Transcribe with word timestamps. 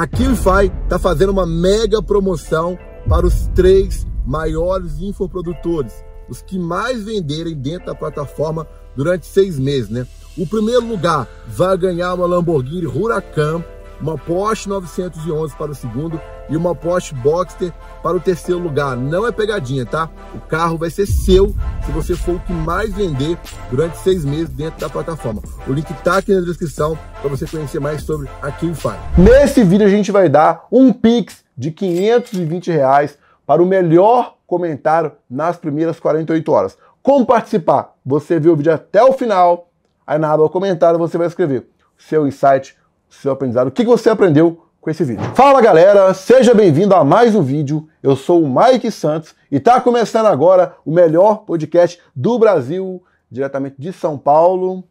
A 0.00 0.06
Killify 0.06 0.72
está 0.84 0.98
fazendo 0.98 1.28
uma 1.28 1.44
mega 1.44 2.02
promoção 2.02 2.78
para 3.06 3.26
os 3.26 3.48
três 3.48 4.06
maiores 4.24 4.98
infoprodutores, 4.98 5.92
os 6.26 6.40
que 6.40 6.58
mais 6.58 7.04
venderem 7.04 7.54
dentro 7.54 7.84
da 7.84 7.94
plataforma 7.94 8.66
durante 8.96 9.26
seis 9.26 9.58
meses, 9.58 9.90
né? 9.90 10.06
O 10.38 10.46
primeiro 10.46 10.86
lugar 10.86 11.28
vai 11.46 11.76
ganhar 11.76 12.14
uma 12.14 12.24
Lamborghini 12.24 12.86
Huracan, 12.86 13.62
uma 14.00 14.16
Porsche 14.16 14.70
911 14.70 15.54
para 15.54 15.72
o 15.72 15.74
segundo 15.74 16.18
e 16.50 16.56
uma 16.56 16.74
Porsche 16.74 17.14
Boxster 17.14 17.72
para 18.02 18.16
o 18.16 18.20
terceiro 18.20 18.60
lugar. 18.60 18.96
Não 18.96 19.26
é 19.26 19.32
pegadinha, 19.32 19.86
tá? 19.86 20.10
O 20.34 20.40
carro 20.40 20.76
vai 20.76 20.90
ser 20.90 21.06
seu 21.06 21.54
se 21.86 21.92
você 21.92 22.14
for 22.14 22.34
o 22.34 22.40
que 22.40 22.52
mais 22.52 22.92
vender 22.92 23.38
durante 23.70 23.96
seis 23.98 24.24
meses 24.24 24.50
dentro 24.50 24.80
da 24.80 24.90
plataforma. 24.90 25.40
O 25.66 25.72
link 25.72 25.92
tá 26.02 26.18
aqui 26.18 26.34
na 26.34 26.40
descrição 26.40 26.98
para 27.20 27.30
você 27.30 27.46
conhecer 27.46 27.80
mais 27.80 28.02
sobre 28.02 28.28
a 28.42 28.50
Killfy. 28.50 28.96
Nesse 29.16 29.62
vídeo 29.62 29.86
a 29.86 29.90
gente 29.90 30.10
vai 30.10 30.28
dar 30.28 30.66
um 30.70 30.92
Pix 30.92 31.44
de 31.56 31.70
520 31.70 32.70
reais 32.70 33.16
para 33.46 33.62
o 33.62 33.66
melhor 33.66 34.36
comentário 34.46 35.12
nas 35.28 35.56
primeiras 35.56 36.00
48 36.00 36.52
horas. 36.52 36.76
Como 37.02 37.24
participar? 37.24 37.94
Você 38.04 38.38
vê 38.38 38.48
o 38.48 38.56
vídeo 38.56 38.72
até 38.72 39.02
o 39.02 39.12
final, 39.12 39.70
aí 40.06 40.18
na 40.18 40.30
aba 40.32 40.48
comentário 40.48 40.98
você 40.98 41.16
vai 41.16 41.26
escrever 41.26 41.66
seu 41.96 42.26
insight, 42.26 42.76
seu 43.08 43.32
aprendizado, 43.32 43.68
o 43.68 43.70
que 43.70 43.84
você 43.84 44.10
aprendeu 44.10 44.66
com 44.80 44.88
esse 44.88 45.04
vídeo. 45.04 45.22
Fala 45.34 45.60
galera, 45.60 46.14
seja 46.14 46.54
bem-vindo 46.54 46.94
a 46.94 47.04
mais 47.04 47.34
um 47.34 47.42
vídeo. 47.42 47.86
Eu 48.02 48.16
sou 48.16 48.42
o 48.42 48.48
Mike 48.48 48.90
Santos 48.90 49.34
e 49.50 49.56
está 49.56 49.78
começando 49.80 50.26
agora 50.26 50.74
o 50.86 50.90
melhor 50.90 51.44
podcast 51.44 52.00
do 52.16 52.38
Brasil, 52.38 53.04
diretamente 53.30 53.76
de 53.78 53.92
São 53.92 54.16
Paulo. 54.16 54.82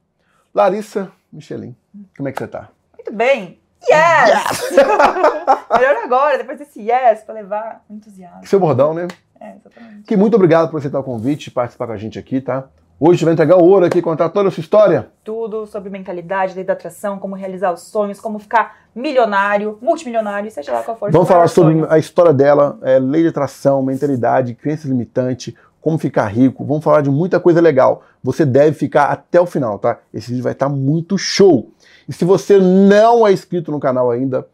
Larissa 0.54 1.12
Michelin, 1.34 1.76
como 2.16 2.30
é 2.30 2.32
que 2.32 2.38
você 2.38 2.46
está? 2.46 2.70
Muito 2.96 3.14
bem. 3.14 3.60
Yes! 3.90 4.72
yes! 4.72 4.72
Melhor 5.72 6.04
agora, 6.04 6.38
depois 6.38 6.60
desse 6.60 6.82
yes, 6.82 7.22
para 7.24 7.36
levar 7.36 7.86
entusiasmo. 7.90 8.46
Seu 8.46 8.60
bordão, 8.60 8.94
né? 8.94 9.08
É, 9.40 9.56
exatamente. 9.56 10.04
Que 10.04 10.18
muito 10.18 10.36
obrigado 10.36 10.70
por 10.70 10.78
aceitar 10.78 11.00
o 11.00 11.04
convite 11.04 11.48
e 11.48 11.52
participar 11.52 11.88
com 11.88 11.94
a 11.94 11.98
gente 11.98 12.20
aqui, 12.20 12.42
tá? 12.42 12.68
Hoje 13.02 13.24
vai 13.24 13.34
entregar 13.34 13.56
o 13.56 13.64
ouro 13.64 13.86
aqui, 13.86 14.02
contar 14.02 14.28
toda 14.28 14.50
a 14.50 14.52
sua 14.52 14.60
história. 14.60 15.08
Tudo 15.24 15.66
sobre 15.66 15.90
mentalidade, 15.90 16.54
lei 16.54 16.66
da 16.66 16.74
atração, 16.74 17.18
como 17.18 17.34
realizar 17.34 17.72
os 17.72 17.84
sonhos, 17.84 18.20
como 18.20 18.38
ficar 18.40 18.76
milionário, 18.94 19.78
multimilionário, 19.82 20.52
seja 20.52 20.74
lá 20.74 20.84
qual 20.84 20.98
for. 20.98 21.10
Vamos 21.10 21.30
falar 21.30 21.48
sobre 21.48 21.76
sonho. 21.76 21.88
a 21.90 21.98
história 21.98 22.34
dela, 22.34 22.78
é, 22.82 23.00
lei 23.00 23.22
de 23.22 23.30
atração, 23.30 23.82
mentalidade, 23.82 24.54
crença 24.54 24.86
limitante, 24.86 25.56
como 25.80 25.98
ficar 25.98 26.26
rico. 26.28 26.66
Vamos 26.66 26.84
falar 26.84 27.00
de 27.00 27.10
muita 27.10 27.40
coisa 27.40 27.62
legal. 27.62 28.04
Você 28.22 28.46
deve 28.46 28.74
ficar 28.74 29.06
até 29.06 29.40
o 29.40 29.46
final, 29.46 29.80
tá? 29.80 30.00
Esse 30.14 30.32
vídeo 30.32 30.44
vai 30.44 30.52
estar 30.52 30.68
muito 30.68 31.18
show. 31.18 31.72
E 32.06 32.12
se 32.12 32.26
você 32.26 32.58
não 32.60 33.26
é 33.26 33.32
inscrito 33.32 33.72
no 33.72 33.80
canal 33.80 34.12
ainda, 34.12 34.46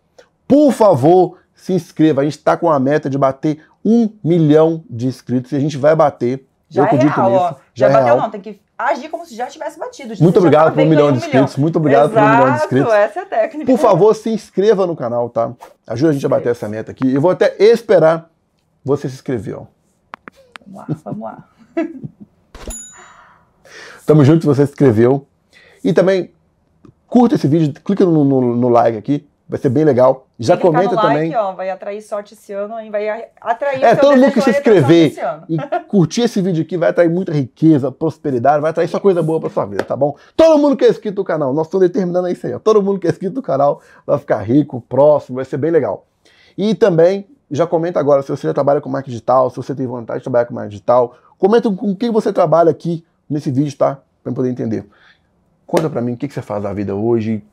por 0.47 0.71
favor, 0.71 1.39
se 1.55 1.73
inscreva. 1.73 2.21
A 2.21 2.23
gente 2.23 2.37
está 2.37 2.55
com 2.55 2.69
a 2.69 2.79
meta 2.79 3.09
de 3.09 3.17
bater 3.17 3.57
um 3.83 4.07
milhão 4.23 4.83
de 4.87 5.07
inscritos 5.07 5.51
e 5.51 5.55
a 5.55 5.59
gente 5.59 5.77
vai 5.77 5.95
bater. 5.95 6.45
Já 6.69 6.81
eu 6.81 6.85
é 6.85 6.87
acredito 6.87 7.15
real, 7.15 7.31
nisso. 7.31 7.55
Ó. 7.61 7.64
Já, 7.75 7.87
já 7.87 7.93
bateu, 7.93 8.05
real. 8.05 8.17
não. 8.17 8.31
Tem 8.31 8.41
que 8.41 8.59
agir 8.77 9.09
como 9.09 9.25
se 9.25 9.35
já 9.35 9.47
tivesse 9.47 9.77
batido. 9.77 10.15
Muito 10.19 10.39
obrigado 10.39 10.73
por 10.73 10.81
um 10.81 10.85
milhão 10.89 11.11
de 11.11 11.17
inscritos. 11.17 11.57
Muito 11.57 11.75
obrigado 11.75 12.11
Exato, 12.11 12.15
por 12.15 12.23
um 12.23 12.37
milhão 12.37 12.49
de 12.51 12.63
inscritos. 12.63 12.93
essa 12.93 13.19
é 13.19 13.23
a 13.23 13.25
técnica. 13.25 13.71
Por 13.71 13.77
favor, 13.77 14.15
se 14.15 14.29
inscreva 14.29 14.87
no 14.87 14.95
canal, 14.95 15.29
tá? 15.29 15.51
Ajuda 15.85 16.11
a 16.11 16.13
gente 16.13 16.25
a 16.25 16.29
bater 16.29 16.49
essa 16.49 16.69
meta 16.69 16.91
aqui. 16.91 17.13
Eu 17.13 17.19
vou 17.19 17.29
até 17.29 17.53
esperar 17.59 18.31
você 18.83 19.09
se 19.09 19.15
inscrever, 19.15 19.59
ó. 19.59 19.65
Vamos 20.65 20.87
lá, 20.89 20.97
vamos 21.03 21.21
lá. 21.21 21.43
Tamo 24.05 24.23
junto 24.23 24.41
se 24.41 24.47
você 24.47 24.65
se 24.65 24.71
inscreveu. 24.71 25.27
E 25.83 25.91
também 25.91 26.31
curta 27.07 27.35
esse 27.35 27.47
vídeo, 27.47 27.73
clica 27.83 28.05
no, 28.05 28.23
no, 28.23 28.55
no 28.55 28.69
like 28.69 28.97
aqui, 28.97 29.27
vai 29.47 29.59
ser 29.59 29.69
bem 29.69 29.83
legal. 29.83 30.24
Já 30.37 30.57
comenta 30.57 30.95
também. 30.95 31.29
Like, 31.29 31.35
ó, 31.35 31.53
vai 31.53 31.69
atrair 31.69 32.01
sorte 32.01 32.33
esse 32.33 32.51
ano 32.51 32.79
e 32.81 32.89
vai 32.89 33.29
atrair 33.39 33.83
É, 33.83 33.95
todo 33.95 34.17
mundo 34.17 34.33
que 34.33 34.41
se 34.41 34.49
inscrever 34.49 35.13
e 35.47 35.57
curtir 35.87 36.23
esse 36.23 36.41
vídeo 36.41 36.61
aqui 36.63 36.77
vai 36.77 36.89
atrair 36.89 37.09
muita 37.09 37.31
riqueza, 37.31 37.89
prosperidade, 37.89 38.61
vai 38.61 38.71
atrair 38.71 38.89
só 38.89 38.99
coisa 38.99 39.23
boa 39.23 39.39
pra 39.39 39.49
sua 39.49 39.65
vida, 39.65 39.83
tá 39.83 39.95
bom? 39.95 40.15
Todo 40.35 40.59
mundo 40.59 40.75
que 40.75 40.83
é 40.83 40.89
inscrito 40.89 41.21
no 41.21 41.25
canal, 41.25 41.53
nós 41.53 41.67
estamos 41.67 41.87
determinando 41.87 42.27
isso 42.27 42.45
aí, 42.45 42.53
ó. 42.53 42.59
Todo 42.59 42.83
mundo 42.83 42.99
que 42.99 43.07
é 43.07 43.09
inscrito 43.09 43.35
no 43.35 43.41
canal 43.41 43.81
vai 44.05 44.19
ficar 44.19 44.39
rico, 44.41 44.81
próximo, 44.81 45.37
vai 45.37 45.45
ser 45.45 45.57
bem 45.57 45.71
legal. 45.71 46.05
E 46.57 46.75
também, 46.75 47.27
já 47.49 47.65
comenta 47.65 47.99
agora 47.99 48.21
se 48.21 48.29
você 48.29 48.47
já 48.47 48.53
trabalha 48.53 48.81
com 48.81 48.89
marketing 48.89 49.11
digital, 49.11 49.49
se 49.49 49.55
você 49.55 49.73
tem 49.73 49.87
vontade 49.87 50.19
de 50.19 50.23
trabalhar 50.23 50.45
com 50.45 50.53
marketing 50.53 50.71
digital. 50.71 51.15
Comenta 51.37 51.71
com 51.71 51.95
quem 51.95 52.11
você 52.11 52.33
trabalha 52.33 52.71
aqui 52.71 53.05
nesse 53.29 53.51
vídeo, 53.51 53.75
tá? 53.77 53.99
Pra 54.21 54.31
eu 54.31 54.35
poder 54.35 54.49
entender. 54.49 54.85
Conta 55.65 55.89
pra 55.89 56.01
mim 56.01 56.13
o 56.13 56.17
que, 56.17 56.27
que 56.27 56.33
você 56.33 56.41
faz 56.41 56.61
da 56.61 56.73
vida 56.73 56.93
hoje, 56.93 57.43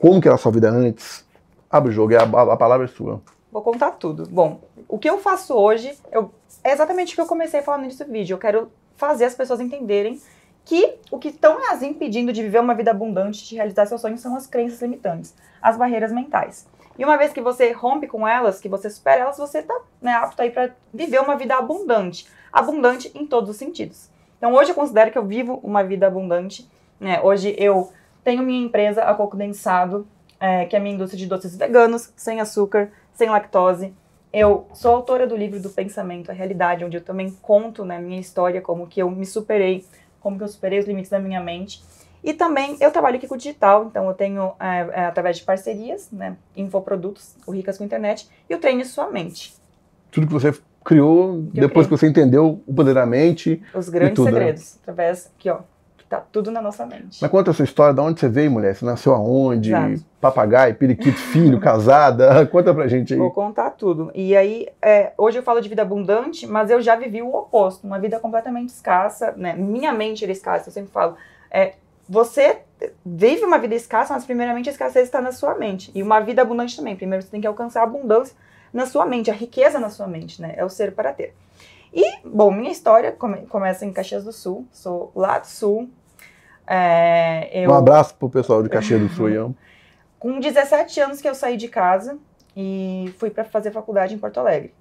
como 0.00 0.20
que 0.20 0.28
era 0.28 0.34
a 0.34 0.38
sua 0.38 0.52
vida 0.52 0.70
antes, 0.70 1.24
Abre 1.70 1.90
o 1.90 1.92
jogo, 1.92 2.12
é 2.14 2.16
a, 2.16 2.22
a, 2.22 2.56
palavra 2.56 2.86
é 2.86 2.88
sua. 2.88 3.20
Vou 3.52 3.62
contar 3.62 3.92
tudo. 3.92 4.26
Bom, 4.28 4.60
o 4.88 4.98
que 4.98 5.08
eu 5.08 5.18
faço 5.18 5.54
hoje 5.54 5.94
eu, 6.10 6.30
é 6.64 6.72
exatamente 6.72 7.12
o 7.12 7.14
que 7.14 7.20
eu 7.20 7.26
comecei 7.26 7.60
falando 7.60 7.82
nesse 7.82 8.04
vídeo. 8.04 8.34
Eu 8.34 8.38
quero 8.38 8.70
fazer 8.96 9.26
as 9.26 9.34
pessoas 9.34 9.60
entenderem 9.60 10.20
que 10.64 10.96
o 11.10 11.18
que 11.18 11.28
estão 11.28 11.58
as 11.70 11.82
impedindo 11.82 12.32
de 12.32 12.42
viver 12.42 12.60
uma 12.60 12.74
vida 12.74 12.90
abundante, 12.90 13.46
de 13.46 13.54
realizar 13.54 13.86
seus 13.86 14.00
sonhos, 14.00 14.20
são 14.20 14.36
as 14.36 14.46
crenças 14.46 14.80
limitantes, 14.80 15.34
as 15.62 15.76
barreiras 15.76 16.12
mentais. 16.12 16.66
E 16.98 17.04
uma 17.04 17.16
vez 17.16 17.32
que 17.32 17.40
você 17.40 17.70
rompe 17.72 18.06
com 18.06 18.26
elas, 18.26 18.60
que 18.60 18.68
você 18.68 18.90
supera 18.90 19.22
elas, 19.22 19.38
você 19.38 19.58
está 19.58 19.78
né, 20.00 20.12
apto 20.12 20.42
aí 20.42 20.50
para 20.50 20.74
viver 20.92 21.20
uma 21.20 21.36
vida 21.36 21.54
abundante. 21.54 22.26
Abundante 22.52 23.10
em 23.14 23.26
todos 23.26 23.50
os 23.50 23.56
sentidos. 23.56 24.10
Então 24.36 24.52
hoje 24.54 24.70
eu 24.70 24.74
considero 24.74 25.10
que 25.10 25.18
eu 25.18 25.24
vivo 25.24 25.60
uma 25.62 25.82
vida 25.84 26.06
abundante. 26.06 26.68
Né? 26.98 27.20
Hoje 27.22 27.54
eu 27.58 27.92
tenho 28.24 28.42
minha 28.42 28.64
empresa, 28.64 29.04
a 29.04 29.14
Coco 29.14 29.36
Densado, 29.36 30.06
é, 30.40 30.64
que 30.66 30.76
é 30.76 30.78
a 30.78 30.82
minha 30.82 30.94
indústria 30.94 31.18
de 31.18 31.26
doces 31.26 31.56
veganos, 31.56 32.12
sem 32.16 32.40
açúcar, 32.40 32.90
sem 33.12 33.28
lactose. 33.28 33.92
Eu 34.32 34.66
sou 34.74 34.94
autora 34.94 35.26
do 35.26 35.36
livro 35.36 35.60
do 35.60 35.70
Pensamento, 35.70 36.30
a 36.30 36.34
Realidade, 36.34 36.84
onde 36.84 36.96
eu 36.96 37.00
também 37.00 37.30
conto 37.42 37.84
né, 37.84 37.98
minha 37.98 38.20
história, 38.20 38.60
como 38.60 38.86
que 38.86 39.00
eu 39.00 39.10
me 39.10 39.24
superei, 39.24 39.84
como 40.20 40.36
que 40.36 40.44
eu 40.44 40.48
superei 40.48 40.78
os 40.78 40.86
limites 40.86 41.10
da 41.10 41.18
minha 41.18 41.40
mente. 41.40 41.82
E 42.22 42.34
também 42.34 42.76
eu 42.80 42.90
trabalho 42.90 43.16
aqui 43.16 43.26
com 43.26 43.36
o 43.36 43.38
digital, 43.38 43.86
então 43.86 44.06
eu 44.06 44.14
tenho, 44.14 44.52
é, 44.60 45.00
é, 45.00 45.04
através 45.06 45.38
de 45.38 45.44
parcerias, 45.44 46.10
né, 46.10 46.36
infoprodutos, 46.56 47.36
o 47.46 47.52
Ricas 47.52 47.78
com 47.78 47.84
Internet, 47.84 48.28
e 48.50 48.54
o 48.54 48.58
Treine 48.58 48.84
Sua 48.84 49.10
Mente. 49.10 49.54
Tudo 50.10 50.26
que 50.26 50.32
você 50.32 50.52
criou 50.84 51.42
depois 51.52 51.86
que 51.86 51.90
você 51.90 52.06
entendeu 52.06 52.62
o 52.66 52.74
poder 52.74 52.94
da 52.94 53.04
mente. 53.06 53.62
Os 53.74 53.88
grandes 53.88 54.16
tudo, 54.16 54.30
né? 54.30 54.38
segredos, 54.38 54.74
né? 54.74 54.78
através 54.82 55.30
aqui, 55.36 55.50
ó, 55.50 55.60
Tá 56.08 56.22
tudo 56.32 56.50
na 56.50 56.62
nossa 56.62 56.86
mente. 56.86 57.18
Mas 57.20 57.30
conta 57.30 57.50
a 57.50 57.54
sua 57.54 57.64
história, 57.64 57.92
de 57.92 58.00
onde 58.00 58.18
você 58.18 58.28
veio, 58.30 58.50
mulher? 58.50 58.74
Você 58.74 58.84
nasceu 58.84 59.14
aonde? 59.14 59.70
Exato. 59.70 60.04
Papagaio, 60.18 60.74
periquito, 60.74 61.18
filho, 61.18 61.60
casada? 61.60 62.46
Conta 62.48 62.72
pra 62.72 62.88
gente 62.88 63.12
aí. 63.12 63.18
Vou 63.18 63.30
contar 63.30 63.70
tudo. 63.70 64.10
E 64.14 64.34
aí, 64.34 64.68
é, 64.80 65.12
hoje 65.18 65.38
eu 65.38 65.42
falo 65.42 65.60
de 65.60 65.68
vida 65.68 65.82
abundante, 65.82 66.46
mas 66.46 66.70
eu 66.70 66.80
já 66.80 66.96
vivi 66.96 67.20
o 67.20 67.34
oposto, 67.34 67.86
uma 67.86 67.98
vida 67.98 68.18
completamente 68.18 68.70
escassa, 68.70 69.34
né? 69.36 69.54
Minha 69.54 69.92
mente 69.92 70.24
era 70.24 70.32
escassa, 70.32 70.70
eu 70.70 70.72
sempre 70.72 70.90
falo. 70.90 71.14
É, 71.50 71.74
você 72.08 72.60
vive 73.04 73.44
uma 73.44 73.58
vida 73.58 73.74
escassa, 73.74 74.14
mas 74.14 74.24
primeiramente 74.24 74.70
a 74.70 74.72
escassez 74.72 75.04
está 75.04 75.20
na 75.20 75.30
sua 75.30 75.54
mente. 75.56 75.92
E 75.94 76.02
uma 76.02 76.20
vida 76.20 76.40
abundante 76.40 76.74
também. 76.74 76.96
Primeiro 76.96 77.22
você 77.22 77.30
tem 77.30 77.40
que 77.40 77.46
alcançar 77.46 77.80
a 77.80 77.84
abundância 77.84 78.34
na 78.72 78.86
sua 78.86 79.04
mente, 79.04 79.30
a 79.30 79.34
riqueza 79.34 79.78
na 79.78 79.90
sua 79.90 80.06
mente, 80.06 80.40
né? 80.40 80.54
É 80.56 80.64
o 80.64 80.70
ser 80.70 80.92
para 80.92 81.12
ter. 81.12 81.34
E, 81.92 82.20
bom, 82.24 82.50
minha 82.50 82.70
história 82.70 83.12
come, 83.12 83.46
começa 83.46 83.84
em 83.84 83.92
Caxias 83.92 84.24
do 84.24 84.32
Sul, 84.32 84.66
sou 84.70 85.10
lá 85.14 85.38
do 85.38 85.46
Sul, 85.46 85.88
é, 86.68 87.48
eu... 87.52 87.70
Um 87.70 87.74
abraço 87.74 88.14
pro 88.14 88.28
pessoal 88.28 88.62
de 88.62 88.68
Caxias 88.68 89.00
do 89.00 89.08
Sul, 89.08 89.30
eu. 89.30 89.54
Com 90.18 90.38
17 90.38 91.00
anos 91.00 91.20
que 91.20 91.28
eu 91.28 91.34
saí 91.34 91.56
de 91.56 91.68
casa 91.68 92.18
e 92.56 93.14
fui 93.18 93.30
para 93.30 93.44
fazer 93.44 93.70
faculdade 93.70 94.14
em 94.14 94.18
Porto 94.18 94.38
Alegre. 94.38 94.74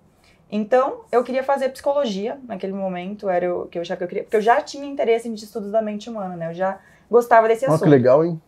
Então, 0.52 1.02
eu 1.12 1.24
queria 1.24 1.44
fazer 1.44 1.70
psicologia 1.70 2.40
naquele 2.48 2.74
momento, 2.74 3.30
era 3.30 3.54
o 3.54 3.68
que 3.68 3.78
eu 3.78 3.84
já 3.84 3.96
que 3.96 4.04
eu 4.04 4.08
queria, 4.08 4.24
porque 4.24 4.38
eu 4.38 4.42
já 4.42 4.62
tinha 4.62 4.86
interesse 4.86 5.28
em 5.28 5.34
estudos 5.34 5.72
da 5.72 5.82
mente 5.82 6.10
humana, 6.10 6.36
né? 6.36 6.50
Eu 6.50 6.54
já 6.54 6.80
gostava 7.10 7.48
desse 7.48 7.66
assunto. 7.66 7.82
Oh, 7.82 7.84
que 7.84 7.90
legal, 7.90 8.26
hein? 8.26 8.42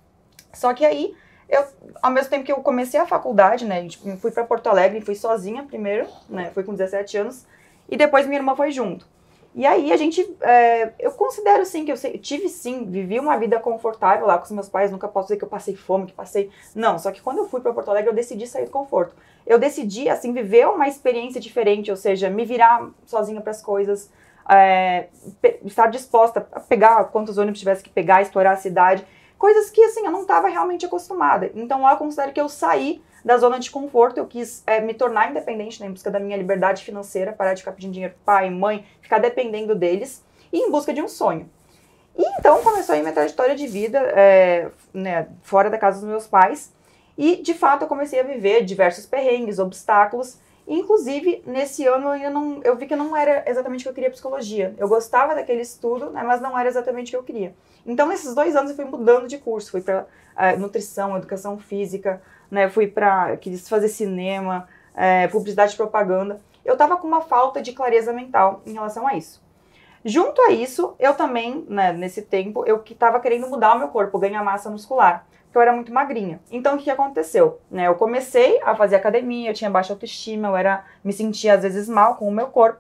Só 0.54 0.74
que 0.74 0.86
aí, 0.86 1.14
eu, 1.48 1.64
ao 2.02 2.12
mesmo 2.12 2.30
tempo 2.30 2.46
que 2.46 2.52
eu 2.52 2.58
comecei 2.58 3.00
a 3.00 3.06
faculdade, 3.06 3.66
né, 3.66 3.86
tipo, 3.88 4.10
fui 4.18 4.32
para 4.32 4.44
Porto 4.46 4.68
Alegre, 4.68 5.02
fui 5.02 5.16
sozinha 5.16 5.64
primeiro, 5.64 6.08
né, 6.30 6.52
fui 6.54 6.64
com 6.64 6.74
17 6.74 7.18
anos, 7.18 7.46
e 7.88 7.98
depois 7.98 8.26
minha 8.26 8.40
irmã 8.40 8.56
foi 8.56 8.72
junto. 8.72 9.06
E 9.56 9.66
aí 9.66 9.92
a 9.92 9.98
gente, 9.98 10.22
é, 10.42 10.94
eu 11.00 11.12
considero 11.12 11.66
sim 11.66 11.84
que 11.84 11.92
eu 11.92 11.98
tive 12.20 12.48
sim, 12.50 12.86
vivi 12.86 13.20
uma 13.20 13.36
vida 13.38 13.60
confortável 13.60 14.28
lá 14.28 14.38
com 14.38 14.46
os 14.46 14.52
meus 14.52 14.70
pais, 14.70 14.92
nunca 14.92 15.08
posso 15.08 15.28
dizer 15.28 15.38
que 15.38 15.44
eu 15.44 15.50
passei 15.50 15.76
fome, 15.76 16.06
que 16.06 16.14
passei, 16.14 16.52
não, 16.76 17.00
só 17.00 17.12
que 17.12 17.22
quando 17.22 17.40
eu 17.40 17.50
fui 17.50 17.60
para 17.60 17.74
Porto 17.74 17.90
Alegre 17.90 18.12
eu 18.12 18.16
decidi 18.16 18.46
sair 18.46 18.66
do 18.66 18.72
conforto. 18.72 19.16
Eu 19.48 19.58
decidi 19.58 20.08
assim 20.08 20.32
viver 20.32 20.68
uma 20.68 20.88
experiência 20.88 21.42
diferente, 21.42 21.90
ou 21.90 21.98
seja, 21.98 22.30
me 22.30 22.46
virar 22.46 22.90
sozinha 23.06 23.42
para 23.42 23.52
as 23.52 23.62
coisas, 23.62 24.12
é, 24.48 25.08
estar 25.66 25.88
disposta 25.88 26.48
a 26.52 26.60
pegar 26.60 27.04
quantos 27.06 27.38
ônibus 27.38 27.60
tivesse 27.60 27.84
que 27.84 27.90
pegar, 27.90 28.22
estourar 28.22 28.54
a 28.54 28.58
cidade, 28.58 29.06
coisas 29.40 29.72
que 29.72 29.82
assim 29.82 30.06
eu 30.06 30.12
não 30.12 30.22
estava 30.22 30.50
realmente 30.50 30.86
acostumada. 30.86 31.50
Então 31.56 31.82
lá 31.82 31.94
eu 31.94 31.98
considero 31.98 32.32
que 32.32 32.42
eu 32.42 32.50
saí 32.50 33.02
da 33.26 33.38
zona 33.38 33.58
de 33.58 33.72
conforto, 33.72 34.18
eu 34.18 34.28
quis 34.28 34.62
é, 34.68 34.80
me 34.80 34.94
tornar 34.94 35.32
independente 35.32 35.82
né, 35.82 35.88
em 35.88 35.92
busca 35.92 36.12
da 36.12 36.20
minha 36.20 36.38
liberdade 36.38 36.84
financeira, 36.84 37.34
parar 37.34 37.54
de 37.54 37.62
ficar 37.62 37.72
pedindo 37.72 37.94
dinheiro 37.94 38.14
pro 38.14 38.24
pai, 38.26 38.50
mãe, 38.50 38.86
ficar 39.02 39.20
dependendo 39.20 39.74
deles, 39.74 40.24
e 40.54 40.60
em 40.60 40.72
busca 40.72 40.94
de 40.94 41.02
um 41.02 41.08
sonho. 41.08 41.50
E 42.18 42.24
então 42.38 42.62
começou 42.62 42.96
aí 42.96 43.02
minha 43.02 43.14
trajetória 43.14 43.56
de 43.56 43.66
vida 43.66 44.00
é, 44.16 44.70
né, 44.94 45.28
fora 45.42 45.70
da 45.70 45.78
casa 45.78 46.00
dos 46.00 46.10
meus 46.10 46.28
pais. 46.28 46.74
E, 47.18 47.38
de 47.38 47.54
fato, 47.54 47.84
eu 47.84 47.88
comecei 47.88 48.20
a 48.20 48.24
viver 48.24 48.64
diversos 48.64 49.06
perrengues, 49.06 49.60
obstáculos. 49.60 50.38
Inclusive, 50.70 51.42
nesse 51.48 51.88
ano 51.88 52.16
eu 52.16 52.30
não, 52.30 52.62
eu 52.64 52.76
vi 52.76 52.86
que 52.86 52.96
não 52.96 53.18
era 53.18 53.44
exatamente 53.50 53.82
o 53.82 53.84
que 53.86 53.90
eu 53.90 53.94
queria 53.96 54.12
psicologia. 54.12 54.76
Eu 54.78 54.88
gostava 54.88 55.34
daquele 55.34 55.62
estudo, 55.62 56.12
né, 56.12 56.22
mas 56.22 56.40
não 56.40 56.58
era 56.58 56.70
exatamente 56.70 57.08
o 57.08 57.10
que 57.10 57.18
eu 57.18 57.24
queria. 57.24 57.56
Então, 57.84 58.08
nesses 58.08 58.36
dois 58.36 58.56
anos 58.56 58.70
eu 58.70 58.76
fui 58.76 58.86
mudando 58.86 59.28
de 59.28 59.40
curso. 59.40 59.72
Fui 59.72 59.82
para 59.82 60.06
eh, 60.38 60.56
nutrição, 60.58 61.18
educação 61.18 61.58
física, 61.58 62.22
né, 62.52 62.70
fui 62.70 62.86
para 62.86 63.36
quis 63.38 63.68
fazer 63.68 63.88
cinema, 63.88 64.68
uh, 64.94 65.32
publicidade 65.32 65.74
e 65.74 65.78
propaganda. 65.78 66.40
Eu 66.64 66.74
estava 66.74 66.98
com 66.98 67.08
uma 67.08 67.22
falta 67.22 67.64
de 67.64 67.74
clareza 67.74 68.14
mental 68.14 68.62
em 68.64 68.74
relação 68.74 69.08
a 69.08 69.16
isso. 69.16 69.42
Junto 70.06 70.40
a 70.44 70.52
isso, 70.52 70.94
eu 71.00 71.16
também, 71.16 71.66
né, 71.68 71.92
nesse 71.94 72.22
tempo, 72.22 72.64
eu 72.68 72.84
estava 72.88 73.20
querendo 73.20 73.50
mudar 73.50 73.76
o 73.76 73.80
meu 73.80 73.88
corpo, 73.88 74.20
ganhar 74.20 74.44
massa 74.44 74.70
muscular 74.70 75.26
porque 75.50 75.58
eu 75.58 75.62
era 75.64 75.74
muito 75.74 75.92
magrinha. 75.92 76.40
Então, 76.52 76.76
o 76.76 76.78
que 76.78 76.92
aconteceu? 76.92 77.60
Né, 77.72 77.88
eu 77.88 77.96
comecei 77.96 78.62
a 78.64 78.76
fazer 78.76 78.96
academia, 78.96 79.50
eu 79.50 79.54
tinha 79.54 79.70
baixa 79.70 79.94
autoestima, 79.94 80.48
eu 80.48 80.56
era, 80.56 80.86
me 81.04 81.12
sentia 81.12 81.56
às 81.56 81.64
vezes 81.64 81.90
mal 81.90 82.16
com 82.16 82.28
o 82.28 82.32
meu 82.32 82.48
corpo. 82.48 82.80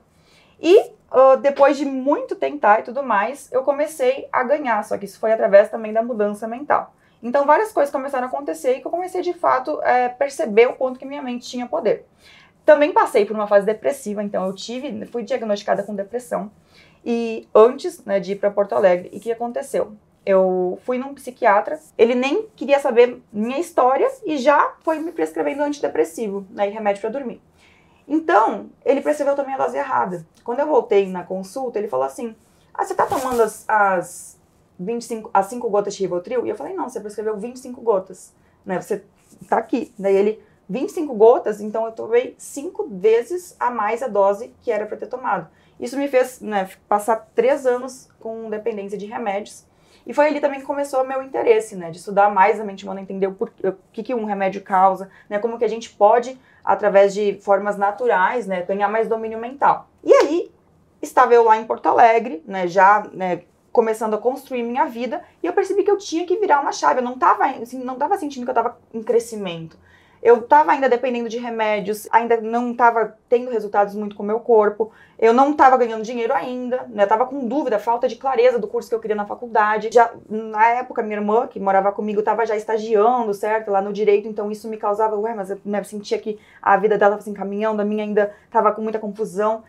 E 0.62 0.80
uh, 1.12 1.38
depois 1.42 1.77
de 1.77 1.86
muito 1.86 2.36
tentar 2.36 2.81
e 2.81 2.83
tudo 2.83 3.01
mais, 3.01 3.51
eu 3.51 3.63
comecei 3.63 4.27
a 4.31 4.44
ganhar, 4.44 4.83
só 4.83 4.98
que 5.00 5.06
isso 5.06 5.19
foi 5.19 5.33
através 5.33 5.69
também 5.69 5.92
da 5.92 6.04
mudança 6.04 6.48
mental. 6.48 6.94
Então, 7.24 7.45
várias 7.45 7.71
coisas 7.71 7.92
começaram 7.92 8.25
a 8.25 8.27
acontecer 8.27 8.77
e 8.77 8.81
que 8.81 8.88
eu 8.88 8.92
comecei 8.92 9.21
de 9.21 9.33
fato 9.33 9.81
a 9.81 9.89
é, 9.89 10.10
perceber 10.10 10.68
o 10.68 10.74
quanto 10.74 11.00
que 11.00 11.06
minha 11.06 11.24
mente 11.24 11.50
tinha 11.50 11.66
poder. 11.66 12.06
Também 12.63 12.94
passei 12.94 13.25
por 13.25 13.36
uma 13.36 13.48
fase 13.48 13.66
depressiva, 13.66 14.24
então 14.24 14.45
eu 14.45 14.54
tive, 14.54 15.06
fui 15.07 15.24
diagnosticada 15.24 15.81
com 15.81 15.95
depressão. 15.95 16.51
E 17.04 17.48
antes 17.56 18.06
né, 18.06 18.19
de 18.19 18.33
ir 18.33 18.36
para 18.36 18.51
Porto 18.51 18.74
Alegre, 18.74 19.10
e 19.12 19.18
o 19.18 19.19
que 19.19 19.31
aconteceu? 19.31 19.98
Eu 20.30 20.78
fui 20.86 21.00
num 21.00 21.16
psiquiatra, 21.16 21.80
ele 21.98 22.14
nem 22.14 22.46
queria 22.56 22.80
saber 22.80 23.20
minha 23.34 23.58
história 23.58 24.08
e 24.24 24.38
já 24.38 24.76
foi 24.81 25.00
me 25.00 25.12
prescrevendo 25.12 25.64
antidepressivo, 25.64 26.46
né, 26.52 26.70
e 26.70 26.72
remédio 26.72 27.02
para 27.02 27.10
dormir. 27.10 27.42
Então, 28.08 28.70
ele 28.86 29.02
prescreveu 29.02 29.36
também 29.36 29.56
a 29.56 29.58
dose 29.58 29.76
errada. 29.76 30.24
Quando 30.44 30.60
eu 30.60 30.68
voltei 30.68 31.10
na 31.10 31.24
consulta, 31.24 31.80
ele 31.80 31.88
falou 31.88 32.06
assim: 32.06 32.36
Ah, 32.72 32.86
você 32.86 32.94
tá 32.94 33.08
tomando 33.08 33.42
as, 33.42 33.66
as 33.68 34.40
25, 34.80 35.31
as 35.34 35.48
5 35.48 35.68
gotas 35.68 35.96
de 35.96 36.04
Rivotril? 36.04 36.46
E 36.46 36.50
eu 36.50 36.56
falei: 36.56 36.76
Não, 36.76 36.88
você 36.88 37.00
prescreveu 37.00 37.36
25 37.36 37.81
gotas. 37.81 38.31
Né, 38.64 38.80
você 38.80 39.04
tá 39.48 39.58
aqui. 39.58 39.92
Daí 39.98 40.16
ele, 40.16 40.44
25 40.70 41.12
gotas, 41.16 41.60
então 41.60 41.88
eu 41.88 41.92
tomei 41.92 42.36
5 42.38 42.88
vezes 42.88 43.56
a 43.60 43.72
mais 43.72 44.04
a 44.04 44.08
dose 44.08 44.54
que 44.62 44.72
era 44.72 44.86
para 44.86 44.98
ter 44.98 45.08
tomado. 45.08 45.48
Isso 45.80 45.98
me 45.98 46.08
fez 46.08 46.40
né, 46.40 46.70
passar 46.88 47.16
3 47.34 47.66
anos 47.66 48.08
com 48.20 48.48
dependência 48.48 48.96
de 48.96 49.08
remédios 49.08 49.68
e 50.06 50.13
foi 50.13 50.28
ali 50.28 50.40
também 50.40 50.60
que 50.60 50.66
começou 50.66 51.04
o 51.04 51.07
meu 51.07 51.22
interesse, 51.22 51.75
né, 51.75 51.92
de 51.92 51.98
estudar 51.98 52.30
mais 52.30 52.60
a 52.60 52.63
mente 52.63 52.84
humana, 52.84 53.01
entender 53.01 53.28
o, 53.28 53.34
por, 53.34 53.51
o 53.63 53.74
que, 53.92 54.04
que 54.04 54.13
um 54.13 54.25
remédio 54.25 54.62
causa, 54.62 55.10
né, 55.30 55.40
como 55.40 55.57
que 55.57 55.66
a 55.66 55.69
gente 55.69 55.90
pode, 55.90 56.40
através 56.63 57.13
de 57.13 57.40
formas 57.42 57.78
naturais, 57.78 58.48
né, 58.48 58.62
ganhar 58.63 58.88
mais 58.88 59.07
domínio 59.07 59.40
mental. 59.40 59.88
E 60.04 60.13
aí, 60.13 60.51
estava 61.01 61.34
eu 61.34 61.44
lá 61.44 61.57
em 61.57 61.66
Porto 61.66 61.88
Alegre, 61.88 62.44
né, 62.46 62.68
já, 62.68 63.07
né, 63.13 63.42
começando 63.72 64.13
a 64.13 64.18
construir 64.18 64.63
minha 64.63 64.86
vida, 64.86 65.24
e 65.44 65.48
eu 65.48 65.54
percebi 65.54 65.84
que 65.84 65.92
eu 65.92 65.98
tinha 65.98 66.25
que 66.25 66.38
virar 66.38 66.60
uma 66.60 66.72
chave, 66.72 67.00
eu 67.00 67.04
não 67.04 67.13
estava 67.13 67.45
assim, 67.45 67.84
não 67.84 67.95
tava 67.95 68.18
sentindo 68.18 68.44
que 68.44 68.50
eu 68.50 68.54
estava 68.54 68.78
em 68.94 69.04
crescimento. 69.04 69.78
Eu 70.21 70.39
estava 70.39 70.71
ainda 70.71 70.89
dependendo 70.89 71.30
de 71.30 71.38
remédios, 71.38 72.07
ainda 72.12 72.42
não 72.42 72.71
estava 72.71 73.18
tendo 73.30 73.50
resultados 73.51 73.95
muito 73.95 74.16
com 74.16 74.24
o 74.24 74.25
meu 74.25 74.39
corpo, 74.39 74.92
eu 75.18 75.33
não 75.33 75.51
estava 75.51 75.77
ganhando 75.77 76.04
dinheiro 76.04 76.33
ainda, 76.33 76.86
né? 76.89 77.04
Estava 77.04 77.25
com 77.25 77.48
dúvida, 77.48 77.80
falta 77.80 78.07
de 78.07 78.16
clareza 78.16 78.60
do 78.60 78.68
curso 78.68 78.89
que 78.89 78.95
eu 78.95 79.00
queria 79.00 79.16
na 79.16 79.25
faculdade. 79.25 79.89
Já 79.92 80.12
na 80.30 80.66
época, 80.68 81.01
minha 81.01 81.18
irmã, 81.18 81.48
que 81.48 81.60
morava 81.60 81.92
comigo, 81.92 82.19
estava 82.19 82.45
já 82.45 82.56
estagiando, 82.56 83.33
certo? 83.33 83.71
Lá 83.71 83.81
no 83.81 83.94
direito, 83.94 84.27
então 84.27 84.51
isso 84.51 84.68
me 84.68 84.77
causava, 84.77 85.18
ué, 85.18 85.33
mas 85.33 85.50
eu 85.50 85.60
né, 85.66 85.83
sentia 85.83 86.18
que 86.18 86.39
a 86.62 86.77
vida 86.77 86.98
dela 86.98 87.16
estava 87.16 87.24
se 87.24 87.30
encaminhando, 87.30 87.81
a 87.81 87.86
minha 87.86 88.04
ainda 88.04 88.33
estava 88.45 88.71
com 88.71 88.81
muita 88.81 89.00
confusão. 89.00 89.63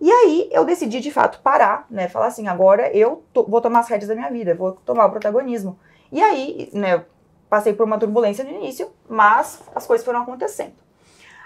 E 0.00 0.10
aí 0.10 0.48
eu 0.50 0.64
decidi 0.64 1.00
de 1.00 1.12
fato 1.12 1.40
parar, 1.42 1.86
né? 1.88 2.08
Falar 2.08 2.26
assim, 2.26 2.48
agora 2.48 2.90
eu 2.96 3.22
to 3.32 3.44
vou 3.48 3.60
tomar 3.60 3.80
as 3.80 3.88
rédeas 3.88 4.08
da 4.08 4.14
minha 4.16 4.30
vida, 4.30 4.54
vou 4.54 4.72
tomar 4.84 5.06
o 5.06 5.10
protagonismo. 5.10 5.78
E 6.10 6.20
aí, 6.20 6.68
né, 6.72 7.04
Passei 7.52 7.74
por 7.74 7.84
uma 7.84 7.98
turbulência 7.98 8.42
no 8.42 8.50
início, 8.50 8.90
mas 9.06 9.60
as 9.74 9.86
coisas 9.86 10.02
foram 10.02 10.22
acontecendo. 10.22 10.72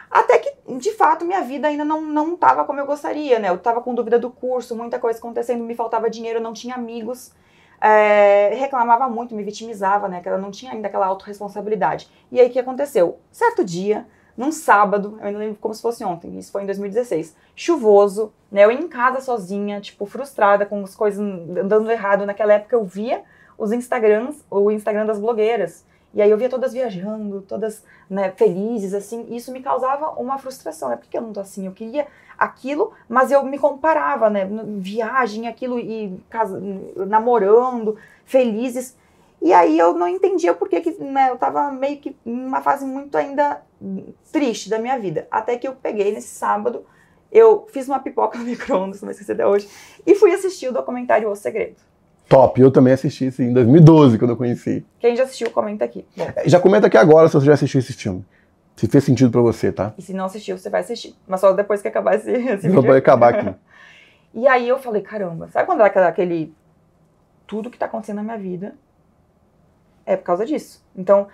Até 0.08 0.38
que, 0.38 0.54
de 0.78 0.92
fato, 0.92 1.24
minha 1.24 1.40
vida 1.40 1.66
ainda 1.66 1.84
não 1.84 2.34
estava 2.34 2.64
como 2.64 2.78
eu 2.78 2.86
gostaria, 2.86 3.40
né? 3.40 3.48
Eu 3.48 3.56
estava 3.56 3.80
com 3.80 3.92
dúvida 3.92 4.16
do 4.16 4.30
curso, 4.30 4.76
muita 4.76 5.00
coisa 5.00 5.18
acontecendo, 5.18 5.64
me 5.64 5.74
faltava 5.74 6.08
dinheiro, 6.08 6.40
não 6.40 6.52
tinha 6.52 6.76
amigos. 6.76 7.32
É, 7.80 8.54
reclamava 8.54 9.08
muito, 9.08 9.34
me 9.34 9.42
vitimizava, 9.42 10.06
né? 10.06 10.20
Que 10.20 10.28
ela 10.28 10.38
não 10.38 10.52
tinha 10.52 10.70
ainda 10.70 10.86
aquela 10.86 11.06
autorresponsabilidade. 11.06 12.08
E 12.30 12.38
aí 12.38 12.46
o 12.46 12.50
que 12.50 12.60
aconteceu? 12.60 13.18
Certo 13.32 13.64
dia, 13.64 14.06
num 14.36 14.52
sábado, 14.52 15.18
eu 15.18 15.26
ainda 15.26 15.40
lembro 15.40 15.58
como 15.60 15.74
se 15.74 15.82
fosse 15.82 16.04
ontem, 16.04 16.38
isso 16.38 16.52
foi 16.52 16.62
em 16.62 16.66
2016, 16.66 17.34
chuvoso, 17.56 18.32
né? 18.48 18.64
Eu 18.64 18.70
em 18.70 18.86
casa 18.86 19.20
sozinha, 19.20 19.80
tipo, 19.80 20.06
frustrada 20.06 20.64
com 20.66 20.84
as 20.84 20.94
coisas 20.94 21.18
andando 21.18 21.90
errado. 21.90 22.24
Naquela 22.24 22.52
época 22.52 22.76
eu 22.76 22.84
via 22.84 23.24
os 23.58 23.72
Instagrams, 23.72 24.44
o 24.48 24.70
Instagram 24.70 25.04
das 25.04 25.18
blogueiras. 25.18 25.84
E 26.16 26.22
aí 26.22 26.30
eu 26.30 26.38
via 26.38 26.48
todas 26.48 26.72
viajando, 26.72 27.42
todas 27.42 27.84
né, 28.08 28.30
felizes, 28.30 28.94
assim, 28.94 29.26
e 29.28 29.36
isso 29.36 29.52
me 29.52 29.60
causava 29.60 30.12
uma 30.12 30.38
frustração, 30.38 30.88
né? 30.88 30.96
Por 30.96 31.06
que 31.10 31.18
eu 31.18 31.20
não 31.20 31.30
tô 31.30 31.40
assim? 31.40 31.66
Eu 31.66 31.72
queria 31.72 32.06
aquilo, 32.38 32.94
mas 33.06 33.30
eu 33.30 33.44
me 33.44 33.58
comparava, 33.58 34.30
né? 34.30 34.48
Viagem, 34.78 35.46
aquilo, 35.46 35.78
e 35.78 36.18
casa, 36.30 36.58
namorando, 37.06 37.98
felizes. 38.24 38.96
E 39.42 39.52
aí 39.52 39.78
eu 39.78 39.92
não 39.92 40.08
entendia 40.08 40.54
por 40.54 40.70
que, 40.70 40.90
né, 40.98 41.28
eu 41.28 41.36
tava 41.36 41.70
meio 41.70 41.98
que 41.98 42.16
numa 42.24 42.62
fase 42.62 42.86
muito 42.86 43.14
ainda 43.18 43.60
triste 44.32 44.70
da 44.70 44.78
minha 44.78 44.98
vida. 44.98 45.28
Até 45.30 45.58
que 45.58 45.68
eu 45.68 45.74
peguei 45.74 46.14
nesse 46.14 46.28
sábado, 46.28 46.86
eu 47.30 47.66
fiz 47.70 47.86
uma 47.88 47.98
pipoca 47.98 48.38
no 48.38 48.44
micro-ondas, 48.48 49.02
não 49.02 49.10
esqueci 49.10 49.32
até 49.32 49.46
hoje, 49.46 49.68
e 50.06 50.14
fui 50.14 50.32
assistir 50.32 50.70
o 50.70 50.72
documentário 50.72 51.28
O 51.28 51.36
Segredo. 51.36 51.76
Top, 52.28 52.60
eu 52.60 52.70
também 52.70 52.92
assisti 52.92 53.26
isso 53.26 53.42
em 53.42 53.52
2012, 53.52 54.18
quando 54.18 54.32
eu 54.32 54.36
conheci. 54.36 54.84
Quem 54.98 55.14
já 55.14 55.22
assistiu, 55.22 55.50
comenta 55.50 55.84
aqui. 55.84 56.04
Bom. 56.16 56.26
É, 56.34 56.48
já 56.48 56.58
comenta 56.58 56.88
aqui 56.88 56.96
agora 56.96 57.28
se 57.28 57.34
você 57.34 57.46
já 57.46 57.54
assistiu 57.54 57.78
esse 57.78 57.92
filme. 57.92 58.24
Se 58.74 58.88
fez 58.88 59.04
sentido 59.04 59.30
para 59.30 59.40
você, 59.40 59.70
tá? 59.70 59.94
E 59.96 60.02
se 60.02 60.12
não 60.12 60.24
assistiu, 60.24 60.58
você 60.58 60.68
vai 60.68 60.80
assistir. 60.80 61.14
Mas 61.26 61.40
só 61.40 61.52
depois 61.52 61.80
que 61.80 61.88
acabar 61.88 62.16
esse, 62.16 62.30
esse 62.30 62.68
vídeo. 62.68 62.82
Vai 62.82 62.98
acabar 62.98 63.34
aqui. 63.34 63.54
e 64.34 64.46
aí 64.46 64.68
eu 64.68 64.78
falei, 64.78 65.02
caramba, 65.02 65.48
sabe 65.48 65.66
quando 65.66 65.82
é 65.82 65.86
aquele... 65.86 66.52
Tudo 67.46 67.70
que 67.70 67.78
tá 67.78 67.86
acontecendo 67.86 68.16
na 68.16 68.22
minha 68.24 68.38
vida 68.38 68.74
é 70.04 70.16
por 70.16 70.24
causa 70.24 70.44
disso. 70.44 70.84
Então, 70.96 71.28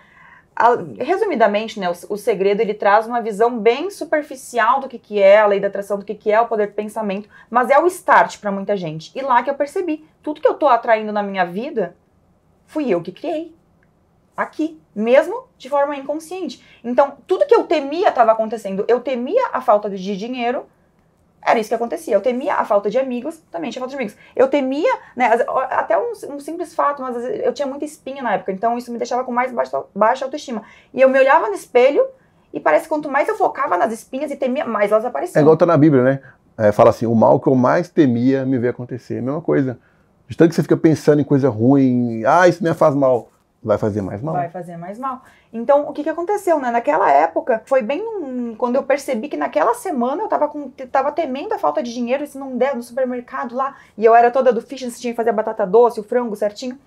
a, 0.55 0.77
resumidamente, 0.99 1.81
né, 1.81 1.89
o, 1.89 2.15
o, 2.15 2.17
segredo 2.17 2.61
ele 2.61 2.75
traz 2.75 3.07
uma 3.07 3.21
visão 3.21 3.59
bem 3.59 3.91
superficial 3.91 4.81
do 4.81 4.89
que, 4.89 4.99
que 4.99 5.21
é 5.21 5.41
a 5.41 5.47
lei 5.47 5.59
da 5.59 5.69
atração, 5.69 5.99
do 5.99 6.05
que, 6.05 6.15
que 6.15 6.31
é 6.31 6.41
o 6.41 6.47
poder 6.47 6.69
do 6.69 6.75
pensamento, 6.75 7.29
mas 7.51 7.71
é 7.71 7.79
o 7.79 7.87
start 7.87 8.39
para 8.39 8.53
muita 8.53 8.77
gente. 8.77 9.11
E 9.15 9.23
lá 9.23 9.43
que 9.43 9.51
eu 9.51 9.55
percebi, 9.55 10.07
tudo 10.23 10.41
que 10.41 10.49
eu 10.49 10.55
tô 10.55 10.69
atraindo 10.69 11.13
na 11.13 11.23
minha 11.23 11.45
vida, 11.45 11.97
fui 12.67 12.89
eu 12.89 13.03
que 13.03 13.13
criei. 13.13 13.55
Aqui, 14.37 14.81
mesmo 14.95 15.47
de 15.59 15.69
forma 15.69 15.95
inconsciente. 15.95 16.65
Então, 16.83 17.19
tudo 17.27 17.47
que 17.47 17.55
eu 17.55 17.65
temia 17.65 18.09
estava 18.09 18.33
acontecendo. 18.33 18.85
Eu 18.89 19.01
temia 19.01 19.51
a 19.53 19.61
falta 19.61 19.91
de 19.91 20.17
dinheiro, 20.17 20.67
era 21.45 21.59
isso 21.59 21.69
que 21.69 21.75
acontecia. 21.75 22.15
Eu 22.15 22.21
temia 22.21 22.55
a 22.55 22.65
falta 22.65 22.89
de 22.89 22.99
amigos, 22.99 23.39
também 23.51 23.71
tinha 23.71 23.81
falta 23.81 23.91
de 23.91 23.97
amigos. 23.97 24.17
Eu 24.35 24.49
temia, 24.49 24.93
né, 25.17 25.45
até 25.71 25.99
um, 25.99 26.13
um, 26.31 26.41
simples 26.41 26.75
fato, 26.75 27.03
mas 27.03 27.17
eu 27.17 27.53
tinha 27.53 27.67
muita 27.67 27.85
espinha 27.85 28.23
na 28.23 28.35
época, 28.35 28.53
então 28.53 28.79
isso 28.79 28.93
me 28.93 28.99
deixava 28.99 29.25
com 29.25 29.33
mais 29.33 29.53
baixa, 29.53 29.83
baixa 29.95 30.25
autoestima. 30.25 30.63
E 30.95 31.01
eu 31.01 31.09
me 31.09 31.19
olhava 31.19 31.49
no 31.49 31.55
espelho 31.55 32.05
e 32.53 32.61
parece 32.61 32.85
que 32.85 32.89
quanto 32.91 33.11
mais 33.11 33.29
eu 33.29 33.37
focava 33.37 33.77
nas 33.77 33.93
espinhas 33.93 34.31
e 34.31 34.37
temia, 34.37 34.65
mais 34.65 34.93
elas 34.93 35.05
apareciam. 35.05 35.41
É 35.41 35.43
igual 35.43 35.57
tá 35.57 35.67
na 35.67 35.77
Bíblia, 35.77 36.03
né? 36.03 36.21
É, 36.57 36.71
fala 36.71 36.91
assim, 36.91 37.07
o 37.07 37.15
mal 37.15 37.41
que 37.41 37.49
eu 37.49 37.55
mais 37.55 37.89
temia 37.89 38.45
me 38.45 38.59
ver 38.59 38.69
acontecer. 38.69 39.21
Mesma 39.23 39.41
coisa. 39.41 39.79
De 40.29 40.37
tanto 40.37 40.51
que 40.51 40.55
você 40.55 40.63
fica 40.63 40.77
pensando 40.77 41.21
em 41.21 41.25
coisa 41.25 41.49
ruim, 41.49 42.23
ah, 42.25 42.47
isso 42.47 42.63
me 42.63 42.73
faz 42.75 42.95
mal 42.95 43.32
vai 43.63 43.79
fazer 43.79 44.03
mais 44.03 44.21
mal. 44.21 44.35
Vai 44.35 44.49
fazer 44.49 44.77
mais 44.77 44.99
mal. 44.99 45.23
Então, 45.53 45.89
o 45.89 45.93
que, 45.93 46.03
que 46.03 46.09
aconteceu, 46.09 46.59
né? 46.59 46.71
Naquela 46.71 47.11
época, 47.11 47.63
foi 47.65 47.83
bem 47.83 48.03
num, 48.03 48.55
quando 48.57 48.77
eu 48.77 48.83
percebi 48.83 49.29
que 49.29 49.37
naquela 49.37 49.75
semana 49.75 50.23
eu 50.23 50.29
tava, 50.29 50.49
com, 50.49 50.71
tava 50.91 51.13
temendo 51.13 51.53
a 51.53 51.59
falta 51.59 51.83
de 51.83 51.95
dinheiro, 51.95 52.27
se 52.27 52.37
não 52.39 52.57
der 52.57 52.75
no 52.75 52.83
supermercado 52.83 53.55
lá, 53.55 53.77
e 53.97 54.05
eu 54.05 54.15
era 54.15 54.31
toda 54.31 54.53
do 54.53 54.61
fitness, 54.61 55.01
tinha 55.01 55.13
que 55.13 55.17
fazer 55.17 55.31
a 55.31 55.35
batata 55.35 55.67
doce, 55.67 56.01
o 56.01 56.03
frango 56.03 56.35
certinho. 56.35 56.79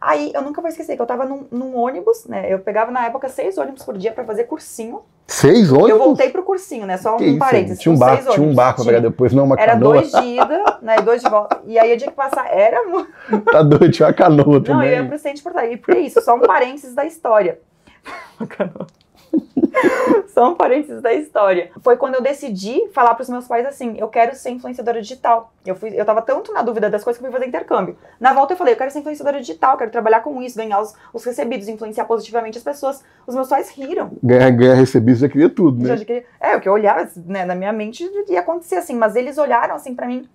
Aí 0.00 0.30
eu 0.34 0.42
nunca 0.42 0.60
vou 0.60 0.68
esquecer 0.68 0.96
que 0.96 1.02
eu 1.02 1.06
tava 1.06 1.24
num, 1.24 1.46
num 1.50 1.76
ônibus, 1.76 2.26
né? 2.26 2.52
Eu 2.52 2.58
pegava 2.58 2.90
na 2.90 3.06
época 3.06 3.28
seis 3.28 3.56
ônibus 3.56 3.82
por 3.82 3.96
dia 3.96 4.12
para 4.12 4.24
fazer 4.24 4.44
cursinho. 4.44 5.02
Seis 5.26 5.72
ônibus? 5.72 5.90
Eu 5.90 5.98
voltei 5.98 6.30
pro 6.30 6.42
cursinho, 6.42 6.86
né? 6.86 6.96
Só 6.98 7.16
que 7.16 7.28
um 7.28 7.38
parênteses. 7.38 7.78
Tinha 7.80 7.94
um 7.94 7.98
barco, 7.98 8.30
tinha 8.30 8.46
um 8.46 8.54
barco 8.54 8.82
pra 8.82 8.92
pegar 8.92 9.08
depois, 9.08 9.32
não 9.32 9.44
uma 9.44 9.56
era 9.58 9.72
canoa. 9.72 9.98
Era 9.98 10.08
dois 10.08 10.12
de 10.12 10.28
ida, 10.28 10.78
né? 10.82 10.96
E 10.98 11.02
dois 11.02 11.22
de 11.22 11.28
volta. 11.28 11.60
E 11.66 11.78
aí 11.78 11.90
eu 11.90 11.98
tinha 11.98 12.10
que 12.10 12.16
passar. 12.16 12.46
Era. 12.52 12.78
tá 13.50 13.62
doido, 13.62 13.90
tinha 13.90 14.06
uma 14.06 14.14
canoa 14.14 14.62
também. 14.62 14.74
Não, 14.74 14.84
eu 14.84 15.02
ia 15.02 15.08
pro 15.08 15.18
centro 15.18 15.38
de 15.38 15.42
Porto 15.42 15.58
Alegre. 15.58 15.78
Por 15.78 15.96
isso, 15.96 16.20
só 16.20 16.36
um 16.36 16.40
parênteses 16.40 16.94
da 16.94 17.04
história. 17.04 17.58
Uma 18.38 18.46
canoa. 18.46 18.86
Só 20.28 20.50
um 20.50 20.54
parênteses 20.54 21.00
da 21.00 21.12
história. 21.12 21.70
Foi 21.82 21.96
quando 21.96 22.14
eu 22.14 22.22
decidi 22.22 22.88
falar 22.92 23.14
para 23.14 23.22
os 23.22 23.28
meus 23.28 23.46
pais 23.46 23.66
assim: 23.66 23.94
eu 23.98 24.08
quero 24.08 24.34
ser 24.34 24.50
influenciadora 24.50 25.00
digital. 25.00 25.52
Eu, 25.64 25.74
fui, 25.74 25.90
eu 25.94 26.04
tava 26.04 26.22
tanto 26.22 26.52
na 26.52 26.62
dúvida 26.62 26.90
das 26.90 27.02
coisas 27.02 27.18
que 27.18 27.26
eu 27.26 27.30
fui 27.30 27.38
fazer 27.38 27.48
intercâmbio. 27.48 27.96
Na 28.20 28.32
volta 28.32 28.54
eu 28.54 28.56
falei: 28.56 28.74
eu 28.74 28.78
quero 28.78 28.90
ser 28.90 29.00
influenciadora 29.00 29.40
digital, 29.40 29.76
quero 29.76 29.90
trabalhar 29.90 30.20
com 30.20 30.42
isso, 30.42 30.56
ganhar 30.56 30.80
os, 30.80 30.94
os 31.12 31.24
recebidos, 31.24 31.68
influenciar 31.68 32.04
positivamente 32.04 32.58
as 32.58 32.64
pessoas. 32.64 33.02
Os 33.26 33.34
meus 33.34 33.48
pais 33.48 33.70
riram. 33.70 34.12
Ganhar, 34.22 34.50
ganhar 34.50 34.74
recebidos 34.74 35.20
já 35.20 35.28
queria 35.28 35.48
tudo, 35.48 35.82
né? 35.82 35.96
Já 35.96 36.04
queria, 36.04 36.24
é, 36.40 36.56
o 36.56 36.60
que 36.60 36.68
eu 36.68 36.72
olhava 36.72 37.08
né, 37.26 37.44
na 37.44 37.54
minha 37.54 37.72
mente 37.72 38.08
ia 38.28 38.40
acontecer 38.40 38.76
assim, 38.76 38.94
mas 38.94 39.16
eles 39.16 39.38
olharam 39.38 39.74
assim 39.74 39.94
para 39.94 40.06
mim 40.06 40.28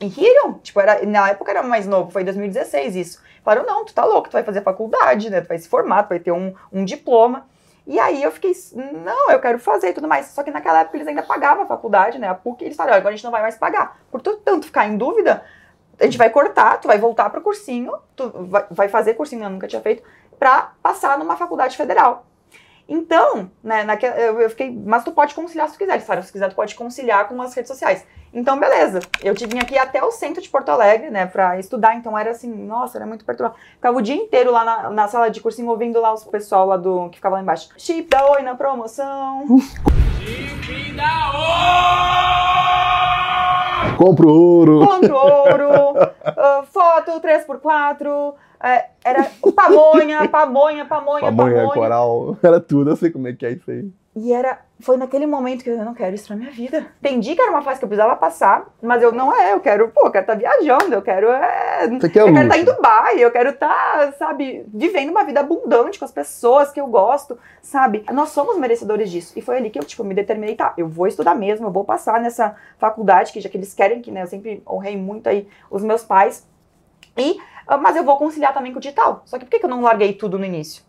e 0.00 0.06
riram. 0.06 0.54
Tipo, 0.54 0.80
era, 0.80 1.04
na 1.06 1.30
época 1.30 1.50
era 1.50 1.62
mais 1.62 1.86
novo, 1.86 2.10
foi 2.10 2.22
em 2.22 2.24
2016 2.24 2.96
isso. 2.96 3.22
Falaram: 3.44 3.66
não, 3.66 3.84
tu 3.84 3.94
tá 3.94 4.04
louco, 4.04 4.28
tu 4.28 4.32
vai 4.32 4.42
fazer 4.42 4.62
faculdade, 4.62 5.30
né? 5.30 5.40
Tu 5.40 5.48
vai 5.48 5.58
se 5.58 5.68
formar, 5.68 6.04
tu 6.04 6.08
vai 6.08 6.18
ter 6.18 6.32
um, 6.32 6.54
um 6.72 6.84
diploma. 6.84 7.46
E 7.90 7.98
aí 7.98 8.22
eu 8.22 8.30
fiquei, 8.30 8.52
não, 9.04 9.32
eu 9.32 9.40
quero 9.40 9.58
fazer 9.58 9.88
e 9.88 9.92
tudo 9.92 10.06
mais. 10.06 10.26
Só 10.26 10.44
que 10.44 10.50
naquela 10.52 10.82
época 10.82 10.96
eles 10.96 11.08
ainda 11.08 11.24
pagavam 11.24 11.64
a 11.64 11.66
faculdade, 11.66 12.20
né? 12.20 12.28
A 12.28 12.36
PUC, 12.36 12.64
eles 12.64 12.76
falaram, 12.76 12.96
agora 12.96 13.12
a 13.12 13.16
gente 13.16 13.24
não 13.24 13.32
vai 13.32 13.42
mais 13.42 13.56
pagar. 13.56 13.98
Por 14.12 14.22
tu 14.22 14.36
tanto 14.36 14.66
ficar 14.66 14.86
em 14.86 14.96
dúvida, 14.96 15.44
a 15.98 16.04
gente 16.04 16.16
vai 16.16 16.30
cortar, 16.30 16.78
tu 16.78 16.86
vai 16.86 16.98
voltar 16.98 17.28
pro 17.30 17.40
cursinho, 17.40 17.92
tu 18.14 18.30
vai, 18.46 18.64
vai 18.70 18.88
fazer 18.88 19.14
cursinho, 19.14 19.42
eu 19.42 19.50
nunca 19.50 19.66
tinha 19.66 19.82
feito, 19.82 20.04
pra 20.38 20.70
passar 20.80 21.18
numa 21.18 21.36
faculdade 21.36 21.76
federal. 21.76 22.26
Então, 22.92 23.48
né, 23.62 23.84
naquela, 23.84 24.16
eu 24.16 24.50
fiquei, 24.50 24.68
mas 24.84 25.04
tu 25.04 25.12
pode 25.12 25.32
conciliar 25.32 25.68
se 25.68 25.74
tu 25.74 25.78
quiser. 25.78 26.00
Sabe? 26.00 26.26
Se 26.26 26.32
quiser, 26.32 26.48
tu 26.48 26.56
pode 26.56 26.74
conciliar 26.74 27.28
com 27.28 27.40
as 27.40 27.54
redes 27.54 27.68
sociais. 27.70 28.04
Então, 28.34 28.58
beleza. 28.58 28.98
Eu 29.22 29.32
tive 29.32 29.56
aqui 29.60 29.78
até 29.78 30.02
o 30.02 30.10
centro 30.10 30.42
de 30.42 30.48
Porto 30.48 30.70
Alegre, 30.70 31.08
né, 31.08 31.24
pra 31.24 31.56
estudar. 31.56 31.94
Então, 31.94 32.18
era 32.18 32.32
assim, 32.32 32.52
nossa, 32.52 32.98
era 32.98 33.06
muito 33.06 33.24
perturbado. 33.24 33.56
Ficava 33.76 33.96
o 33.96 34.02
dia 34.02 34.16
inteiro 34.16 34.50
lá 34.50 34.64
na, 34.64 34.90
na 34.90 35.06
sala 35.06 35.30
de 35.30 35.40
cursinho, 35.40 35.70
ouvindo 35.70 36.00
lá 36.00 36.12
os 36.12 36.24
pessoal 36.24 36.66
lá 36.66 36.76
do, 36.76 37.08
que 37.10 37.18
ficava 37.18 37.36
lá 37.36 37.42
embaixo. 37.42 37.68
Chip 37.76 38.08
da 38.08 38.28
Oi 38.32 38.42
na 38.42 38.56
promoção. 38.56 39.46
Chip 40.24 40.92
da 40.96 41.30
Oi! 43.86 43.96
Compro 43.96 44.32
ouro. 44.32 44.80
Compro 44.84 45.14
ouro. 45.14 45.70
uh, 45.92 46.66
foto 46.72 47.20
3x4. 47.20 48.34
É, 48.62 48.90
era 49.02 49.30
pamonha, 49.54 50.28
pamonha, 50.28 50.84
pamonha, 50.84 50.84
pamonha. 50.84 51.32
Pamonha, 51.32 51.68
coral, 51.68 52.36
era 52.42 52.60
tudo, 52.60 52.90
eu 52.90 52.96
sei 52.96 53.10
como 53.10 53.26
é 53.26 53.32
que 53.32 53.46
é 53.46 53.52
isso 53.52 53.70
aí. 53.70 53.90
E 54.14 54.32
era, 54.32 54.58
foi 54.80 54.96
naquele 54.96 55.24
momento 55.24 55.62
que 55.62 55.70
eu 55.70 55.84
não 55.84 55.94
quero 55.94 56.16
isso 56.16 56.26
pra 56.26 56.34
minha 56.34 56.50
vida. 56.50 56.84
Entendi 56.98 57.36
que 57.36 57.40
era 57.40 57.50
uma 57.50 57.62
fase 57.62 57.78
que 57.78 57.84
eu 57.84 57.88
precisava 57.88 58.16
passar, 58.16 58.66
mas 58.82 59.00
eu 59.00 59.12
não 59.12 59.34
é, 59.34 59.52
eu 59.52 59.60
quero, 59.60 59.88
pô, 59.88 60.06
eu 60.06 60.10
quero 60.10 60.24
estar 60.24 60.32
tá 60.32 60.38
viajando, 60.38 60.92
eu 60.92 61.00
quero, 61.00 61.28
é, 61.28 61.88
Você 61.88 62.08
quer 62.08 62.22
eu 62.22 62.26
quero 62.26 62.42
estar 62.42 62.48
tá 62.48 62.58
em 62.58 62.64
Dubai, 62.64 63.24
eu 63.24 63.30
quero 63.30 63.50
estar, 63.50 63.68
tá, 63.68 64.12
sabe, 64.18 64.66
vivendo 64.74 65.10
uma 65.10 65.22
vida 65.22 65.38
abundante 65.38 65.96
com 65.96 66.04
as 66.04 66.10
pessoas 66.10 66.72
que 66.72 66.80
eu 66.80 66.88
gosto, 66.88 67.38
sabe? 67.62 68.04
Nós 68.12 68.30
somos 68.30 68.58
merecedores 68.58 69.10
disso. 69.10 69.32
E 69.36 69.40
foi 69.40 69.58
ali 69.58 69.70
que 69.70 69.78
eu, 69.78 69.84
tipo, 69.84 70.02
me 70.02 70.12
determinei, 70.12 70.56
tá, 70.56 70.74
eu 70.76 70.88
vou 70.88 71.06
estudar 71.06 71.36
mesmo, 71.36 71.68
eu 71.68 71.72
vou 71.72 71.84
passar 71.84 72.20
nessa 72.20 72.56
faculdade, 72.78 73.32
que 73.32 73.40
já 73.40 73.48
que 73.48 73.56
eles 73.56 73.72
querem 73.72 74.02
que, 74.02 74.10
né, 74.10 74.22
eu 74.22 74.26
sempre 74.26 74.60
honrei 74.68 74.96
muito 74.96 75.28
aí 75.28 75.46
os 75.70 75.84
meus 75.84 76.02
pais. 76.02 76.48
E 77.16 77.38
mas 77.78 77.96
eu 77.96 78.04
vou 78.04 78.16
conciliar 78.16 78.52
também 78.54 78.72
com 78.72 78.78
o 78.78 78.80
digital. 78.80 79.22
Só 79.24 79.38
que 79.38 79.44
por 79.44 79.50
que, 79.50 79.64
eu 79.64 79.70
não 79.70 79.82
larguei 79.82 80.12
tudo 80.12 80.38
no 80.38 80.44
início, 80.44 80.82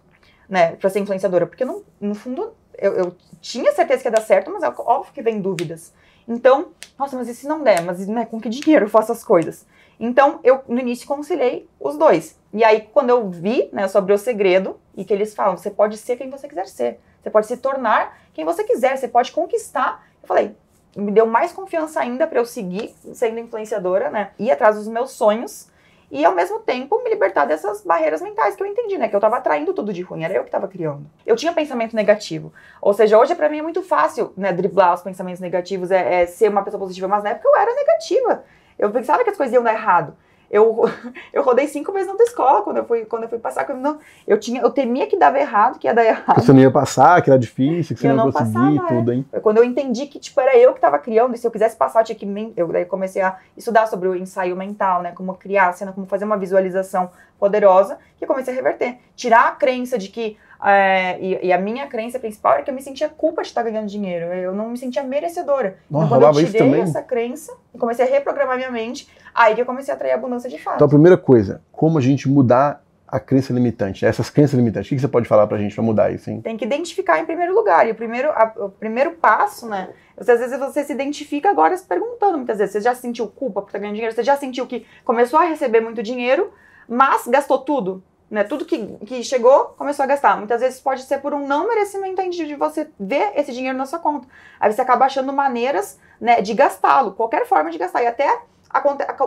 né, 0.47 0.75
para 0.75 0.89
ser 0.89 0.99
influenciadora? 0.99 1.45
Porque 1.45 1.65
não, 1.65 1.83
no 1.99 2.15
fundo 2.15 2.53
eu, 2.77 2.93
eu, 2.93 3.15
tinha 3.39 3.71
certeza 3.71 4.01
que 4.01 4.07
ia 4.07 4.11
dar 4.11 4.21
certo, 4.21 4.51
mas 4.51 4.63
é 4.63 4.67
óbvio 4.69 5.13
que 5.13 5.21
vem 5.21 5.39
dúvidas. 5.39 5.93
Então, 6.27 6.69
nossa, 6.97 7.15
mas 7.15 7.27
e 7.27 7.35
se 7.35 7.47
não 7.47 7.61
der? 7.63 7.81
Mas 7.81 8.07
né, 8.07 8.25
com 8.25 8.39
que 8.39 8.49
dinheiro 8.49 8.85
eu 8.85 8.89
faço 8.89 9.11
as 9.11 9.23
coisas? 9.23 9.65
Então, 9.99 10.39
eu 10.43 10.61
no 10.67 10.79
início 10.79 11.07
conciliei 11.07 11.69
os 11.79 11.97
dois. 11.97 12.39
E 12.51 12.63
aí, 12.63 12.89
quando 12.93 13.11
eu 13.11 13.29
vi 13.29 13.69
né, 13.71 13.87
sobre 13.87 14.13
o 14.13 14.17
segredo, 14.17 14.79
e 14.95 15.05
que 15.05 15.13
eles 15.13 15.33
falam, 15.33 15.57
você 15.57 15.69
pode 15.69 15.97
ser 15.97 16.17
quem 16.17 16.29
você 16.29 16.47
quiser 16.47 16.67
ser. 16.67 16.99
Você 17.21 17.29
pode 17.29 17.47
se 17.47 17.57
tornar 17.57 18.17
quem 18.33 18.43
você 18.43 18.63
quiser, 18.63 18.97
você 18.97 19.07
pode 19.07 19.31
conquistar. 19.31 20.05
Eu 20.21 20.27
falei, 20.27 20.55
me 20.95 21.11
deu 21.11 21.25
mais 21.25 21.53
confiança 21.53 21.99
ainda 21.99 22.27
para 22.27 22.39
eu 22.39 22.45
seguir 22.45 22.93
sendo 23.13 23.39
influenciadora, 23.39 24.09
né? 24.09 24.31
Ir 24.39 24.51
atrás 24.51 24.75
dos 24.75 24.87
meus 24.87 25.11
sonhos 25.11 25.69
e 26.11 26.25
ao 26.25 26.35
mesmo 26.35 26.59
tempo 26.59 27.01
me 27.01 27.09
libertar 27.09 27.45
dessas 27.45 27.83
barreiras 27.83 28.21
mentais 28.21 28.55
que 28.55 28.61
eu 28.61 28.67
entendi, 28.67 28.97
né? 28.97 29.07
Que 29.07 29.15
eu 29.15 29.19
tava 29.19 29.37
atraindo 29.37 29.73
tudo 29.73 29.93
de 29.93 30.01
ruim, 30.01 30.23
era 30.23 30.33
eu 30.33 30.43
que 30.43 30.51
tava 30.51 30.67
criando. 30.67 31.09
Eu 31.25 31.37
tinha 31.37 31.53
pensamento 31.53 31.95
negativo. 31.95 32.51
Ou 32.81 32.93
seja, 32.93 33.17
hoje 33.17 33.33
para 33.33 33.47
mim 33.47 33.59
é 33.59 33.61
muito 33.61 33.81
fácil, 33.81 34.33
né, 34.35 34.51
driblar 34.51 34.93
os 34.93 35.01
pensamentos 35.01 35.39
negativos, 35.39 35.89
é, 35.89 36.23
é, 36.23 36.25
ser 36.25 36.49
uma 36.49 36.63
pessoa 36.63 36.79
positiva, 36.79 37.07
mas 37.07 37.23
na 37.23 37.29
época 37.29 37.47
eu 37.47 37.55
era 37.55 37.73
negativa. 37.73 38.43
Eu 38.77 38.91
pensava 38.91 39.23
que 39.23 39.29
as 39.29 39.37
coisas 39.37 39.53
iam 39.53 39.63
dar 39.63 39.73
errado. 39.73 40.15
Eu, 40.51 40.83
eu 41.31 41.41
rodei 41.41 41.67
cinco 41.67 41.91
vezes 41.93 42.13
na 42.13 42.23
escola 42.23 42.61
quando 42.61 42.77
eu 42.77 42.85
fui, 42.85 43.05
quando 43.05 43.23
eu 43.23 43.29
fui 43.29 43.39
passar. 43.39 43.67
Eu, 43.69 43.77
não, 43.77 43.97
eu, 44.27 44.37
tinha, 44.37 44.61
eu 44.61 44.69
temia 44.69 45.07
que 45.07 45.17
dava 45.17 45.39
errado, 45.39 45.79
que 45.79 45.87
ia 45.87 45.93
dar 45.93 46.03
errado. 46.03 46.35
Que 46.35 46.41
você 46.41 46.53
não 46.53 46.59
ia 46.59 46.69
passar, 46.69 47.21
que 47.21 47.29
era 47.29 47.39
difícil, 47.39 47.95
que 47.95 48.01
você 48.01 48.09
não, 48.09 48.17
não 48.17 48.27
ia 48.27 48.33
conseguir, 48.33 48.53
passava, 48.53 48.93
é. 48.93 48.97
tudo, 48.97 49.13
hein? 49.13 49.25
Quando 49.41 49.57
eu 49.57 49.63
entendi 49.63 50.05
que, 50.07 50.19
tipo, 50.19 50.39
era 50.41 50.57
eu 50.57 50.73
que 50.73 50.79
estava 50.79 50.99
criando, 50.99 51.33
e 51.33 51.37
se 51.37 51.47
eu 51.47 51.51
quisesse 51.51 51.75
passar, 51.75 52.03
tinha 52.03 52.15
que... 52.15 52.53
Eu 52.57 52.67
daí 52.67 52.85
comecei 52.85 53.21
a 53.21 53.37
estudar 53.55 53.87
sobre 53.87 54.09
o 54.09 54.15
ensaio 54.15 54.55
mental, 54.55 55.01
né? 55.01 55.13
Como 55.13 55.33
criar 55.35 55.69
a 55.69 55.73
cena, 55.73 55.93
como 55.93 56.05
fazer 56.05 56.25
uma 56.25 56.37
visualização 56.37 57.09
poderosa, 57.39 57.97
que 58.17 58.23
eu 58.23 58.27
comecei 58.27 58.53
a 58.53 58.55
reverter. 58.55 58.97
Tirar 59.15 59.47
a 59.47 59.51
crença 59.51 59.97
de 59.97 60.09
que 60.09 60.37
é, 60.63 61.19
e, 61.19 61.47
e, 61.47 61.53
a 61.53 61.57
minha 61.57 61.87
crença 61.87 62.19
principal 62.19 62.53
era 62.53 62.63
que 62.63 62.69
eu 62.69 62.75
me 62.75 62.81
sentia 62.81 63.09
culpa 63.09 63.41
de 63.41 63.47
estar 63.47 63.63
ganhando 63.63 63.87
dinheiro. 63.87 64.25
Eu 64.27 64.53
não 64.53 64.69
me 64.69 64.77
sentia 64.77 65.01
merecedora. 65.01 65.77
Nossa, 65.89 66.05
então, 66.05 66.19
quando 66.19 66.39
eu 66.39 66.45
tirei 66.45 66.81
essa 66.81 67.01
crença 67.01 67.51
e 67.73 67.79
comecei 67.79 68.05
a 68.05 68.09
reprogramar 68.09 68.57
minha 68.57 68.69
mente, 68.69 69.07
aí 69.33 69.55
que 69.55 69.61
eu 69.61 69.65
comecei 69.65 69.91
a 69.91 69.95
atrair 69.95 70.11
abundância 70.11 70.49
de 70.49 70.59
fato. 70.59 70.75
Então, 70.75 70.85
a 70.85 70.89
primeira 70.89 71.17
coisa, 71.17 71.63
como 71.71 71.97
a 71.97 72.01
gente 72.01 72.29
mudar 72.29 72.83
a 73.07 73.19
crença 73.19 73.51
limitante, 73.51 74.05
essas 74.05 74.29
crenças 74.29 74.53
limitantes, 74.53 74.89
o 74.89 74.95
que 74.95 75.01
você 75.01 75.07
pode 75.07 75.27
falar 75.27 75.45
pra 75.45 75.57
gente 75.57 75.75
pra 75.75 75.83
mudar 75.83 76.13
isso, 76.13 76.29
hein? 76.29 76.41
Tem 76.41 76.55
que 76.55 76.63
identificar 76.63 77.19
em 77.19 77.25
primeiro 77.25 77.53
lugar. 77.53 77.85
E 77.87 77.91
o 77.91 77.95
primeiro, 77.95 78.29
a, 78.29 78.53
o 78.55 78.69
primeiro 78.69 79.11
passo, 79.13 79.67
né? 79.67 79.89
Você, 80.15 80.31
às 80.31 80.39
vezes 80.39 80.57
você 80.59 80.83
se 80.83 80.93
identifica 80.93 81.49
agora 81.49 81.75
se 81.75 81.85
perguntando, 81.85 82.37
muitas 82.37 82.59
vezes, 82.59 82.73
você 82.73 82.81
já 82.81 82.93
sentiu 82.93 83.27
culpa 83.27 83.61
por 83.61 83.67
estar 83.67 83.79
ganhando 83.79 83.95
dinheiro? 83.95 84.15
Você 84.15 84.23
já 84.23 84.37
sentiu 84.37 84.67
que 84.67 84.85
começou 85.03 85.39
a 85.39 85.43
receber 85.43 85.81
muito 85.81 86.01
dinheiro, 86.03 86.51
mas 86.87 87.27
gastou 87.27 87.57
tudo? 87.57 88.03
Né? 88.31 88.45
Tudo 88.45 88.63
que, 88.63 88.87
que 89.05 89.21
chegou, 89.25 89.75
começou 89.77 90.03
a 90.03 90.07
gastar. 90.07 90.37
Muitas 90.37 90.61
vezes 90.61 90.79
pode 90.79 91.03
ser 91.03 91.17
por 91.17 91.33
um 91.33 91.45
não 91.45 91.67
merecimento 91.67 92.21
de 92.29 92.55
você 92.55 92.89
ver 92.97 93.33
esse 93.35 93.51
dinheiro 93.51 93.77
na 93.77 93.85
sua 93.85 93.99
conta. 93.99 94.25
Aí 94.57 94.71
você 94.71 94.81
acaba 94.81 95.03
achando 95.03 95.33
maneiras 95.33 95.99
né, 96.19 96.41
de 96.41 96.53
gastá-lo, 96.53 97.11
qualquer 97.11 97.45
forma 97.45 97.69
de 97.69 97.77
gastar. 97.77 98.01
E 98.01 98.07
até 98.07 98.41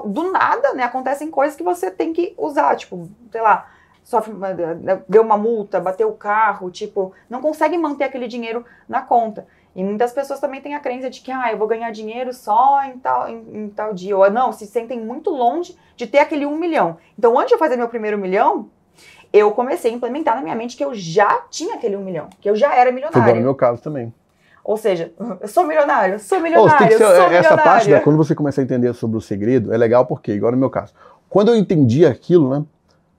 do 0.07 0.33
nada, 0.33 0.73
né, 0.73 0.85
acontecem 0.85 1.31
coisas 1.31 1.55
que 1.55 1.63
você 1.63 1.91
tem 1.91 2.15
que 2.15 2.35
usar, 2.39 2.75
tipo, 2.77 3.11
sei 3.31 3.43
lá, 3.43 3.69
sofre, 4.03 4.33
deu 5.07 5.21
uma 5.21 5.37
multa, 5.37 5.79
bateu 5.79 6.09
o 6.09 6.17
carro, 6.17 6.71
tipo, 6.71 7.13
não 7.29 7.43
consegue 7.43 7.77
manter 7.77 8.05
aquele 8.05 8.27
dinheiro 8.27 8.65
na 8.89 9.03
conta. 9.03 9.47
E 9.77 9.85
muitas 9.85 10.13
pessoas 10.13 10.41
também 10.41 10.63
têm 10.63 10.75
a 10.75 10.81
crença 10.81 11.11
de 11.11 11.21
que, 11.21 11.31
ah, 11.31 11.53
eu 11.53 11.59
vou 11.59 11.69
ganhar 11.69 11.91
dinheiro 11.91 12.33
só 12.33 12.83
em 12.85 12.99
tal, 12.99 13.29
em, 13.29 13.65
em 13.65 13.69
tal 13.69 13.93
dia. 13.93 14.17
Ou 14.17 14.31
não, 14.31 14.51
se 14.51 14.67
sentem 14.67 14.99
muito 14.99 15.29
longe 15.29 15.77
de 15.95 16.07
ter 16.07 16.21
aquele 16.21 16.47
um 16.47 16.57
milhão. 16.57 16.97
Então, 17.19 17.37
antes 17.39 17.49
de 17.49 17.55
eu 17.55 17.59
fazer 17.59 17.77
meu 17.77 17.89
primeiro 17.89 18.17
milhão, 18.17 18.71
eu 19.35 19.51
comecei 19.51 19.91
a 19.91 19.95
implementar 19.95 20.37
na 20.37 20.43
minha 20.43 20.55
mente 20.55 20.77
que 20.77 20.85
eu 20.85 20.95
já 20.95 21.43
tinha 21.51 21.75
aquele 21.75 21.97
um 21.97 22.05
milhão, 22.05 22.29
que 22.41 22.49
eu 22.49 22.55
já 22.55 22.73
era 22.73 22.93
milionário. 22.93 23.25
Foi 23.25 23.35
no 23.35 23.41
meu 23.41 23.55
caso 23.57 23.83
também. 23.83 24.15
Ou 24.63 24.77
seja, 24.77 25.13
eu 25.43 25.49
sou 25.49 25.67
milionário, 25.67 26.21
sou 26.21 26.39
milionário, 26.39 26.87
oh, 26.87 26.97
ser, 26.97 27.05
sou 27.05 27.33
Essa 27.33 27.57
parte, 27.59 27.91
né, 27.91 27.99
quando 27.99 28.17
você 28.17 28.33
começa 28.33 28.61
a 28.61 28.65
entender 28.65 28.95
sobre 28.95 29.17
o 29.17 29.21
segredo, 29.21 29.75
é 29.75 29.77
legal 29.77 30.07
porque, 30.07 30.33
igual 30.33 30.53
no 30.53 30.59
meu 30.59 30.71
caso, 30.71 30.93
quando 31.29 31.49
eu 31.49 31.57
entendi 31.57 32.07
aquilo, 32.07 32.49
né, 32.49 32.65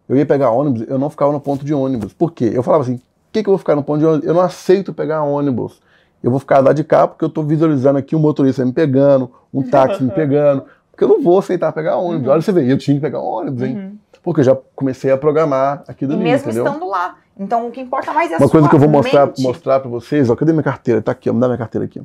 eu 0.07 0.15
ia 0.15 0.25
pegar 0.25 0.51
ônibus, 0.51 0.87
eu 0.87 0.97
não 0.97 1.09
ficava 1.09 1.33
no 1.33 1.39
ponto 1.41 1.65
de 1.65 1.73
ônibus. 1.73 2.13
Por 2.13 2.31
quê? 2.31 2.49
Eu 2.53 2.63
falava 2.63 2.83
assim, 2.83 2.95
o 2.95 3.01
que, 3.33 3.43
que 3.43 3.49
eu 3.49 3.51
vou 3.51 3.57
ficar 3.57 3.75
no 3.75 3.83
ponto 3.83 3.99
de 3.99 4.05
ônibus? 4.05 4.25
Eu 4.25 4.33
não 4.33 4.41
aceito 4.41 4.93
pegar 4.93 5.21
ônibus. 5.23 5.81
Eu 6.23 6.31
vou 6.31 6.39
ficar 6.39 6.59
lá 6.59 6.71
de 6.71 6.83
cá 6.85 7.07
porque 7.07 7.25
eu 7.25 7.27
estou 7.27 7.43
visualizando 7.43 7.99
aqui 7.99 8.15
um 8.15 8.19
motorista 8.19 8.63
me 8.63 8.71
pegando, 8.71 9.29
um 9.53 9.61
táxi 9.61 10.01
me 10.01 10.11
pegando, 10.15 10.63
porque 10.91 11.03
eu 11.03 11.09
não 11.09 11.21
vou 11.21 11.39
aceitar 11.39 11.73
pegar 11.73 11.97
ônibus. 11.97 12.27
Uhum. 12.27 12.33
Olha, 12.33 12.41
você 12.41 12.51
vê, 12.53 12.71
eu 12.71 12.77
tinha 12.77 12.95
que 12.95 13.01
pegar 13.01 13.19
ônibus, 13.19 13.63
hein? 13.63 13.75
Uhum 13.75 13.97
porque 14.25 14.41
eu 14.41 14.45
já 14.45 14.57
comecei 14.75 15.11
a 15.11 15.17
programar 15.17 15.83
aqui 15.87 16.07
do 16.07 16.15
e 16.15 16.17
mesmo 16.17 16.49
entendeu? 16.49 16.65
estando 16.65 16.89
lá. 16.89 17.15
Então 17.37 17.67
o 17.67 17.71
que 17.71 17.79
importa 17.79 18.11
mais 18.11 18.31
é 18.31 18.35
a 18.35 18.37
Uma 18.39 18.49
coisa 18.49 18.67
que 18.67 18.73
eu 18.73 18.79
vou 18.79 18.89
mostrar, 18.89 19.31
mostrar 19.37 19.79
para 19.79 19.89
vocês, 19.89 20.31
ó, 20.31 20.35
cadê 20.35 20.51
minha 20.51 20.63
carteira? 20.63 20.99
Tá 20.99 21.11
aqui, 21.11 21.29
ó, 21.29 21.33
dá 21.33 21.45
minha 21.47 21.59
carteira 21.59 21.85
aqui. 21.85 22.01